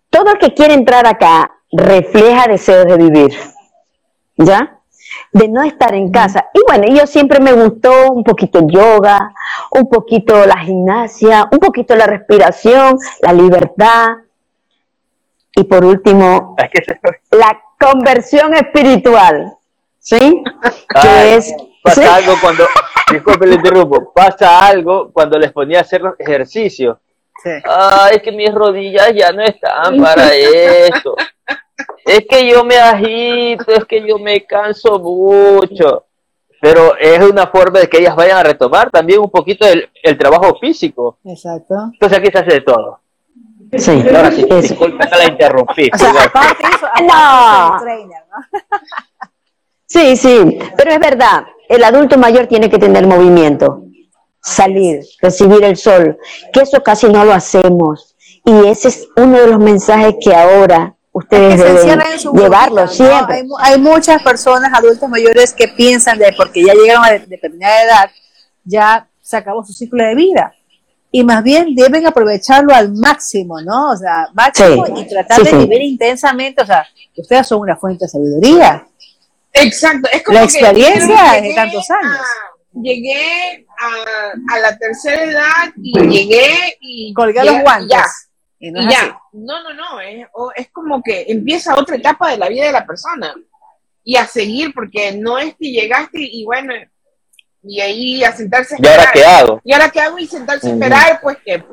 todo 0.09 0.31
el 0.31 0.37
que 0.37 0.53
quiere 0.53 0.73
entrar 0.73 1.07
acá 1.07 1.51
refleja 1.71 2.47
deseos 2.47 2.85
de 2.85 2.97
vivir. 2.97 3.33
¿Ya? 4.37 4.80
De 5.33 5.47
no 5.47 5.63
estar 5.63 5.93
en 5.95 6.11
casa. 6.11 6.49
Y 6.53 6.61
bueno, 6.67 6.93
yo 6.93 7.07
siempre 7.07 7.39
me 7.39 7.53
gustó 7.53 8.11
un 8.11 8.23
poquito 8.23 8.59
el 8.59 8.69
yoga, 8.69 9.33
un 9.71 9.89
poquito 9.89 10.45
la 10.45 10.57
gimnasia, 10.57 11.47
un 11.51 11.59
poquito 11.59 11.95
la 11.95 12.07
respiración, 12.07 12.97
la 13.21 13.33
libertad. 13.33 14.07
Y 15.55 15.63
por 15.63 15.83
último, 15.83 16.55
la 17.31 17.61
conversión 17.79 18.53
espiritual. 18.53 19.53
¿Sí? 19.99 20.43
que 21.01 21.35
es, 21.35 21.53
pasa 21.83 22.15
algo 22.15 22.33
cuando, 22.41 22.65
disculpe 23.11 23.45
el 23.45 23.53
interrumpo, 23.53 24.11
pasa 24.13 24.65
algo 24.65 25.11
cuando 25.11 25.37
les 25.37 25.51
ponía 25.51 25.79
a 25.79 25.81
hacer 25.81 26.01
los 26.01 26.19
ejercicios. 26.19 26.97
Ay, 27.65 28.17
es 28.17 28.21
que 28.21 28.31
mis 28.31 28.53
rodillas 28.53 29.11
ya 29.15 29.31
no 29.31 29.41
están 29.43 29.97
para 29.97 30.33
esto 30.35 31.15
es 32.05 32.25
que 32.29 32.49
yo 32.49 32.63
me 32.63 32.77
agito, 32.77 33.71
es 33.71 33.85
que 33.85 34.05
yo 34.07 34.17
me 34.17 34.45
canso 34.45 34.99
mucho. 34.99 36.05
Pero 36.61 36.95
es 36.97 37.19
una 37.27 37.47
forma 37.47 37.79
de 37.79 37.87
que 37.89 37.97
ellas 37.97 38.15
vayan 38.15 38.37
a 38.37 38.43
retomar 38.43 38.91
también 38.91 39.19
un 39.19 39.31
poquito 39.31 39.65
el, 39.67 40.17
trabajo 40.17 40.57
físico. 40.59 41.17
Exacto. 41.25 41.73
Entonces 41.93 42.19
aquí 42.19 42.27
se 42.31 42.37
hace 42.37 42.53
de 42.53 42.61
todo. 42.61 42.99
Sí, 43.77 44.03
ahora 44.13 44.31
sí, 44.31 44.45
disculpe 44.61 45.07
que 45.07 45.17
la 45.17 45.25
interrumpí. 45.25 45.89
O 45.93 45.97
sea, 45.97 46.11
aparte 46.23 46.63
eso, 46.67 46.87
no. 47.07 47.77
Trainer, 47.79 48.23
¿no? 48.29 48.59
sí, 49.87 50.15
sí, 50.17 50.59
pero 50.75 50.91
es 50.91 50.99
verdad, 50.99 51.45
el 51.69 51.83
adulto 51.83 52.17
mayor 52.17 52.47
tiene 52.47 52.69
que 52.69 52.77
tener 52.77 53.07
movimiento, 53.07 53.85
salir, 54.41 55.03
recibir 55.21 55.63
el 55.63 55.77
sol, 55.77 56.17
que 56.51 56.61
eso 56.61 56.83
casi 56.83 57.07
no 57.07 57.23
lo 57.23 57.33
hacemos. 57.33 58.15
Y 58.43 58.67
ese 58.67 58.89
es 58.89 59.07
uno 59.15 59.39
de 59.39 59.47
los 59.47 59.59
mensajes 59.59 60.15
que 60.19 60.35
ahora 60.35 60.95
ustedes 61.11 61.59
deben 61.59 62.17
llevarlo 62.33 62.87
siempre. 62.87 63.43
Hay, 63.59 63.79
muchas 63.79 64.21
personas, 64.23 64.71
adultos 64.73 65.09
mayores, 65.09 65.53
que 65.53 65.67
piensan 65.67 66.17
de 66.17 66.33
porque 66.35 66.63
ya 66.63 66.73
llegaron 66.73 67.03
a 67.05 67.11
determinada 67.11 67.83
edad, 67.83 68.11
ya 68.63 69.07
se 69.21 69.37
acabó 69.37 69.63
su 69.63 69.73
ciclo 69.73 70.03
de 70.03 70.15
vida. 70.15 70.53
Y 71.13 71.25
más 71.25 71.43
bien 71.43 71.75
deben 71.75 72.07
aprovecharlo 72.07 72.73
al 72.73 72.93
máximo, 72.93 73.61
¿no? 73.61 73.91
O 73.91 73.97
sea, 73.97 74.29
máximo 74.33 74.85
y 74.97 75.07
tratar 75.07 75.43
de 75.43 75.57
vivir 75.57 75.81
intensamente. 75.81 76.63
O 76.63 76.65
sea, 76.65 76.87
ustedes 77.17 77.47
son 77.47 77.59
una 77.59 77.75
fuente 77.75 78.05
de 78.05 78.09
sabiduría. 78.09 78.87
Exacto. 79.51 80.09
Es 80.13 80.23
como 80.23 80.37
La 80.37 80.45
experiencia 80.45 81.41
de 81.41 81.53
tantos 81.53 81.85
años. 81.91 82.25
llegué 82.81 83.67
a, 83.77 84.59
la 84.59 84.77
tercera 84.77 85.23
edad 85.23 85.73
y 85.75 85.99
llegué 86.07 86.77
y. 86.79 87.13
Colgué 87.13 87.43
los 87.43 87.61
guantes. 87.61 88.30
Y, 88.63 88.71
ya, 88.73 89.19
no, 89.33 89.63
no, 89.63 89.73
no, 89.73 89.99
es, 89.99 90.27
es 90.55 90.69
como 90.71 91.01
que 91.01 91.25
empieza 91.27 91.73
otra 91.79 91.95
etapa 91.95 92.29
de 92.29 92.37
la 92.37 92.47
vida 92.47 92.67
de 92.67 92.71
la 92.71 92.85
persona 92.85 93.33
y 94.03 94.17
a 94.17 94.27
seguir, 94.27 94.71
porque 94.71 95.13
no 95.13 95.39
es 95.39 95.55
que 95.55 95.71
llegaste 95.71 96.19
y 96.21 96.45
bueno, 96.45 96.71
y 97.63 97.81
ahí 97.81 98.23
a 98.23 98.31
sentarse 98.31 98.75
a 98.75 98.77
esperar. 98.77 98.97
¿Y 98.97 98.99
ahora 98.99 99.11
qué 99.11 99.25
hago? 99.25 99.61
¿Y 99.63 99.73
ahora 99.73 99.89
qué 99.89 99.99
hago? 99.99 100.19
Y 100.19 100.27
sentarse 100.27 100.69
a 100.69 100.73
esperar, 100.73 101.19
pues 101.23 101.37
que... 101.43 101.63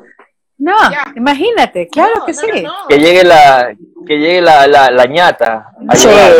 No, 0.57 0.75
imagínate, 1.15 1.87
claro 1.87 2.25
que 2.25 2.33
sí. 2.33 2.47
que 2.89 2.97
llegue 2.97 3.23
la, 3.23 3.73
que 4.05 4.17
llegue 4.17 4.41
la, 4.41 4.67
la, 4.67 5.05
ñata. 5.05 5.71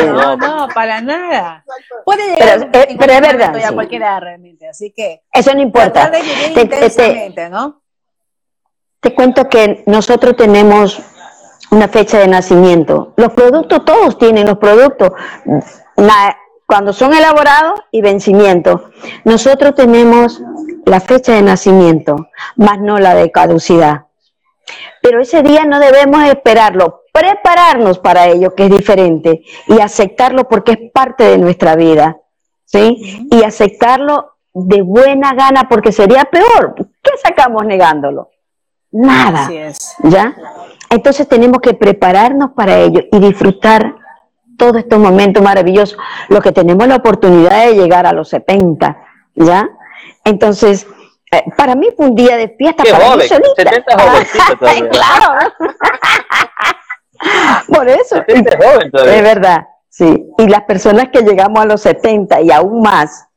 no, 0.08 0.36
no, 0.36 0.68
para 0.74 1.00
nada. 1.00 1.64
Puede 2.04 2.36
llegar 2.36 2.70
pero, 2.72 2.84
eh, 2.90 2.96
pero 3.00 3.14
es 3.14 3.22
verdad. 3.22 3.56
A 3.64 3.72
cualquiera 3.72 4.20
realmente, 4.20 4.68
así 4.68 4.92
que... 4.92 5.22
Eso 5.32 5.54
no 5.54 5.62
importa. 5.62 6.10
De 6.10 6.22
vivir 6.22 6.58
intensamente, 6.58 7.50
¿no? 7.50 7.79
Te 9.02 9.16
cuento 9.16 9.48
que 9.48 9.84
nosotros 9.86 10.36
tenemos 10.36 11.02
una 11.72 11.88
fecha 11.88 12.20
de 12.20 12.28
nacimiento. 12.28 13.14
Los 13.16 13.32
productos, 13.32 13.86
todos 13.86 14.18
tienen 14.18 14.48
los 14.48 14.58
productos, 14.58 15.12
cuando 16.66 16.92
son 16.92 17.14
elaborados 17.14 17.80
y 17.92 18.02
vencimiento. 18.02 18.92
Nosotros 19.24 19.74
tenemos 19.76 20.42
la 20.86 21.00
fecha 21.00 21.34
de 21.34 21.42
nacimiento, 21.42 22.28
más 22.58 22.80
no 22.80 23.00
la 23.00 23.16
de 23.16 23.32
caducidad. 23.32 24.08
Pero 25.02 25.22
ese 25.22 25.44
día 25.44 25.64
no 25.66 25.80
debemos 25.80 26.24
esperarlo, 26.26 27.04
prepararnos 27.14 28.00
para 28.00 28.28
ello, 28.28 28.54
que 28.54 28.66
es 28.66 28.70
diferente, 28.70 29.44
y 29.68 29.80
aceptarlo 29.80 30.48
porque 30.50 30.74
es 30.74 30.92
parte 30.94 31.24
de 31.24 31.38
nuestra 31.38 31.76
vida, 31.76 32.18
¿sí? 32.66 33.28
Y 33.32 33.44
aceptarlo 33.44 34.36
de 34.54 34.82
buena 34.82 35.34
gana 35.34 35.70
porque 35.70 35.92
sería 35.92 36.26
peor. 36.26 36.76
¿Qué 36.76 37.12
sacamos 37.24 37.66
negándolo? 37.66 38.30
Nada. 38.92 39.50
¿Ya? 40.04 40.36
Entonces 40.90 41.28
tenemos 41.28 41.60
que 41.62 41.74
prepararnos 41.74 42.52
para 42.52 42.78
ello 42.80 43.02
y 43.12 43.20
disfrutar 43.20 43.96
todos 44.58 44.78
estos 44.78 45.00
momentos 45.00 45.42
maravillosos. 45.44 45.98
Lo 46.28 46.42
que 46.42 46.52
tenemos 46.52 46.88
la 46.88 46.98
oportunidad 46.98 47.68
de 47.68 47.76
llegar 47.76 48.06
a 48.06 48.12
los 48.12 48.30
70, 48.30 48.98
¿ya? 49.36 49.70
Entonces, 50.26 50.88
eh, 51.32 51.44
para 51.56 51.76
mí 51.76 51.90
fue 51.96 52.08
un 52.08 52.16
día 52.16 52.36
de 52.38 52.50
fiesta. 52.50 52.84
Qué 52.84 52.92
para 52.92 53.06
joven, 53.06 53.28
70 53.28 53.84
claro. 54.90 55.54
Por 57.68 57.88
eso. 57.88 58.24
es, 58.28 58.44
es 58.44 59.24
verdad, 59.24 59.68
sí. 59.90 60.26
Y 60.38 60.48
las 60.48 60.64
personas 60.64 61.10
que 61.12 61.22
llegamos 61.22 61.60
a 61.60 61.66
los 61.66 61.82
70 61.82 62.42
y 62.42 62.52
aún 62.52 62.82
más, 62.82 63.29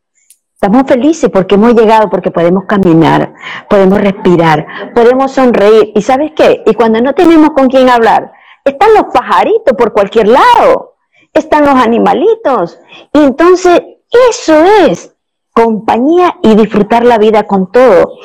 Estamos 0.62 0.86
felices 0.86 1.28
porque 1.28 1.56
hemos 1.56 1.74
llegado, 1.74 2.08
porque 2.08 2.30
podemos 2.30 2.66
caminar, 2.66 3.34
podemos 3.68 4.00
respirar, 4.00 4.64
podemos 4.94 5.32
sonreír. 5.32 5.90
¿Y 5.92 6.02
sabes 6.02 6.30
qué? 6.36 6.62
Y 6.64 6.74
cuando 6.74 7.00
no 7.00 7.16
tenemos 7.16 7.50
con 7.50 7.66
quién 7.66 7.90
hablar, 7.90 8.30
están 8.64 8.94
los 8.94 9.06
pajaritos 9.12 9.76
por 9.76 9.92
cualquier 9.92 10.28
lado, 10.28 10.94
están 11.34 11.64
los 11.64 11.74
animalitos. 11.74 12.78
Y 13.12 13.24
entonces 13.24 13.82
eso 14.30 14.64
es 14.86 15.12
compañía 15.52 16.36
y 16.44 16.54
disfrutar 16.54 17.04
la 17.04 17.18
vida 17.18 17.42
con 17.42 17.72
todo. 17.72 18.18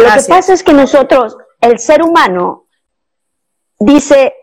Lo 0.00 0.06
que 0.16 0.22
pasa 0.28 0.52
es 0.52 0.64
que 0.64 0.72
nosotros, 0.72 1.36
el 1.60 1.78
ser 1.78 2.02
humano, 2.02 2.66
dice, 3.78 4.34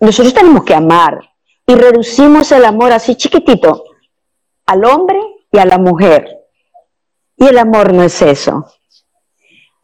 nosotros 0.00 0.34
tenemos 0.34 0.64
que 0.64 0.74
amar 0.74 1.20
y 1.68 1.76
reducimos 1.76 2.50
el 2.50 2.64
amor 2.64 2.90
así 2.90 3.14
chiquitito 3.14 3.84
al 4.66 4.84
hombre 4.84 5.20
y 5.52 5.58
a 5.58 5.66
la 5.66 5.78
mujer 5.78 6.45
y 7.36 7.46
el 7.46 7.58
amor 7.58 7.92
no 7.92 8.02
es 8.02 8.20
eso. 8.22 8.66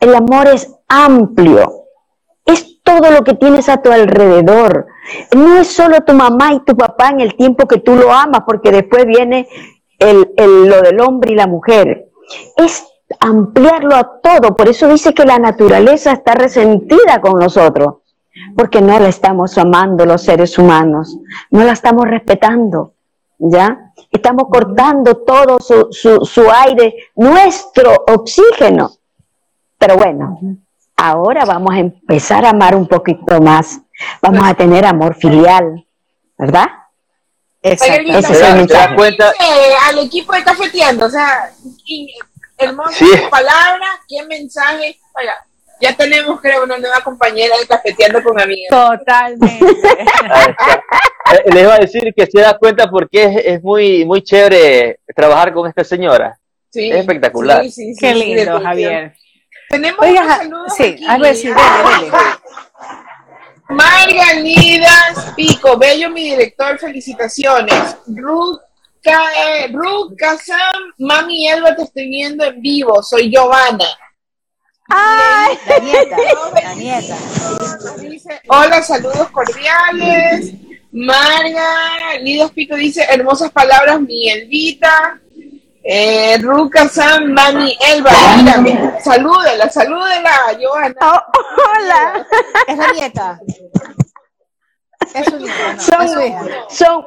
El 0.01 0.15
amor 0.15 0.49
es 0.49 0.75
amplio. 0.89 1.87
Es 2.45 2.83
todo 2.83 3.11
lo 3.11 3.23
que 3.23 3.35
tienes 3.35 3.69
a 3.69 3.81
tu 3.81 3.93
alrededor. 3.93 4.87
No 5.37 5.59
es 5.59 5.69
solo 5.69 6.01
tu 6.01 6.13
mamá 6.13 6.55
y 6.55 6.65
tu 6.65 6.77
papá 6.77 7.11
en 7.11 7.21
el 7.21 7.37
tiempo 7.37 7.69
que 7.69 7.79
tú 7.79 7.95
lo 7.95 8.13
amas, 8.13 8.43
porque 8.47 8.71
después 8.71 9.07
viene 9.07 9.49
el, 9.99 10.29
lo 10.37 10.81
del 10.81 11.01
hombre 11.01 11.33
y 11.33 11.37
la 11.37 11.47
mujer. 11.47 12.09
Es 12.57 12.85
ampliarlo 13.21 13.95
a 13.95 14.21
todo. 14.21 14.57
Por 14.57 14.69
eso 14.69 14.89
dice 14.89 15.15
que 15.15 15.25
la 15.25 15.39
naturaleza 15.39 16.13
está 16.13 16.35
resentida 16.35 17.21
con 17.21 17.39
nosotros, 17.39 17.97
porque 18.57 18.81
no 18.81 18.99
la 18.99 19.09
estamos 19.09 19.59
amando 19.59 20.07
los 20.07 20.23
seres 20.23 20.59
humanos, 20.59 21.19
no 21.51 21.63
la 21.65 21.73
estamos 21.73 22.07
respetando, 22.07 22.92
¿ya? 23.51 23.93
Estamos 24.11 24.45
cortando 24.51 25.17
todo 25.19 25.59
su, 25.59 25.89
su, 25.91 26.25
su 26.25 26.51
aire, 26.51 26.95
nuestro 27.17 28.05
oxígeno. 28.07 28.93
Pero 29.79 29.97
bueno, 29.97 30.39
ahora 30.97 31.45
vamos 31.45 31.75
a 31.75 31.79
empezar 31.79 32.45
a 32.45 32.51
amar 32.51 32.77
un 32.77 32.87
poquito 32.87 33.41
más. 33.41 33.81
Vamos 34.21 34.47
a 34.47 34.55
tener 34.55 34.85
amor 34.85 35.15
filial, 35.15 35.87
¿verdad? 36.39 36.67
Exacto. 37.63 38.13
Ese 38.13 38.33
es 38.33 38.41
el 38.41 38.57
mensaje. 38.57 38.95
Cuenta... 38.95 39.33
Al 39.89 39.99
equipo 39.99 40.33
de 40.33 40.45
cafeteando, 40.45 41.07
o 41.07 41.11
sea, 41.11 41.51
hermosa 42.59 42.93
sí. 42.93 43.07
palabra, 43.31 43.87
qué 44.09 44.25
mensaje. 44.27 44.99
Oiga, 45.15 45.35
ya 45.81 45.97
tenemos, 45.97 46.41
creo, 46.41 46.65
una 46.65 46.79
nueva 46.79 47.01
compañera 47.01 47.57
de 47.59 47.67
cafeteando 47.67 48.23
con 48.23 48.41
amigos. 48.41 48.69
Totalmente. 48.71 49.77
Eh, 51.47 51.53
le 51.53 51.63
iba 51.63 51.75
a 51.75 51.79
decir 51.79 52.13
que 52.15 52.27
se 52.27 52.41
da 52.41 52.59
cuenta 52.59 52.91
porque 52.91 53.25
es, 53.25 53.37
es, 53.45 53.63
muy, 53.63 54.05
muy 54.05 54.23
chévere 54.23 55.01
trabajar 55.15 55.53
con 55.53 55.69
esta 55.69 55.83
señora. 55.83 56.39
Sí, 56.71 56.91
es 56.91 56.99
espectacular. 56.99 57.69
Sí, 57.69 57.95
Qué 57.99 58.15
lindo, 58.15 58.61
Javier. 58.61 59.15
Tenemos 59.69 60.01
Oiga, 60.01 60.37
saludos 60.37 60.73
sí, 60.77 60.83
aquí. 60.83 61.05
algo 61.07 61.27
decir, 61.27 61.55
Margalidas 63.69 65.33
Pico, 65.35 65.79
bello 65.79 66.11
mi 66.11 66.31
director, 66.31 66.79
felicitaciones. 66.79 67.97
Ruth 68.07 68.61
Ruth 69.73 70.15
Kazam, 70.17 70.93
mami 70.99 71.49
Elba, 71.49 71.75
te 71.75 71.83
estoy 71.83 72.09
viendo 72.09 72.45
en 72.45 72.61
vivo, 72.61 73.03
soy 73.03 73.31
Giovanna. 73.31 73.87
Ay, 74.89 75.59
la 75.67 75.79
nieta, 75.79 76.17
la 76.55 76.75
nieta. 76.75 77.17
Dice, 77.99 78.41
hola, 78.49 78.83
saludos 78.83 79.31
cordiales. 79.31 80.55
Marga, 80.93 82.19
Lidos 82.21 82.53
Pico 82.53 82.77
dice, 82.77 83.07
hermosas 83.11 83.51
palabras, 83.51 84.01
mi 84.01 84.29
Elvita. 84.29 85.19
Eh, 85.85 86.39
Ruka 86.41 86.89
San, 86.89 87.33
Mami, 87.33 87.77
Elba, 87.93 88.11
mírame, 88.37 89.01
salúdela, 89.01 89.69
salúdela, 89.69 90.31
Joana. 90.61 90.95
Oh, 91.01 91.21
hola. 91.57 92.27
Es 92.69 92.79
la 92.79 92.93
nieta. 92.93 93.41
Es 95.13 95.25
su 95.25 95.39
nieta. 95.39 95.77
son, 95.79 96.09
son, 96.69 97.05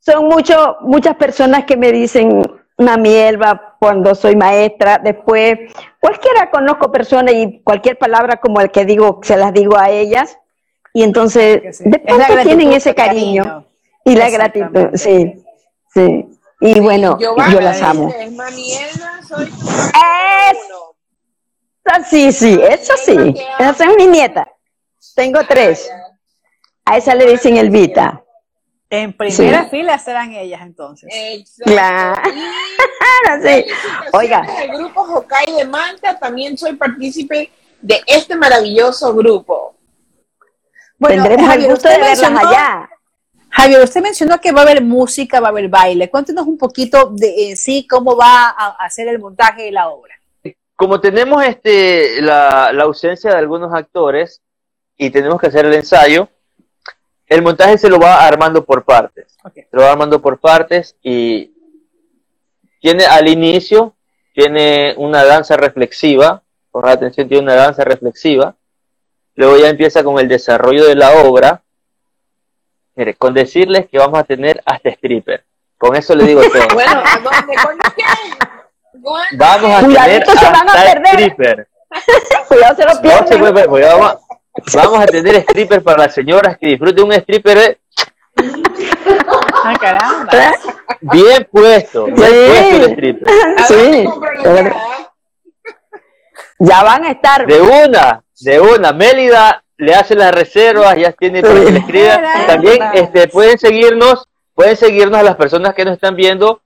son 0.00 0.24
mucho, 0.26 0.78
muchas 0.80 1.14
personas 1.14 1.66
que 1.66 1.76
me 1.76 1.92
dicen, 1.92 2.42
Mami 2.78 3.14
Elba, 3.14 3.76
cuando 3.78 4.16
soy 4.16 4.34
maestra, 4.34 4.98
después, 4.98 5.56
cualquiera 6.00 6.50
conozco 6.50 6.90
personas 6.90 7.34
y 7.34 7.62
cualquier 7.62 7.96
palabra 7.96 8.38
como 8.40 8.60
el 8.60 8.72
que 8.72 8.84
digo, 8.84 9.20
se 9.22 9.36
las 9.36 9.52
digo 9.52 9.78
a 9.78 9.90
ellas, 9.90 10.36
y 10.94 11.02
entonces, 11.02 11.76
sí. 11.76 11.84
después 11.86 12.44
tienen 12.44 12.72
ese 12.72 12.94
cariño, 12.94 13.66
y 14.04 14.14
la 14.14 14.30
gratitud, 14.30 14.90
sí, 14.94 15.44
sí. 15.92 16.26
Y 16.60 16.80
bueno, 16.80 17.18
yo 17.18 17.34
las 17.60 17.82
amo. 17.82 18.14
soy 19.28 19.52
sí, 22.08 22.32
sí, 22.32 22.60
eso 22.62 22.94
sí. 22.96 23.34
Esa 23.58 23.84
es 23.84 23.96
mi 23.96 24.06
nieta. 24.06 24.48
Tengo 25.14 25.40
tres. 25.46 25.90
A 26.84 26.96
esa 26.96 27.14
le 27.14 27.26
dicen 27.26 27.56
Elvita. 27.56 28.22
En 28.88 29.12
primera 29.12 29.64
fila 29.64 29.98
serán 29.98 30.32
ellas 30.32 30.62
entonces. 30.62 31.12
Claro. 31.64 32.22
sí. 33.42 33.64
Oiga. 34.12 34.46
El 34.62 34.78
grupo 34.78 35.00
Hokai 35.02 35.52
de 35.56 35.64
Manta 35.64 36.18
también 36.18 36.56
soy 36.56 36.76
partícipe 36.76 37.50
de 37.80 38.00
este 38.06 38.36
maravilloso 38.36 39.12
grupo. 39.14 39.74
Bueno, 41.04 41.22
Tendremos 41.24 41.54
el 41.54 41.66
gusto 41.66 41.88
de 41.88 41.98
verlas 41.98 42.22
allá. 42.22 42.88
Javier, 43.50 43.82
usted 43.84 44.02
mencionó 44.02 44.40
que 44.40 44.52
va 44.52 44.60
a 44.60 44.64
haber 44.64 44.82
música, 44.82 45.38
va 45.38 45.48
a 45.48 45.50
haber 45.50 45.68
baile. 45.68 46.08
Cuéntenos 46.08 46.46
un 46.46 46.56
poquito 46.56 47.10
de 47.10 47.50
en 47.50 47.56
sí 47.58 47.86
cómo 47.86 48.16
va 48.16 48.48
a 48.48 48.70
hacer 48.80 49.08
el 49.08 49.18
montaje 49.18 49.64
de 49.64 49.72
la 49.72 49.90
obra. 49.90 50.14
Como 50.74 51.00
tenemos 51.00 51.44
este, 51.44 52.22
la, 52.22 52.72
la 52.72 52.84
ausencia 52.84 53.30
de 53.30 53.36
algunos 53.36 53.72
actores 53.74 54.40
y 54.96 55.10
tenemos 55.10 55.38
que 55.38 55.48
hacer 55.48 55.66
el 55.66 55.74
ensayo, 55.74 56.28
el 57.26 57.42
montaje 57.42 57.76
se 57.76 57.90
lo 57.90 57.98
va 57.98 58.26
armando 58.26 58.64
por 58.64 58.84
partes. 58.84 59.36
Okay. 59.44 59.64
Se 59.64 59.76
lo 59.76 59.82
va 59.82 59.92
armando 59.92 60.22
por 60.22 60.40
partes 60.40 60.96
y 61.02 61.52
tiene 62.80 63.04
al 63.04 63.28
inicio, 63.28 63.94
tiene 64.32 64.94
una 64.96 65.22
danza 65.22 65.56
reflexiva, 65.58 66.42
por 66.70 66.88
atención, 66.88 67.28
tiene 67.28 67.44
una 67.44 67.56
danza 67.56 67.84
reflexiva. 67.84 68.56
Luego 69.36 69.56
ya 69.56 69.68
empieza 69.68 70.04
con 70.04 70.18
el 70.18 70.28
desarrollo 70.28 70.86
de 70.86 70.94
la 70.94 71.12
obra, 71.22 71.64
Mire, 72.96 73.14
con 73.14 73.34
decirles 73.34 73.88
que 73.90 73.98
vamos 73.98 74.18
a 74.18 74.24
tener 74.24 74.62
hasta 74.64 74.90
stripper. 74.90 75.44
Con 75.76 75.96
eso 75.96 76.14
le 76.14 76.24
digo 76.24 76.42
todo. 76.42 76.62
bueno, 76.74 77.02
¿a 77.04 77.18
dónde? 77.18 77.54
Vamos 79.32 79.70
a 79.70 79.80
tener 79.80 80.22
hasta 80.22 80.92
stripper. 80.92 81.68
Cuidado, 82.48 82.76
se 82.76 82.84
lo 82.84 83.00
pierden. 83.00 83.20
No 83.20 83.26
se 83.26 83.66
puede, 83.66 83.86
vamos, 83.86 84.18
vamos, 84.74 85.00
a 85.00 85.06
tener 85.06 85.36
stripper 85.36 85.82
para 85.82 86.04
las 86.04 86.14
señoras 86.14 86.56
que 86.56 86.68
disfruten 86.68 87.04
un 87.04 87.12
stripper. 87.12 87.58
Eh. 87.58 87.78
Ah, 89.64 89.74
caramba. 89.80 90.32
Bien 91.00 91.48
puesto, 91.50 92.06
bien 92.06 92.16
sí. 92.16 92.46
puesto 92.48 92.76
el 92.76 92.90
stripper. 92.92 93.28
Sí. 93.66 94.08
Ya 96.60 96.82
van 96.82 97.04
a 97.04 97.10
estar. 97.10 97.46
De 97.46 97.60
una, 97.60 98.23
de 98.44 98.60
una. 98.60 98.92
Mélida 98.92 99.64
le 99.76 99.94
hace 99.94 100.14
las 100.14 100.32
reservas, 100.32 100.96
ya 100.96 101.12
tiene 101.12 101.42
para 101.42 101.54
que 101.54 101.72
le 101.72 101.78
escriba. 101.78 102.22
También 102.46 102.78
este, 102.94 103.28
pueden 103.28 103.58
seguirnos, 103.58 104.28
pueden 104.54 104.76
seguirnos 104.76 105.18
a 105.18 105.22
las 105.22 105.36
personas 105.36 105.74
que 105.74 105.84
nos 105.84 105.94
están 105.94 106.16
viendo 106.16 106.60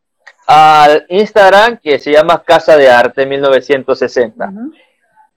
al 0.46 1.06
Instagram 1.08 1.78
que 1.78 1.98
se 1.98 2.12
llama 2.12 2.42
Casa 2.42 2.76
de 2.76 2.90
Arte 2.90 3.26
1960. 3.26 4.44
Uh 4.44 4.48
-huh. 4.48 4.72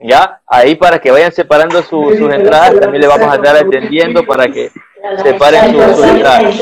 Ya, 0.03 0.41
ahí 0.47 0.75
para 0.75 0.99
que 0.99 1.11
vayan 1.11 1.31
separando 1.31 1.83
su, 1.83 2.15
sus 2.17 2.33
entradas, 2.33 2.79
también 2.79 3.01
le 3.01 3.07
vamos 3.07 3.31
a 3.31 3.35
estar 3.35 3.55
atendiendo 3.55 4.25
para 4.25 4.47
que 4.47 4.71
separen 5.21 5.75
sus, 5.75 5.95
sus 5.95 6.05
entradas. 6.07 6.55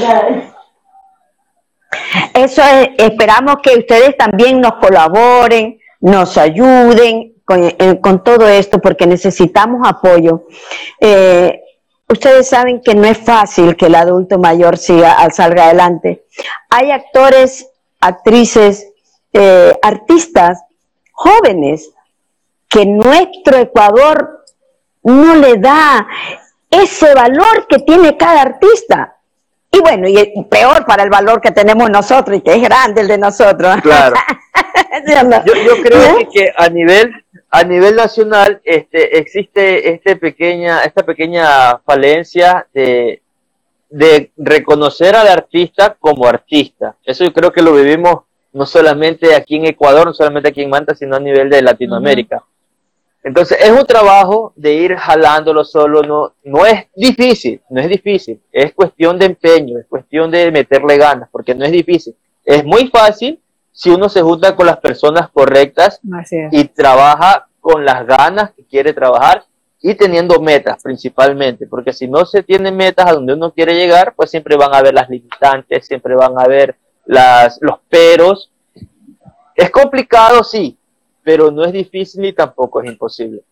Eso 2.34 2.62
es, 2.62 2.90
esperamos 2.98 3.58
que 3.64 3.78
ustedes 3.78 4.18
también 4.18 4.60
nos 4.60 4.74
colaboren, 4.74 5.80
nos 6.02 6.38
ayuden, 6.38 7.34
con, 7.50 7.64
eh, 7.64 8.00
con 8.00 8.24
todo 8.24 8.48
esto 8.48 8.78
porque 8.78 9.08
necesitamos 9.08 9.82
apoyo. 9.84 10.44
Eh, 11.00 11.60
ustedes 12.08 12.48
saben 12.48 12.80
que 12.80 12.94
no 12.94 13.06
es 13.06 13.18
fácil 13.18 13.76
que 13.76 13.88
el 13.88 13.96
adulto 13.96 14.38
mayor 14.38 14.78
siga 14.78 15.14
al 15.14 15.32
salga 15.34 15.64
adelante. 15.66 16.26
Hay 16.70 16.92
actores, 16.92 17.68
actrices, 18.00 18.86
eh, 19.34 19.74
artistas 19.82 20.60
jóvenes 21.12 21.90
que 22.68 22.86
nuestro 22.86 23.58
Ecuador 23.58 24.46
no 25.02 25.34
le 25.34 25.58
da 25.58 26.06
ese 26.70 27.16
valor 27.16 27.66
que 27.68 27.80
tiene 27.80 28.16
cada 28.16 28.44
artista. 28.44 29.16
Y 29.72 29.80
bueno, 29.80 30.08
y 30.08 30.44
peor 30.52 30.86
para 30.86 31.02
el 31.02 31.10
valor 31.10 31.42
que 31.42 31.50
tenemos 31.50 31.90
nosotros 31.90 32.38
y 32.38 32.42
que 32.42 32.54
es 32.54 32.62
grande 32.62 33.02
el 33.02 33.08
de 33.08 33.18
nosotros. 33.18 33.76
Claro. 33.82 34.16
yo, 35.46 35.54
yo, 35.56 35.82
creo 35.82 36.18
que, 36.18 36.28
que, 36.28 36.54
a 36.56 36.70
nivel 36.70 37.12
a 37.52 37.64
nivel 37.64 37.96
nacional 37.96 38.62
este, 38.64 39.18
existe 39.18 39.92
este 39.92 40.16
pequeña, 40.16 40.82
esta 40.84 41.04
pequeña 41.04 41.80
falencia 41.80 42.68
de, 42.74 43.22
de 43.90 44.32
reconocer 44.38 45.16
al 45.16 45.28
artista 45.28 45.96
como 46.00 46.28
artista. 46.28 46.96
Eso 47.04 47.24
yo 47.24 47.34
creo 47.34 47.52
que 47.52 47.62
lo 47.62 47.74
vivimos 47.74 48.22
no 48.54 48.66
solamente 48.66 49.36
aquí 49.36 49.56
en 49.56 49.66
Ecuador, 49.66 50.06
no 50.08 50.14
solamente 50.14 50.50
aquí 50.50 50.62
en 50.62 50.70
Manta, 50.70 50.96
sino 50.96 51.16
a 51.16 51.20
nivel 51.20 51.50
de 51.50 51.62
Latinoamérica. 51.62 52.38
Uh 52.38 52.40
-huh. 52.40 52.50
Entonces 53.24 53.58
es 53.62 53.72
un 53.72 53.86
trabajo 53.86 54.54
de 54.56 54.74
ir 54.74 54.96
jalándolo 54.96 55.66
solo, 55.66 56.02
no, 56.04 56.34
no 56.44 56.66
es 56.66 56.86
difícil, 56.96 57.62
no 57.70 57.82
es 57.82 57.90
difícil, 57.90 58.40
es 58.52 58.74
cuestión 58.74 59.20
de 59.20 59.26
empeño, 59.26 59.78
es 59.78 59.88
cuestión 59.88 60.32
de 60.32 60.52
meterle 60.52 60.98
ganas, 60.98 61.28
porque 61.30 61.54
no 61.54 61.66
es 61.66 61.72
difícil. 61.72 62.16
Es 62.46 62.64
muy 62.64 62.88
fácil 62.88 63.40
si 63.80 63.90
uno 63.90 64.10
se 64.10 64.22
junta 64.22 64.58
con 64.58 64.66
las 64.66 64.78
personas 64.80 65.30
correctas 65.30 66.02
y 66.52 66.66
trabaja 66.66 67.48
con 67.62 67.86
las 67.86 68.06
ganas 68.06 68.52
que 68.52 68.66
quiere 68.66 68.92
trabajar 68.92 69.46
y 69.82 69.96
teniendo 69.96 70.42
metas 70.42 70.84
principalmente, 70.84 71.66
porque 71.66 71.94
si 71.94 72.06
no 72.06 72.26
se 72.26 72.44
tienen 72.44 72.76
metas 72.76 73.10
a 73.10 73.14
donde 73.14 73.36
uno 73.36 73.54
quiere 73.54 73.76
llegar, 73.76 74.16
pues 74.18 74.32
siempre 74.32 74.58
van 74.58 74.74
a 74.74 74.80
haber 74.80 74.94
las 74.94 75.10
limitantes, 75.10 75.88
siempre 75.88 76.14
van 76.14 76.38
a 76.38 76.42
haber 76.42 76.76
las, 77.06 77.58
los 77.62 77.80
peros. 77.88 78.52
Es 79.56 79.70
complicado, 79.70 80.44
sí, 80.44 80.78
pero 81.24 81.50
no 81.50 81.64
es 81.64 81.72
difícil 81.72 82.26
y 82.26 82.34
tampoco 82.34 82.82
es 82.82 82.90
imposible. 82.90 83.44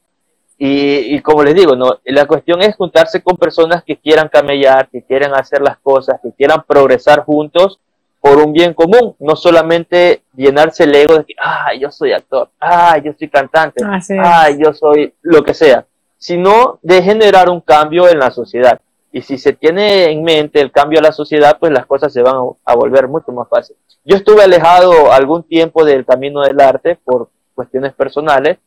y, 0.58 1.22
como 1.22 1.42
les 1.42 1.56
digo, 1.56 1.74
no, 1.74 2.00
la 2.04 2.26
cuestión 2.26 2.62
es 2.62 2.76
juntarse 2.76 3.24
con 3.24 3.38
personas 3.38 3.82
que 3.82 3.96
quieran 3.96 4.28
camellar, 4.28 4.90
que 4.90 5.04
quieran 5.04 5.34
hacer 5.36 5.62
las 5.62 5.78
cosas, 5.78 6.20
que 6.22 6.34
quieran 6.34 6.66
progresar 6.68 7.24
juntos 7.24 7.80
por 8.28 8.40
un 8.40 8.52
bien 8.52 8.74
común, 8.74 9.16
no 9.20 9.36
solamente 9.36 10.24
llenarse 10.36 10.84
el 10.84 10.96
ego 10.96 11.18
de 11.18 11.26
que, 11.26 11.34
ah, 11.40 11.74
yo 11.80 11.90
soy 11.92 12.12
actor, 12.12 12.50
ah, 12.60 12.98
yo 12.98 13.14
soy 13.18 13.30
cantante, 13.30 13.82
ah, 14.20 14.50
yo 14.50 14.74
soy 14.74 15.14
lo 15.22 15.44
que 15.44 15.54
sea, 15.54 15.86
sino 16.18 16.80
de 16.82 17.02
generar 17.02 17.50
un 17.50 17.62
cambio 17.62 18.10
en 18.10 18.20
la 18.20 18.32
sociedad. 18.32 18.82
Y 19.14 19.22
si 19.22 19.38
se 19.38 19.54
tiene 19.54 20.12
en 20.12 20.24
mente 20.24 20.60
el 20.60 20.72
cambio 20.72 21.00
a 21.00 21.04
la 21.04 21.12
sociedad, 21.14 21.58
pues 21.58 21.72
las 21.72 21.86
cosas 21.86 22.12
se 22.12 22.22
van 22.22 22.36
a 22.66 22.76
volver 22.76 23.08
mucho 23.08 23.32
más 23.32 23.48
fáciles. 23.48 23.82
Yo 24.04 24.18
estuve 24.18 24.44
alejado 24.44 25.12
algún 25.12 25.44
tiempo 25.44 25.86
del 25.86 26.06
camino 26.06 26.42
del 26.42 26.60
arte 26.60 26.98
por 27.04 27.30
cuestiones 27.56 27.94
personales, 27.94 28.58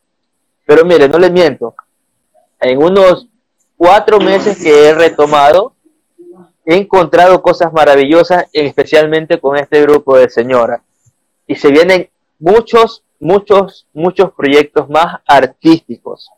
pero 0.65 0.85
mire, 0.85 1.09
no 1.09 1.19
le 1.19 1.31
miento, 1.31 1.75
en 2.61 2.83
unos 2.83 3.27
cuatro 3.77 4.21
meses 4.21 4.63
que 4.63 4.89
he 4.89 4.95
retomado, 4.95 5.75
he 6.71 6.77
encontrado 6.77 7.43
cosas 7.43 7.73
maravillosas, 7.73 8.47
especialmente 8.53 9.41
con 9.41 9.57
este 9.57 9.83
grupo 9.83 10.17
de 10.17 10.31
señoras. 10.31 10.81
Y 11.47 11.57
se 11.57 11.69
vienen 11.71 12.09
muchos, 12.39 13.03
muchos, 13.19 13.89
muchos 13.93 14.33
proyectos 14.33 14.89
más 14.89 15.21
artísticos, 15.27 16.31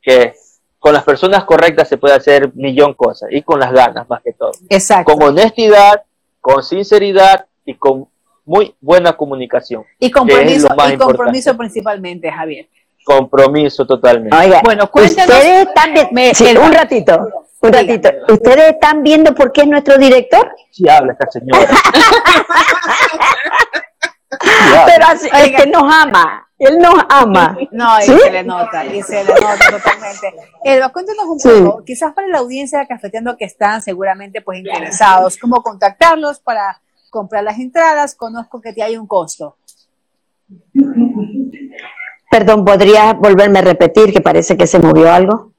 que 0.00 0.34
con 0.78 0.94
las 0.94 1.04
personas 1.04 1.44
correctas 1.44 1.86
se 1.86 1.98
puede 1.98 2.14
hacer 2.14 2.50
millón 2.54 2.94
cosas, 2.94 3.28
y 3.30 3.42
con 3.42 3.60
las 3.60 3.72
ganas 3.72 4.08
más 4.08 4.22
que 4.22 4.32
todo. 4.32 4.52
Exacto. 4.70 5.12
Con 5.12 5.22
honestidad, 5.22 6.02
con 6.40 6.62
sinceridad 6.62 7.44
y 7.66 7.74
con 7.74 8.08
muy 8.46 8.74
buena 8.80 9.12
comunicación. 9.14 9.84
Y 9.98 10.10
compromiso, 10.10 10.68
y 10.92 10.96
compromiso 10.96 11.56
principalmente, 11.58 12.30
Javier. 12.30 12.68
Compromiso 13.04 13.86
totalmente. 13.86 14.34
bueno, 14.64 14.90
cuéntanos. 14.90 15.36
Ustedes 15.36 15.68
están 15.68 16.56
un 16.56 16.72
ratito, 16.72 17.43
un 17.66 17.72
ratito. 17.72 18.10
¿Ustedes 18.28 18.72
están 18.72 19.02
viendo 19.02 19.34
por 19.34 19.52
qué 19.52 19.62
es 19.62 19.68
nuestro 19.68 19.98
director? 19.98 20.54
Sí, 20.70 20.88
habla 20.88 21.12
esta 21.12 21.30
señora. 21.30 21.66
Pero 24.86 25.06
es 25.12 25.52
que 25.52 25.66
nos 25.66 25.82
ama. 25.82 26.48
Él 26.58 26.78
nos 26.78 26.94
ama. 27.08 27.56
No, 27.72 27.98
y 28.00 28.04
se 28.04 28.30
le 28.30 28.44
nota, 28.44 28.84
y 28.84 29.02
se 29.02 29.24
le 29.24 29.34
nota 29.34 29.70
totalmente. 29.70 30.34
Elba, 30.62 30.90
cuéntanos 30.90 31.24
un 31.26 31.38
poco, 31.38 31.84
quizás 31.84 32.12
para 32.12 32.28
la 32.28 32.38
audiencia 32.38 32.78
de 32.78 32.86
Cafeteando 32.86 33.36
que 33.36 33.44
están 33.44 33.82
seguramente 33.82 34.40
pues 34.40 34.60
interesados, 34.60 35.36
cómo 35.36 35.62
contactarlos 35.62 36.38
para 36.40 36.80
comprar 37.10 37.44
las 37.44 37.58
entradas, 37.58 38.14
conozco 38.14 38.60
que 38.60 38.72
te 38.72 38.82
hay 38.82 38.96
un 38.96 39.06
costo. 39.06 39.56
Perdón, 42.30 42.64
¿podrías 42.64 43.16
volverme 43.16 43.60
a 43.60 43.62
repetir 43.62 44.12
que 44.12 44.20
parece 44.20 44.56
que 44.56 44.66
se 44.66 44.78
movió 44.78 45.12
algo? 45.12 45.53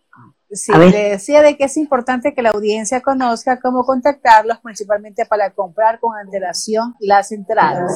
Sí, 0.56 0.72
le 0.72 1.10
decía 1.10 1.42
de 1.42 1.58
que 1.58 1.66
es 1.66 1.78
importante 1.78 2.34
que 2.34 2.42
la 2.42 2.52
audiencia 2.52 3.02
conozca 3.02 3.60
cómo 3.60 3.86
contactarlos, 3.86 4.60
principalmente 4.60 5.26
para 5.26 5.52
comprar 5.52 6.00
con 6.00 6.18
antelación 6.18 6.96
las 7.00 7.32
entradas. 7.32 7.92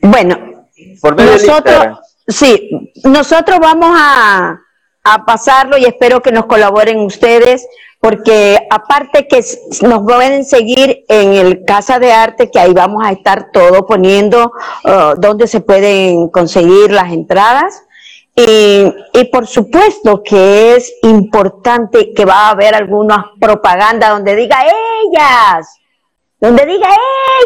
Bueno, 0.00 0.68
nosotros, 1.16 1.98
sí, 2.28 2.92
nosotros 3.04 3.58
vamos 3.60 3.90
a, 3.98 4.60
a 5.04 5.24
pasarlo 5.24 5.76
y 5.78 5.84
espero 5.84 6.22
que 6.22 6.32
nos 6.32 6.46
colaboren 6.46 7.00
ustedes 7.00 7.66
porque 8.00 8.58
aparte 8.70 9.26
que 9.26 9.42
nos 9.82 10.02
pueden 10.02 10.44
seguir 10.44 11.04
en 11.08 11.32
el 11.32 11.64
Casa 11.64 11.98
de 11.98 12.12
Arte, 12.12 12.50
que 12.50 12.58
ahí 12.58 12.72
vamos 12.72 13.02
a 13.04 13.10
estar 13.10 13.50
todo 13.52 13.86
poniendo 13.86 14.52
uh, 14.84 15.18
donde 15.18 15.46
se 15.46 15.60
pueden 15.60 16.28
conseguir 16.28 16.92
las 16.92 17.12
entradas. 17.12 17.82
Y, 18.38 18.92
y, 19.14 19.24
por 19.32 19.46
supuesto 19.46 20.22
que 20.22 20.76
es 20.76 20.92
importante 21.02 22.12
que 22.12 22.26
va 22.26 22.48
a 22.48 22.50
haber 22.50 22.74
alguna 22.74 23.32
propaganda 23.40 24.10
donde 24.10 24.36
diga 24.36 24.58
ellas, 24.62 25.78
donde 26.38 26.66
diga 26.66 26.86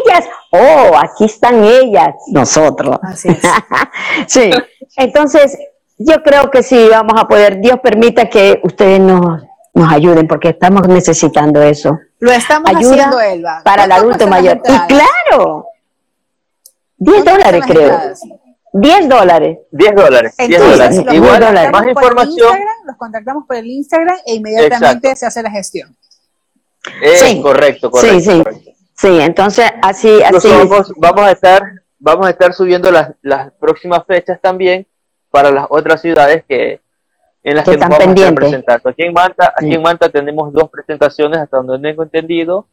ellas, 0.03 0.25
oh, 0.51 0.91
aquí 0.97 1.23
están 1.23 1.63
ellas, 1.63 2.13
nosotros. 2.27 2.99
Así 3.03 3.29
es. 3.29 3.39
sí, 4.27 4.51
entonces 4.97 5.57
yo 5.97 6.21
creo 6.23 6.51
que 6.51 6.61
sí 6.61 6.89
vamos 6.89 7.13
a 7.17 7.25
poder, 7.25 7.61
Dios 7.61 7.79
permita 7.81 8.27
que 8.29 8.59
ustedes 8.61 8.99
nos 8.99 9.43
nos 9.73 9.91
ayuden 9.91 10.27
porque 10.27 10.49
estamos 10.49 10.87
necesitando 10.87 11.61
eso. 11.61 11.97
Lo 12.19 12.31
estamos 12.31 12.69
haciendo, 12.69 13.19
Elba. 13.19 13.61
Para 13.63 13.85
el 13.85 13.91
adulto 13.91 14.27
mayor. 14.27 14.61
Y 14.65 14.79
claro, 14.87 15.67
10 16.97 17.25
dólares 17.25 17.63
creo. 17.65 17.99
10 18.73 19.09
dólares. 19.09 19.59
10 19.71 19.95
dólares. 19.95 20.35
10 20.37 20.59
dólares. 20.59 21.03
Igual, 21.11 21.39
dólares. 21.41 21.71
más 21.71 21.87
información. 21.87 22.57
los 22.85 22.95
contactamos 22.97 23.45
por 23.45 23.57
el 23.57 23.67
Instagram 23.67 24.17
e 24.25 24.35
inmediatamente 24.35 25.15
se 25.15 25.25
hace 25.25 25.43
la 25.43 25.51
gestión. 25.51 25.95
Eh, 27.01 27.17
sí. 27.17 27.41
Correcto, 27.41 27.91
correcto. 27.91 28.19
Sí, 28.19 28.43
sí. 28.43 28.43
Sí, 28.95 29.19
entonces 29.19 29.65
así, 29.81 30.21
así. 30.21 30.47
Vamos, 30.47 30.93
vamos, 30.95 31.21
a 31.21 31.31
estar, 31.31 31.63
vamos 31.97 32.27
a 32.27 32.29
estar 32.29 32.53
subiendo 32.53 32.91
las, 32.91 33.11
las 33.23 33.51
próximas 33.53 34.05
fechas 34.05 34.39
también 34.39 34.85
para 35.31 35.49
las 35.49 35.65
otras 35.69 36.01
ciudades 36.01 36.43
que, 36.47 36.81
en 37.43 37.55
las 37.55 37.65
que, 37.65 37.77
nos 37.77 37.89
vamos 37.89 38.21
a 38.21 38.31
presentar. 38.33 38.81
Aquí 38.85 39.03
en 39.03 39.13
Manta, 39.13 39.53
aquí 39.57 39.73
en 39.73 39.81
Manta 39.81 40.09
tenemos 40.09 40.53
dos 40.53 40.69
presentaciones 40.69 41.39
hasta 41.39 41.57
donde 41.57 41.89
tengo 41.89 42.03
entendido. 42.03 42.67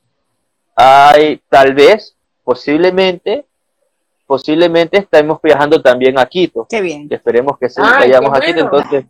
Hay 0.76 1.40
tal 1.48 1.74
vez, 1.74 2.14
posiblemente, 2.44 3.46
posiblemente 4.28 4.98
estemos 4.98 5.40
viajando 5.42 5.80
también 5.80 6.18
a 6.18 6.26
Quito. 6.26 6.66
Qué 6.68 6.82
bien. 6.82 7.08
esperemos 7.10 7.58
que 7.58 7.70
sí, 7.70 7.80
vayamos 7.80 8.30
a 8.36 8.40
Quito. 8.40 8.60
Entonces, 8.60 9.06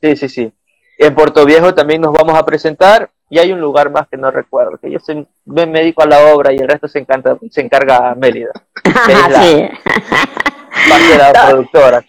sí, 0.00 0.16
sí, 0.16 0.28
sí. 0.28 0.52
En 0.96 1.14
Puerto 1.14 1.44
Viejo 1.44 1.74
también 1.74 2.00
nos 2.00 2.12
vamos 2.12 2.34
a 2.34 2.44
presentar 2.44 3.10
y 3.28 3.38
hay 3.38 3.52
un 3.52 3.60
lugar 3.60 3.90
más 3.90 4.08
que 4.08 4.16
no 4.16 4.30
recuerdo, 4.30 4.78
que 4.78 4.90
yo 4.90 4.98
soy, 4.98 5.26
me 5.44 5.66
dedico 5.66 6.02
a 6.02 6.06
la 6.06 6.34
obra 6.34 6.52
y 6.52 6.56
el 6.56 6.68
resto 6.68 6.88
se, 6.88 6.98
encanta, 6.98 7.36
se 7.50 7.60
encarga 7.60 8.14
Mélida. 8.14 8.52
sí 8.84 9.68
parte 10.88 11.18
la 11.18 11.32
productora 11.32 12.04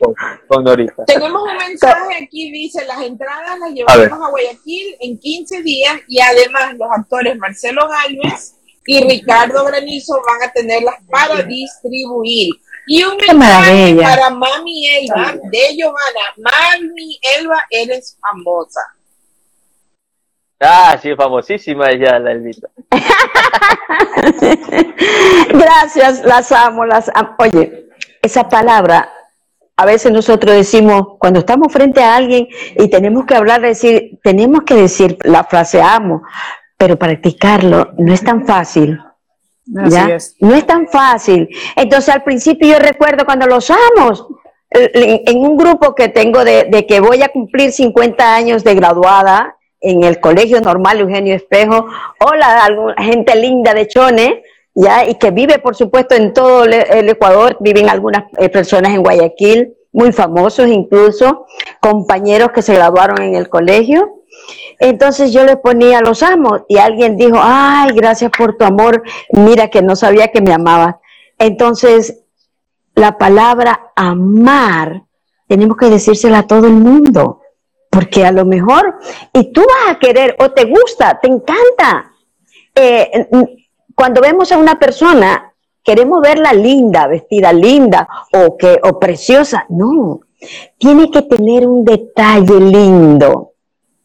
con, 0.47 0.63
Norita. 0.63 1.05
Tenemos 1.05 1.41
un 1.41 1.57
mensaje 1.57 2.23
aquí, 2.23 2.51
dice, 2.51 2.85
las 2.85 3.01
entradas 3.01 3.59
las 3.59 3.71
llevamos 3.71 4.27
a, 4.27 4.29
Guayaquil 4.29 4.95
en 5.01 5.17
15 5.19 5.61
días 5.63 5.95
y 6.07 6.21
además 6.21 6.75
los 6.77 6.89
actores 6.91 7.37
Marcelo 7.37 7.87
Galvez 7.87 8.55
y 8.85 9.07
Ricardo 9.07 9.63
Granizo 9.65 10.21
van 10.25 10.49
a 10.49 10.51
tenerlas 10.51 10.95
para 11.09 11.41
distribuir. 11.43 12.55
Y 12.85 13.03
un 13.03 13.15
mensaje 13.15 13.95
para 13.95 14.29
Mami 14.29 14.89
Elba 14.89 15.35
de 15.43 15.75
Giovanna. 15.75 16.33
Mami 16.37 17.19
Elba, 17.39 17.65
eres 17.69 18.17
famosa. 18.19 18.81
Ah, 20.59 20.97
sí, 21.01 21.15
famosísima 21.15 21.89
ella, 21.89 22.19
la 22.19 22.31
Elvita. 22.31 22.69
Gracias, 25.49 26.23
las 26.23 26.51
amo, 26.51 26.85
las 26.85 27.09
amo. 27.13 27.35
Oye, 27.39 27.89
esa 28.21 28.47
palabra, 28.47 29.11
a 29.75 29.85
veces 29.85 30.11
nosotros 30.11 30.55
decimos, 30.55 31.17
cuando 31.19 31.39
estamos 31.39 31.71
frente 31.71 32.01
a 32.01 32.15
alguien 32.15 32.47
y 32.77 32.89
tenemos 32.89 33.25
que 33.25 33.35
hablar, 33.35 33.61
decir, 33.61 34.19
tenemos 34.23 34.63
que 34.63 34.75
decir 34.75 35.17
la 35.23 35.43
frase 35.43 35.81
amo, 35.81 36.21
pero 36.83 36.97
practicarlo 36.97 37.93
no 37.97 38.13
es 38.13 38.21
tan 38.21 38.45
fácil. 38.45 38.99
¿ya? 39.65 40.17
No 40.41 40.53
es 40.53 40.67
tan 40.67 40.89
fácil. 40.89 41.47
Entonces 41.77 42.13
al 42.13 42.23
principio 42.23 42.67
yo 42.67 42.77
recuerdo 42.77 43.23
cuando 43.23 43.47
los 43.47 43.71
amos, 43.71 44.27
en 44.69 45.37
un 45.37 45.55
grupo 45.55 45.95
que 45.95 46.09
tengo 46.09 46.43
de, 46.43 46.65
de 46.65 46.85
que 46.85 46.99
voy 46.99 47.21
a 47.21 47.29
cumplir 47.29 47.71
50 47.71 48.35
años 48.35 48.65
de 48.65 48.75
graduada 48.75 49.55
en 49.79 50.03
el 50.03 50.19
Colegio 50.19 50.59
Normal 50.59 50.99
Eugenio 50.99 51.35
Espejo, 51.35 51.85
hola, 52.19 52.93
gente 52.97 53.37
linda 53.37 53.73
de 53.73 53.87
Chone, 53.87 54.43
ya 54.75 55.07
y 55.07 55.15
que 55.15 55.31
vive 55.31 55.59
por 55.59 55.77
supuesto 55.77 56.15
en 56.15 56.33
todo 56.33 56.65
el 56.65 57.07
Ecuador, 57.07 57.55
viven 57.61 57.89
algunas 57.89 58.25
eh, 58.39 58.49
personas 58.49 58.91
en 58.91 59.03
Guayaquil, 59.03 59.73
muy 59.93 60.11
famosos 60.11 60.67
incluso, 60.67 61.45
compañeros 61.79 62.51
que 62.51 62.61
se 62.61 62.73
graduaron 62.73 63.21
en 63.21 63.35
el 63.35 63.47
colegio. 63.47 64.22
Entonces 64.83 65.31
yo 65.31 65.45
le 65.45 65.55
ponía 65.55 66.01
los 66.01 66.21
amos 66.23 66.63
y 66.67 66.77
alguien 66.77 67.15
dijo, 67.15 67.37
ay, 67.41 67.95
gracias 67.95 68.29
por 68.37 68.57
tu 68.57 68.65
amor, 68.65 69.01
mira 69.31 69.69
que 69.69 69.81
no 69.81 69.95
sabía 69.95 70.27
que 70.27 70.41
me 70.41 70.51
amabas. 70.53 70.97
Entonces, 71.39 72.19
la 72.93 73.17
palabra 73.17 73.93
amar, 73.95 75.03
tenemos 75.47 75.77
que 75.77 75.89
decírsela 75.89 76.39
a 76.39 76.47
todo 76.47 76.67
el 76.67 76.73
mundo, 76.73 77.39
porque 77.89 78.25
a 78.25 78.33
lo 78.33 78.43
mejor, 78.43 78.99
y 79.31 79.53
tú 79.53 79.61
vas 79.61 79.95
a 79.95 79.99
querer, 79.99 80.35
o 80.39 80.51
te 80.51 80.65
gusta, 80.65 81.17
te 81.21 81.29
encanta. 81.29 82.11
Eh, 82.75 83.29
cuando 83.95 84.19
vemos 84.19 84.51
a 84.51 84.57
una 84.57 84.77
persona, 84.77 85.53
queremos 85.81 86.19
verla 86.19 86.51
linda, 86.51 87.07
vestida 87.07 87.53
linda 87.53 88.05
o, 88.33 88.57
que, 88.57 88.81
o 88.83 88.99
preciosa. 88.99 89.65
No, 89.69 90.19
tiene 90.77 91.09
que 91.09 91.21
tener 91.21 91.65
un 91.65 91.85
detalle 91.85 92.59
lindo, 92.59 93.53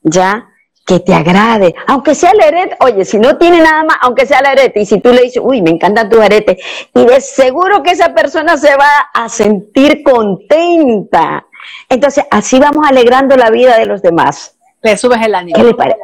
¿ya? 0.04 0.48
Que 0.88 1.00
te 1.00 1.12
agrade, 1.12 1.74
aunque 1.86 2.14
sea 2.14 2.30
el 2.30 2.40
arete, 2.40 2.74
oye, 2.80 3.04
si 3.04 3.18
no 3.18 3.36
tiene 3.36 3.60
nada 3.60 3.84
más, 3.84 3.98
aunque 4.00 4.24
sea 4.24 4.38
el 4.38 4.46
arete, 4.46 4.80
y 4.80 4.86
si 4.86 4.98
tú 5.00 5.12
le 5.12 5.20
dices, 5.20 5.42
uy, 5.44 5.60
me 5.60 5.68
encantan 5.68 6.08
tus 6.08 6.18
aretes, 6.18 6.64
y 6.94 7.04
de 7.04 7.20
seguro 7.20 7.82
que 7.82 7.90
esa 7.90 8.14
persona 8.14 8.56
se 8.56 8.74
va 8.74 9.10
a 9.12 9.28
sentir 9.28 10.02
contenta. 10.02 11.44
Entonces, 11.90 12.24
así 12.30 12.58
vamos 12.58 12.86
alegrando 12.88 13.36
la 13.36 13.50
vida 13.50 13.76
de 13.76 13.84
los 13.84 14.00
demás. 14.00 14.56
Le 14.80 14.96
subes 14.96 15.20
el 15.22 15.34
ánimo. 15.34 15.58
¿Qué 15.58 15.64
le 15.64 15.74
parece? 15.74 16.00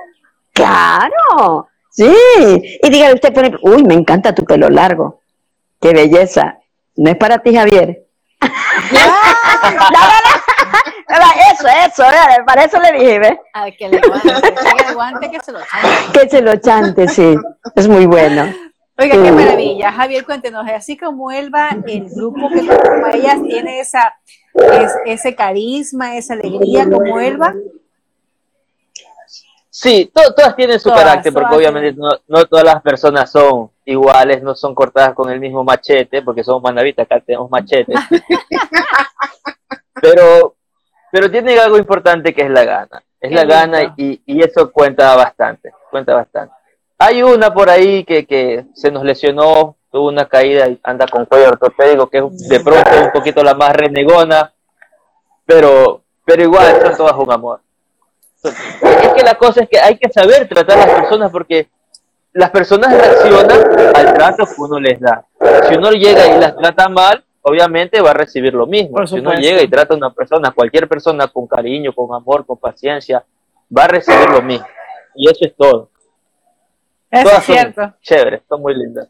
Claro, 0.53 1.69
sí. 1.89 2.15
Y 2.83 2.91
dígale 2.91 3.15
usted, 3.15 3.33
por 3.33 3.45
ejemplo, 3.45 3.61
uy, 3.63 3.85
me 3.85 3.95
encanta 3.95 4.35
tu 4.35 4.45
pelo 4.45 4.69
largo. 4.69 5.21
Qué 5.81 5.95
belleza. 5.95 6.59
No 6.97 7.11
es 7.11 7.17
para 7.17 7.39
ti, 7.39 7.57
Javier. 7.57 8.05
eso, 11.09 11.67
eso, 11.87 12.03
para 12.47 12.65
eso 12.65 12.79
le 12.81 12.93
dije, 12.93 13.19
¿ves? 13.19 13.39
A 13.53 13.71
que 13.71 13.89
le 13.89 14.01
guante, 14.95 15.31
que 15.31 15.41
se 15.41 15.53
lo 15.53 15.61
chante. 15.61 16.21
Que 16.21 16.29
se 16.29 16.43
lo 16.43 16.57
chante, 16.57 17.09
sí. 17.09 17.37
Es 17.75 17.89
muy 17.89 18.07
bueno. 18.07 18.53
Oiga, 18.97 19.21
qué 19.23 19.33
maravilla. 19.33 19.93
Javier, 19.93 20.25
cuéntenos, 20.25 20.67
así 20.69 20.97
como 20.97 21.33
Elba, 21.33 21.71
el 21.87 22.09
grupo 22.11 22.49
que 22.49 22.67
como 22.67 23.07
ellas 23.09 23.39
tiene 23.43 23.81
esa, 23.81 24.15
ese 25.05 25.35
carisma, 25.35 26.17
esa 26.17 26.35
alegría 26.35 26.89
como 26.89 27.19
Elba. 27.19 27.55
Sí, 29.69 30.13
todas 30.15 30.55
tienen 30.55 30.79
su 30.79 30.89
carácter, 30.89 31.33
porque 31.33 31.57
obviamente 31.57 31.93
no, 31.95 32.09
no, 32.29 32.45
todas 32.47 32.65
las 32.65 32.81
personas 32.81 33.33
son 33.33 33.73
iguales, 33.85 34.41
no 34.41 34.55
son 34.55 34.73
cortadas 34.73 35.15
con 35.15 35.29
el 35.29 35.41
mismo 35.41 35.65
machete, 35.65 36.23
porque 36.23 36.45
somos 36.45 36.63
manavitas, 36.63 37.05
acá 37.05 37.19
tenemos 37.19 37.51
machetes. 37.51 37.99
pero, 40.01 40.55
pero 41.15 41.31
tiene 41.31 41.57
algo 41.61 41.79
importante 41.79 42.35
que 42.35 42.43
es 42.43 42.51
la 42.51 42.65
gana. 42.65 43.01
Es 43.21 43.31
la 43.31 43.45
gana 43.45 43.95
y, 43.97 44.21
y, 44.27 44.43
eso 44.43 44.73
cuenta 44.73 45.15
bastante, 45.15 45.73
cuenta 45.89 46.13
bastante. 46.13 46.53
Hay 46.99 47.23
una 47.23 47.55
por 47.55 47.71
ahí 47.71 48.03
que, 48.03 48.27
que 48.27 48.65
se 48.75 48.91
nos 48.91 49.05
lesionó, 49.05 49.77
tuvo 49.93 50.09
una 50.09 50.25
caída 50.25 50.69
y 50.69 50.77
anda 50.83 51.07
con 51.07 51.25
cuello 51.27 51.51
ortopédico, 51.51 52.09
que 52.09 52.19
es 52.19 52.49
de 52.49 52.59
pronto 52.59 52.91
un 53.01 53.13
poquito 53.13 53.45
la 53.45 53.55
más 53.55 53.77
renegona, 53.77 54.53
pero, 55.47 56.03
pero 56.25 56.43
igual 56.43 56.81
son 56.83 56.97
todas 56.97 57.17
un 57.17 57.31
amor. 57.31 57.61
Es 58.43 59.13
que 59.15 59.23
la 59.23 59.37
cosa 59.37 59.63
es 59.63 59.69
que 59.69 59.79
hay 59.79 59.97
que 59.97 60.11
saber 60.11 60.49
tratar 60.49 60.81
a 60.81 60.87
las 60.87 61.01
personas 61.01 61.31
porque 61.31 61.69
las 62.33 62.51
personas 62.51 62.93
reaccionan 62.93 63.61
al 63.95 64.15
trato 64.15 64.47
que 64.47 64.61
uno 64.61 64.81
les 64.81 64.99
da. 64.99 65.25
Si 65.69 65.77
uno 65.77 65.93
llega 65.93 66.27
y 66.27 66.41
las 66.41 66.57
trata 66.57 66.89
mal, 66.89 67.25
obviamente 67.47 68.01
va 68.01 68.11
a 68.11 68.15
recibir 68.15 68.55
lo 68.55 68.67
mismo. 68.67 69.07
Si 69.07 69.19
uno 69.19 69.35
llega 69.35 69.63
y 69.63 69.69
trata 69.69 69.95
a 69.95 69.97
una 69.97 70.13
persona, 70.13 70.51
cualquier 70.51 70.89
persona 70.89 71.29
con 71.29 71.47
cariño, 71.47 71.93
con 71.95 72.15
amor, 72.15 72.45
con 72.47 72.59
paciencia, 72.59 73.25
va 73.77 73.85
a 73.85 73.89
recibir 73.89 74.31
lo 74.31 74.43
mismo. 74.43 74.67
Y 75.15 75.29
eso 75.29 75.45
es 75.45 75.55
todo. 75.55 75.91
Eso 77.11 77.31
es 77.31 77.45
cierto. 77.45 77.83
Son 77.83 77.95
chéveres, 78.01 78.43
son 78.49 78.63
muy 78.63 78.75
lindas. 78.75 79.09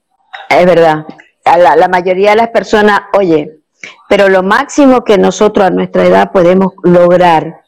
Es 0.48 0.66
verdad. 0.66 1.06
La, 1.44 1.76
la 1.76 1.88
mayoría 1.88 2.30
de 2.30 2.36
las 2.36 2.48
personas, 2.48 3.02
oye, 3.16 3.60
pero 4.08 4.28
lo 4.28 4.42
máximo 4.42 5.04
que 5.04 5.16
nosotros 5.16 5.66
a 5.66 5.70
nuestra 5.70 6.04
edad 6.04 6.32
podemos 6.32 6.72
lograr 6.82 7.62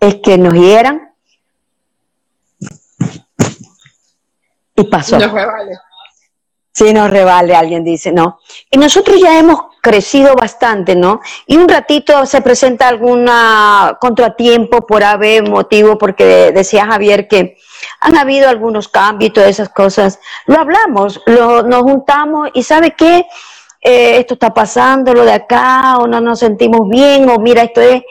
es 0.00 0.16
que 0.16 0.36
nos 0.36 0.54
hieran 0.54 1.12
y 4.74 4.84
pasó. 4.84 5.18
Sí, 6.76 6.92
nos 6.92 7.08
revale, 7.08 7.56
alguien 7.56 7.82
dice, 7.84 8.12
no. 8.12 8.38
Y 8.70 8.76
nosotros 8.76 9.18
ya 9.18 9.38
hemos 9.38 9.60
crecido 9.80 10.34
bastante, 10.34 10.94
¿no? 10.94 11.22
Y 11.46 11.56
un 11.56 11.66
ratito 11.70 12.26
se 12.26 12.42
presenta 12.42 12.86
algún 12.86 13.26
contratiempo 13.98 14.86
por 14.86 15.02
haber 15.02 15.48
motivo, 15.48 15.96
porque 15.96 16.52
decía 16.52 16.84
Javier 16.84 17.28
que 17.28 17.56
han 17.98 18.14
habido 18.18 18.50
algunos 18.50 18.88
cambios 18.88 19.30
y 19.30 19.32
todas 19.32 19.48
esas 19.48 19.70
cosas. 19.70 20.20
Lo 20.44 20.60
hablamos, 20.60 21.22
lo, 21.24 21.62
nos 21.62 21.80
juntamos 21.80 22.50
y 22.52 22.62
¿sabe 22.62 22.90
qué? 22.90 23.24
Eh, 23.80 24.18
esto 24.18 24.34
está 24.34 24.52
pasando, 24.52 25.14
lo 25.14 25.24
de 25.24 25.32
acá, 25.32 25.96
o 25.96 26.06
no 26.06 26.20
nos 26.20 26.40
sentimos 26.40 26.90
bien, 26.90 27.30
o 27.30 27.38
mira, 27.38 27.62
esto 27.62 27.80
es, 27.80 28.02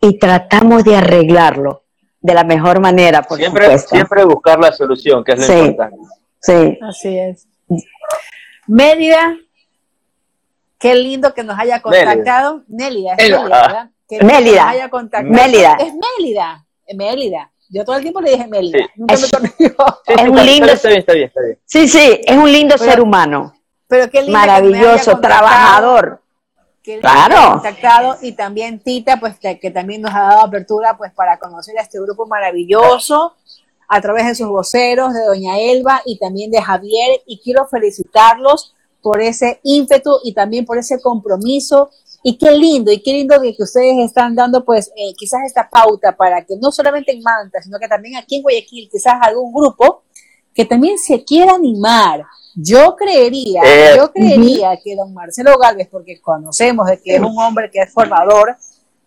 y 0.00 0.18
tratamos 0.18 0.82
de 0.82 0.96
arreglarlo 0.96 1.82
de 2.22 2.32
la 2.32 2.44
mejor 2.44 2.80
manera, 2.80 3.20
por 3.20 3.36
siempre, 3.36 3.78
Siempre 3.80 4.24
buscar 4.24 4.58
la 4.58 4.72
solución, 4.72 5.22
que 5.22 5.32
es 5.32 5.46
lo 5.46 5.58
importante. 5.58 5.98
Sí. 6.40 6.78
Así 6.80 7.18
es. 7.18 7.48
Mérida, 8.66 9.36
qué 10.78 10.94
lindo 10.94 11.34
que 11.34 11.42
nos 11.42 11.58
haya 11.58 11.80
contactado. 11.82 12.62
Mélida, 12.68 13.14
es 13.14 13.30
Mélida, 13.30 13.42
¿verdad? 13.44 13.90
Que 14.08 14.22
Mélida. 14.22 14.62
Nos 14.64 14.72
haya 14.72 14.90
contactado. 14.90 15.32
Mélida. 15.34 15.76
Es 15.80 15.92
Mélida. 15.94 16.66
Mélida. 16.94 17.50
Yo 17.70 17.84
todo 17.84 17.96
el 17.96 18.02
tiempo 18.02 18.20
le 18.20 18.30
dije 18.32 18.46
Mélida. 18.46 18.78
Sí. 18.78 18.84
Nunca 18.96 19.14
Es- 19.14 19.40
me. 19.40 19.48
Es 20.06 20.28
un 20.28 20.46
lindo, 20.46 20.66
Está 20.72 20.88
bien, 20.88 21.00
está 21.00 21.12
bien, 21.14 21.26
está 21.28 21.40
bien. 21.40 21.58
sí, 21.64 21.88
sí, 21.88 22.20
es 22.24 22.36
un 22.36 22.50
lindo 22.52 22.76
Pero- 22.78 22.90
ser 22.90 23.00
humano, 23.00 23.54
Pero 23.88 24.10
qué 24.10 24.18
lindo 24.22 24.32
que 24.38 24.46
maravilloso, 24.46 25.12
contactado, 25.12 25.20
trabajador. 25.20 26.20
que 26.82 26.98
Claro. 27.00 27.52
contactado 27.54 28.18
y 28.20 28.32
también 28.32 28.78
Tita, 28.78 29.18
pues 29.18 29.38
que, 29.38 29.58
que 29.58 29.70
también 29.70 30.02
nos 30.02 30.14
ha 30.14 30.20
dado 30.20 30.40
apertura 30.42 30.96
pues 30.98 31.12
para 31.12 31.38
conocer 31.38 31.78
a 31.78 31.82
este 31.82 31.98
grupo 31.98 32.26
maravilloso 32.26 33.34
a 33.88 34.00
través 34.00 34.26
de 34.26 34.34
sus 34.34 34.48
voceros, 34.48 35.12
de 35.12 35.24
Doña 35.24 35.58
Elba 35.58 36.02
y 36.04 36.18
también 36.18 36.50
de 36.50 36.60
Javier. 36.60 37.20
Y 37.26 37.40
quiero 37.40 37.66
felicitarlos 37.66 38.74
por 39.02 39.20
ese 39.20 39.60
ímpetu 39.62 40.18
y 40.24 40.32
también 40.32 40.64
por 40.64 40.78
ese 40.78 41.00
compromiso. 41.00 41.90
Y 42.22 42.38
qué 42.38 42.52
lindo 42.52 42.90
y 42.90 43.02
qué 43.02 43.12
lindo 43.12 43.38
que, 43.40 43.54
que 43.54 43.62
ustedes 43.62 43.98
están 43.98 44.34
dando 44.34 44.64
pues 44.64 44.90
eh, 44.96 45.12
quizás 45.14 45.40
esta 45.44 45.68
pauta 45.68 46.16
para 46.16 46.42
que 46.42 46.56
no 46.56 46.72
solamente 46.72 47.12
en 47.12 47.22
Manta, 47.22 47.60
sino 47.60 47.78
que 47.78 47.86
también 47.86 48.16
aquí 48.16 48.36
en 48.36 48.42
Guayaquil 48.42 48.88
quizás 48.90 49.14
algún 49.20 49.52
grupo 49.52 50.04
que 50.54 50.64
también 50.64 50.96
se 50.96 51.22
quiera 51.22 51.54
animar. 51.54 52.24
Yo 52.54 52.94
creería, 52.96 53.60
Eh, 53.64 53.94
yo 53.96 54.12
creería 54.12 54.78
que 54.82 54.94
don 54.94 55.12
Marcelo 55.12 55.58
Galvez, 55.58 55.88
porque 55.90 56.20
conocemos 56.20 56.86
de 56.86 57.02
que 57.02 57.16
es 57.16 57.20
un 57.20 57.36
hombre 57.38 57.68
que 57.70 57.80
es 57.80 57.92
formador 57.92 58.56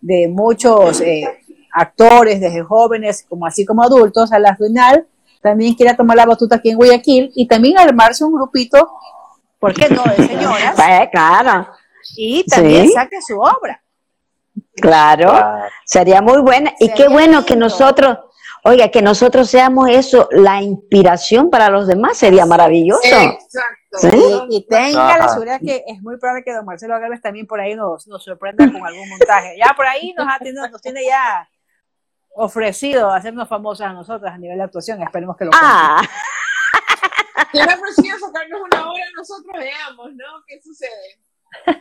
de 0.00 0.28
muchos 0.28 1.00
eh, 1.00 1.26
actores, 1.72 2.40
desde 2.40 2.62
jóvenes 2.62 3.24
como 3.28 3.46
así 3.46 3.64
como 3.64 3.82
adultos, 3.82 4.32
a 4.32 4.38
la 4.38 4.56
final 4.56 5.06
también 5.40 5.74
quiera 5.74 5.96
tomar 5.96 6.16
la 6.16 6.26
batuta 6.26 6.56
aquí 6.56 6.70
en 6.70 6.76
Guayaquil 6.76 7.30
y 7.34 7.46
también 7.46 7.78
armarse 7.78 8.24
un 8.24 8.32
grupito, 8.34 8.90
¿por 9.60 9.72
qué 9.72 9.88
no?, 9.88 10.02
de 10.04 10.26
señoras 10.26 10.74
Pues, 10.74 11.08
claro, 11.12 11.68
y 12.16 12.44
también 12.44 12.86
Sí. 12.86 12.92
saque 12.92 13.22
su 13.22 13.38
obra. 13.38 13.80
claro, 14.74 15.30
Ah, 15.32 15.68
sería 15.84 16.22
muy 16.22 16.40
buena. 16.40 16.72
Y 16.80 16.90
qué 16.92 17.08
bueno 17.08 17.44
que 17.44 17.54
nosotros, 17.56 18.18
oiga, 18.64 18.88
que 18.88 19.02
nosotros 19.02 19.48
seamos 19.48 19.88
eso, 19.88 20.28
la 20.32 20.60
inspiración 20.62 21.50
para 21.50 21.68
los 21.68 21.86
demás, 21.86 22.16
sería 22.16 22.44
maravilloso. 22.46 23.00
Exacto. 23.04 23.98
Sí. 24.00 24.08
Y, 24.50 24.56
y 24.58 24.66
tenga 24.66 25.16
la 25.18 25.28
seguridad 25.28 25.60
que 25.64 25.82
es 25.86 26.02
muy 26.02 26.18
probable 26.18 26.44
que 26.44 26.52
don 26.52 26.64
Marcelo 26.66 26.98
Galvez 27.00 27.22
también 27.22 27.46
por 27.46 27.58
ahí 27.60 27.74
nos, 27.74 28.06
nos 28.06 28.22
sorprenda 28.22 28.70
con 28.70 28.84
algún 28.86 29.08
montaje. 29.08 29.56
Ya 29.58 29.72
por 29.74 29.86
ahí 29.86 30.12
nos, 30.16 30.26
ha 30.28 30.38
tenido- 30.38 30.68
nos 30.68 30.82
tiene 30.82 31.04
ya 31.06 31.48
ofrecido 32.38 33.10
hacernos 33.10 33.48
famosas 33.48 33.88
a 33.88 33.92
nosotras 33.92 34.34
a 34.34 34.38
nivel 34.38 34.58
de 34.58 34.64
actuación. 34.64 35.02
Esperemos 35.02 35.36
que 35.36 35.44
lo. 35.46 35.50
Ah, 35.54 36.00
Tiene 37.52 37.74
ofrecido 37.74 38.18
sacarnos 38.18 38.60
una 38.72 38.90
hora, 38.90 39.02
nosotros 39.16 39.54
veamos, 39.58 40.10
¿no? 40.14 40.24
¿Qué 40.46 40.60
sucede? 40.62 41.20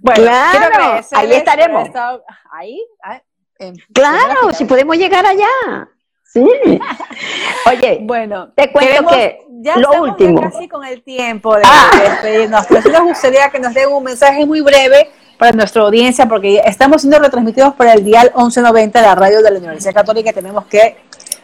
Bueno, 0.00 0.22
Claro, 0.22 1.00
ahí 1.12 1.32
estaremos. 1.32 1.86
estado 1.86 2.24
Ahí, 2.50 2.82
ah, 3.04 3.22
en 3.58 3.76
claro, 3.94 4.52
si 4.52 4.64
podemos 4.64 4.96
llegar 4.96 5.24
allá. 5.24 5.88
Sí. 6.24 6.44
Oye, 7.66 7.98
Bueno, 8.02 8.52
Te 8.56 8.70
cuento 8.72 8.90
queremos- 8.90 9.12
que 9.14 9.46
ya 9.60 9.76
lo 9.76 9.90
estamos 9.92 10.08
último. 10.10 10.42
ya 10.42 10.50
casi 10.50 10.68
con 10.68 10.84
el 10.84 11.02
tiempo 11.04 11.54
de, 11.56 11.62
Ah. 11.64 11.90
de 11.94 12.10
despedirnos. 12.10 12.66
Pero 12.66 12.82
sí 12.82 12.88
nos 12.90 13.02
gustaría 13.02 13.48
que 13.50 13.58
nos 13.60 13.72
den 13.72 13.88
un 13.92 14.02
mensaje 14.02 14.44
muy 14.44 14.60
breve 14.60 15.10
para 15.38 15.52
nuestra 15.52 15.82
audiencia, 15.82 16.26
porque 16.26 16.62
estamos 16.64 17.02
siendo 17.02 17.18
retransmitidos 17.18 17.74
por 17.74 17.86
el 17.86 18.04
dial 18.04 18.32
1190 18.34 19.00
de 19.00 19.06
la 19.06 19.14
radio 19.14 19.42
de 19.42 19.50
la 19.50 19.58
Universidad 19.58 19.94
Católica 19.94 20.30
y 20.30 20.32
tenemos 20.32 20.66
que 20.66 20.96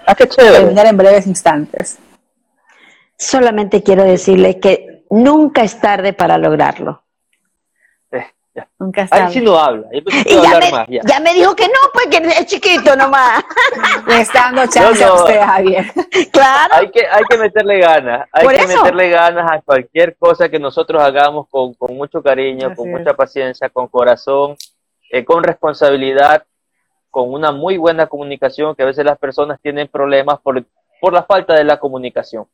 ah, 0.07 0.15
terminar 0.15 0.87
en 0.87 0.97
breves 0.97 1.27
instantes. 1.27 1.99
solamente 3.19 3.83
quiero 3.83 4.05
decirle 4.05 4.59
que 4.59 5.05
nunca 5.11 5.63
es 5.63 5.81
tarde 5.81 6.13
para 6.13 6.39
lograrlo. 6.39 7.02
Eh, 8.55 8.61
ya. 8.61 8.69
Nunca 8.79 9.09
Ahí 9.11 9.33
sí 9.33 9.41
no 9.41 9.59
habla. 9.59 9.89
Y 9.93 10.03
ya 10.43 10.59
me, 10.59 10.71
más. 10.71 10.87
Ya. 10.89 11.01
ya 11.05 11.21
me 11.21 11.33
dijo 11.35 11.55
que 11.57 11.67
no, 11.67 11.79
pues 11.93 12.07
que 12.09 12.19
es 12.19 12.47
chiquito 12.47 12.95
nomás. 12.97 13.43
Le 14.07 14.21
está 14.21 14.51
dando 14.53 14.67
chance 14.67 15.05
No, 15.05 15.07
no. 15.09 15.13
a 15.15 15.17
usted, 15.25 15.41
Javier. 15.41 15.87
claro. 16.33 16.75
Hay 16.75 16.91
que, 16.91 17.07
hay 17.07 17.23
que 17.29 17.39
meterle 17.39 17.79
ganas, 17.79 18.29
hay 18.33 18.47
que 18.49 18.57
eso. 18.57 18.83
meterle 18.83 19.11
ganas 19.11 19.51
a 19.51 19.61
cualquier 19.63 20.17
cosa 20.17 20.49
que 20.49 20.59
nosotros 20.59 21.03
hagamos 21.03 21.49
con, 21.49 21.75
con 21.75 21.97
mucho 21.97 22.23
cariño, 22.23 22.69
Así 22.69 22.77
con 22.77 22.89
es. 22.91 22.99
mucha 22.99 23.15
paciencia, 23.15 23.69
con 23.71 23.89
corazón, 23.89 24.57
eh, 25.11 25.25
con 25.25 25.43
responsabilidad, 25.43 26.45
con 27.11 27.33
una 27.33 27.53
muy 27.53 27.77
buena 27.79 28.07
comunicación, 28.07 28.75
que 28.75 28.83
a 28.83 28.87
veces 28.87 29.05
las 29.05 29.19
personas 29.19 29.61
tienen 29.63 29.89
problemas 29.89 30.41
por, 30.41 30.63
por 31.01 31.13
la 31.13 31.23
falta 31.25 31.55
de 31.55 31.65
la 31.65 31.79
comunicación, 31.79 32.47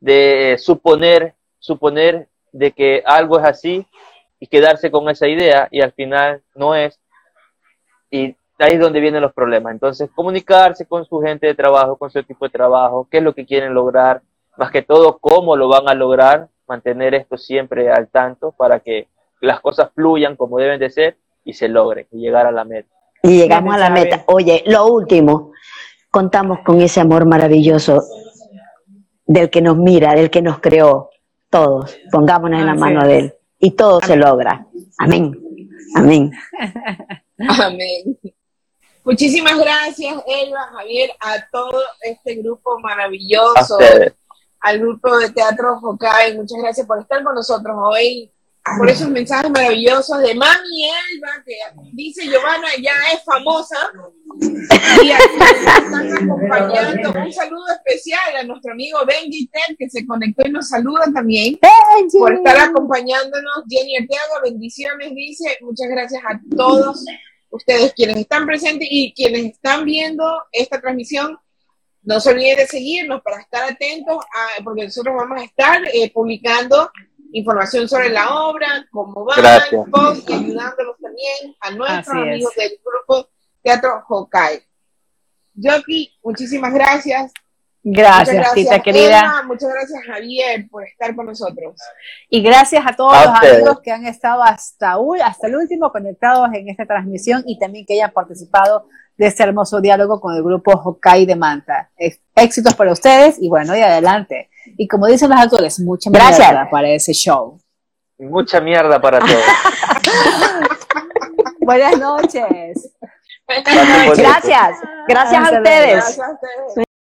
de 0.00 0.52
eh, 0.52 0.58
suponer, 0.58 1.34
suponer 1.58 2.28
de 2.52 2.72
que 2.72 3.02
algo 3.06 3.38
es 3.38 3.44
así 3.46 3.86
y 4.42 4.48
quedarse 4.48 4.90
con 4.90 5.08
esa 5.08 5.28
idea 5.28 5.68
y 5.70 5.82
al 5.82 5.92
final 5.92 6.42
no 6.56 6.74
es. 6.74 6.98
Y 8.10 8.34
ahí 8.58 8.72
es 8.72 8.80
donde 8.80 8.98
vienen 8.98 9.22
los 9.22 9.32
problemas. 9.32 9.72
Entonces, 9.72 10.10
comunicarse 10.12 10.84
con 10.84 11.04
su 11.04 11.20
gente 11.20 11.46
de 11.46 11.54
trabajo, 11.54 11.94
con 11.94 12.10
su 12.10 12.18
equipo 12.18 12.46
de 12.46 12.50
trabajo, 12.50 13.06
qué 13.08 13.18
es 13.18 13.22
lo 13.22 13.36
que 13.36 13.46
quieren 13.46 13.72
lograr, 13.72 14.20
más 14.56 14.72
que 14.72 14.82
todo 14.82 15.18
cómo 15.20 15.54
lo 15.54 15.68
van 15.68 15.88
a 15.88 15.94
lograr, 15.94 16.48
mantener 16.66 17.14
esto 17.14 17.38
siempre 17.38 17.88
al 17.88 18.08
tanto 18.08 18.50
para 18.50 18.80
que 18.80 19.06
las 19.40 19.60
cosas 19.60 19.92
fluyan 19.94 20.34
como 20.34 20.58
deben 20.58 20.80
de 20.80 20.90
ser 20.90 21.16
y 21.44 21.52
se 21.52 21.68
logren 21.68 22.08
y 22.10 22.18
llegar 22.18 22.44
a 22.44 22.50
la 22.50 22.64
meta. 22.64 22.88
Y 23.22 23.38
llegamos 23.38 23.72
a 23.76 23.78
la 23.78 23.90
meta. 23.90 24.24
Oye, 24.26 24.64
lo 24.66 24.86
último, 24.86 25.52
contamos 26.10 26.58
con 26.64 26.80
ese 26.80 27.00
amor 27.00 27.26
maravilloso 27.26 28.02
del 29.24 29.50
que 29.50 29.62
nos 29.62 29.76
mira, 29.76 30.16
del 30.16 30.30
que 30.30 30.42
nos 30.42 30.58
creó. 30.58 31.10
Todos, 31.48 31.96
pongámonos 32.10 32.58
en 32.58 32.66
la 32.66 32.74
mano 32.74 33.06
de 33.06 33.18
Él. 33.18 33.34
Y 33.64 33.70
todo 33.70 34.00
se 34.00 34.16
logra. 34.16 34.66
Amén. 34.98 35.40
Amén. 35.94 36.32
Amén. 37.38 38.18
Muchísimas 39.04 39.56
gracias, 39.56 40.16
Elba, 40.26 40.66
Javier, 40.72 41.10
a 41.20 41.48
todo 41.48 41.80
este 42.00 42.34
grupo 42.42 42.80
maravilloso, 42.80 43.78
al 44.58 44.78
grupo 44.80 45.16
de 45.16 45.30
Teatro 45.30 45.78
Hokai. 45.80 46.36
Muchas 46.36 46.58
gracias 46.60 46.88
por 46.88 46.98
estar 46.98 47.22
con 47.22 47.36
nosotros 47.36 47.76
hoy 47.78 48.31
por 48.78 48.88
esos 48.88 49.08
mensajes 49.08 49.50
maravillosos 49.50 50.20
de 50.20 50.34
Mami 50.34 50.84
Elba, 50.84 51.42
que 51.44 51.54
dice 51.92 52.26
Giovanna 52.26 52.68
ya 52.80 52.92
es 53.12 53.24
famosa, 53.24 53.76
y 55.02 55.10
están 55.10 56.12
acompañando. 56.12 57.12
Un 57.20 57.32
saludo 57.32 57.64
especial 57.84 58.36
a 58.36 58.44
nuestro 58.44 58.72
amigo 58.72 58.98
Benji 59.04 59.48
Ted, 59.48 59.76
que 59.76 59.90
se 59.90 60.06
conectó 60.06 60.46
y 60.46 60.52
nos 60.52 60.68
saluda 60.68 61.04
también, 61.12 61.58
por 62.18 62.34
estar 62.34 62.56
acompañándonos. 62.56 63.64
Jenny 63.68 63.96
Arteaga, 63.96 64.40
bendiciones, 64.44 65.12
dice. 65.14 65.58
Muchas 65.62 65.88
gracias 65.88 66.22
a 66.24 66.40
todos 66.56 67.04
ustedes 67.50 67.92
quienes 67.94 68.16
están 68.16 68.46
presentes 68.46 68.88
y 68.90 69.12
quienes 69.12 69.44
están 69.46 69.84
viendo 69.84 70.24
esta 70.52 70.80
transmisión. 70.80 71.36
No 72.04 72.18
se 72.18 72.30
olviden 72.30 72.56
de 72.56 72.66
seguirnos 72.66 73.22
para 73.22 73.40
estar 73.40 73.70
atentos, 73.70 74.16
a, 74.16 74.62
porque 74.64 74.84
nosotros 74.84 75.14
vamos 75.16 75.40
a 75.40 75.44
estar 75.44 75.82
eh, 75.92 76.10
publicando 76.12 76.90
información 77.32 77.88
sobre 77.88 78.10
la 78.10 78.34
obra, 78.44 78.86
cómo 78.90 79.24
va, 79.24 79.34
y 79.36 80.32
ayudándolos 80.32 80.96
también 81.00 81.56
a 81.60 81.70
nuestros 81.70 82.16
amigos 82.16 82.54
del 82.56 82.80
grupo 82.84 83.28
Teatro 83.62 84.04
Hokai. 84.08 84.62
Joki, 85.54 86.18
muchísimas 86.22 86.72
gracias. 86.72 87.32
Gracias, 87.84 88.52
tita 88.54 88.80
querida. 88.80 89.42
muchas 89.44 89.68
gracias, 89.72 90.04
Javier, 90.06 90.68
por 90.70 90.84
estar 90.84 91.16
con 91.16 91.26
nosotros. 91.26 91.74
Y 92.28 92.40
gracias 92.40 92.84
a 92.86 92.94
todos 92.94 93.12
los 93.12 93.34
amigos 93.34 93.80
que 93.82 93.90
han 93.90 94.06
estado 94.06 94.42
hasta, 94.42 94.94
hasta 95.24 95.46
el 95.48 95.56
último 95.56 95.90
conectados 95.90 96.48
en 96.54 96.68
esta 96.68 96.86
transmisión 96.86 97.42
y 97.44 97.58
también 97.58 97.84
que 97.84 97.94
hayan 97.94 98.12
participado 98.12 98.86
de 99.16 99.26
este 99.26 99.42
hermoso 99.42 99.80
diálogo 99.80 100.20
con 100.20 100.34
el 100.36 100.44
grupo 100.44 100.72
Hokai 100.72 101.26
de 101.26 101.34
Manta. 101.34 101.90
Éxitos 102.36 102.74
para 102.74 102.92
ustedes 102.92 103.36
y 103.40 103.48
bueno, 103.48 103.76
y 103.76 103.80
adelante. 103.80 104.48
Y 104.76 104.88
como 104.88 105.06
dicen 105.06 105.30
los 105.30 105.40
actores, 105.40 105.80
mucha 105.80 106.10
mierda 106.10 106.68
para 106.70 106.88
ese 106.88 107.12
show. 107.12 107.58
Mucha 108.18 108.60
mierda 108.60 109.00
para 109.00 109.18
todos. 109.18 109.32
Buenas 111.60 111.98
noches. 111.98 112.94
Gracias. 113.46 114.78
Gracias 115.08 115.52
a 115.52 115.56
ustedes. 115.56 115.94
Gracias 115.94 116.20
a 116.20 116.32
ustedes. 116.32 116.86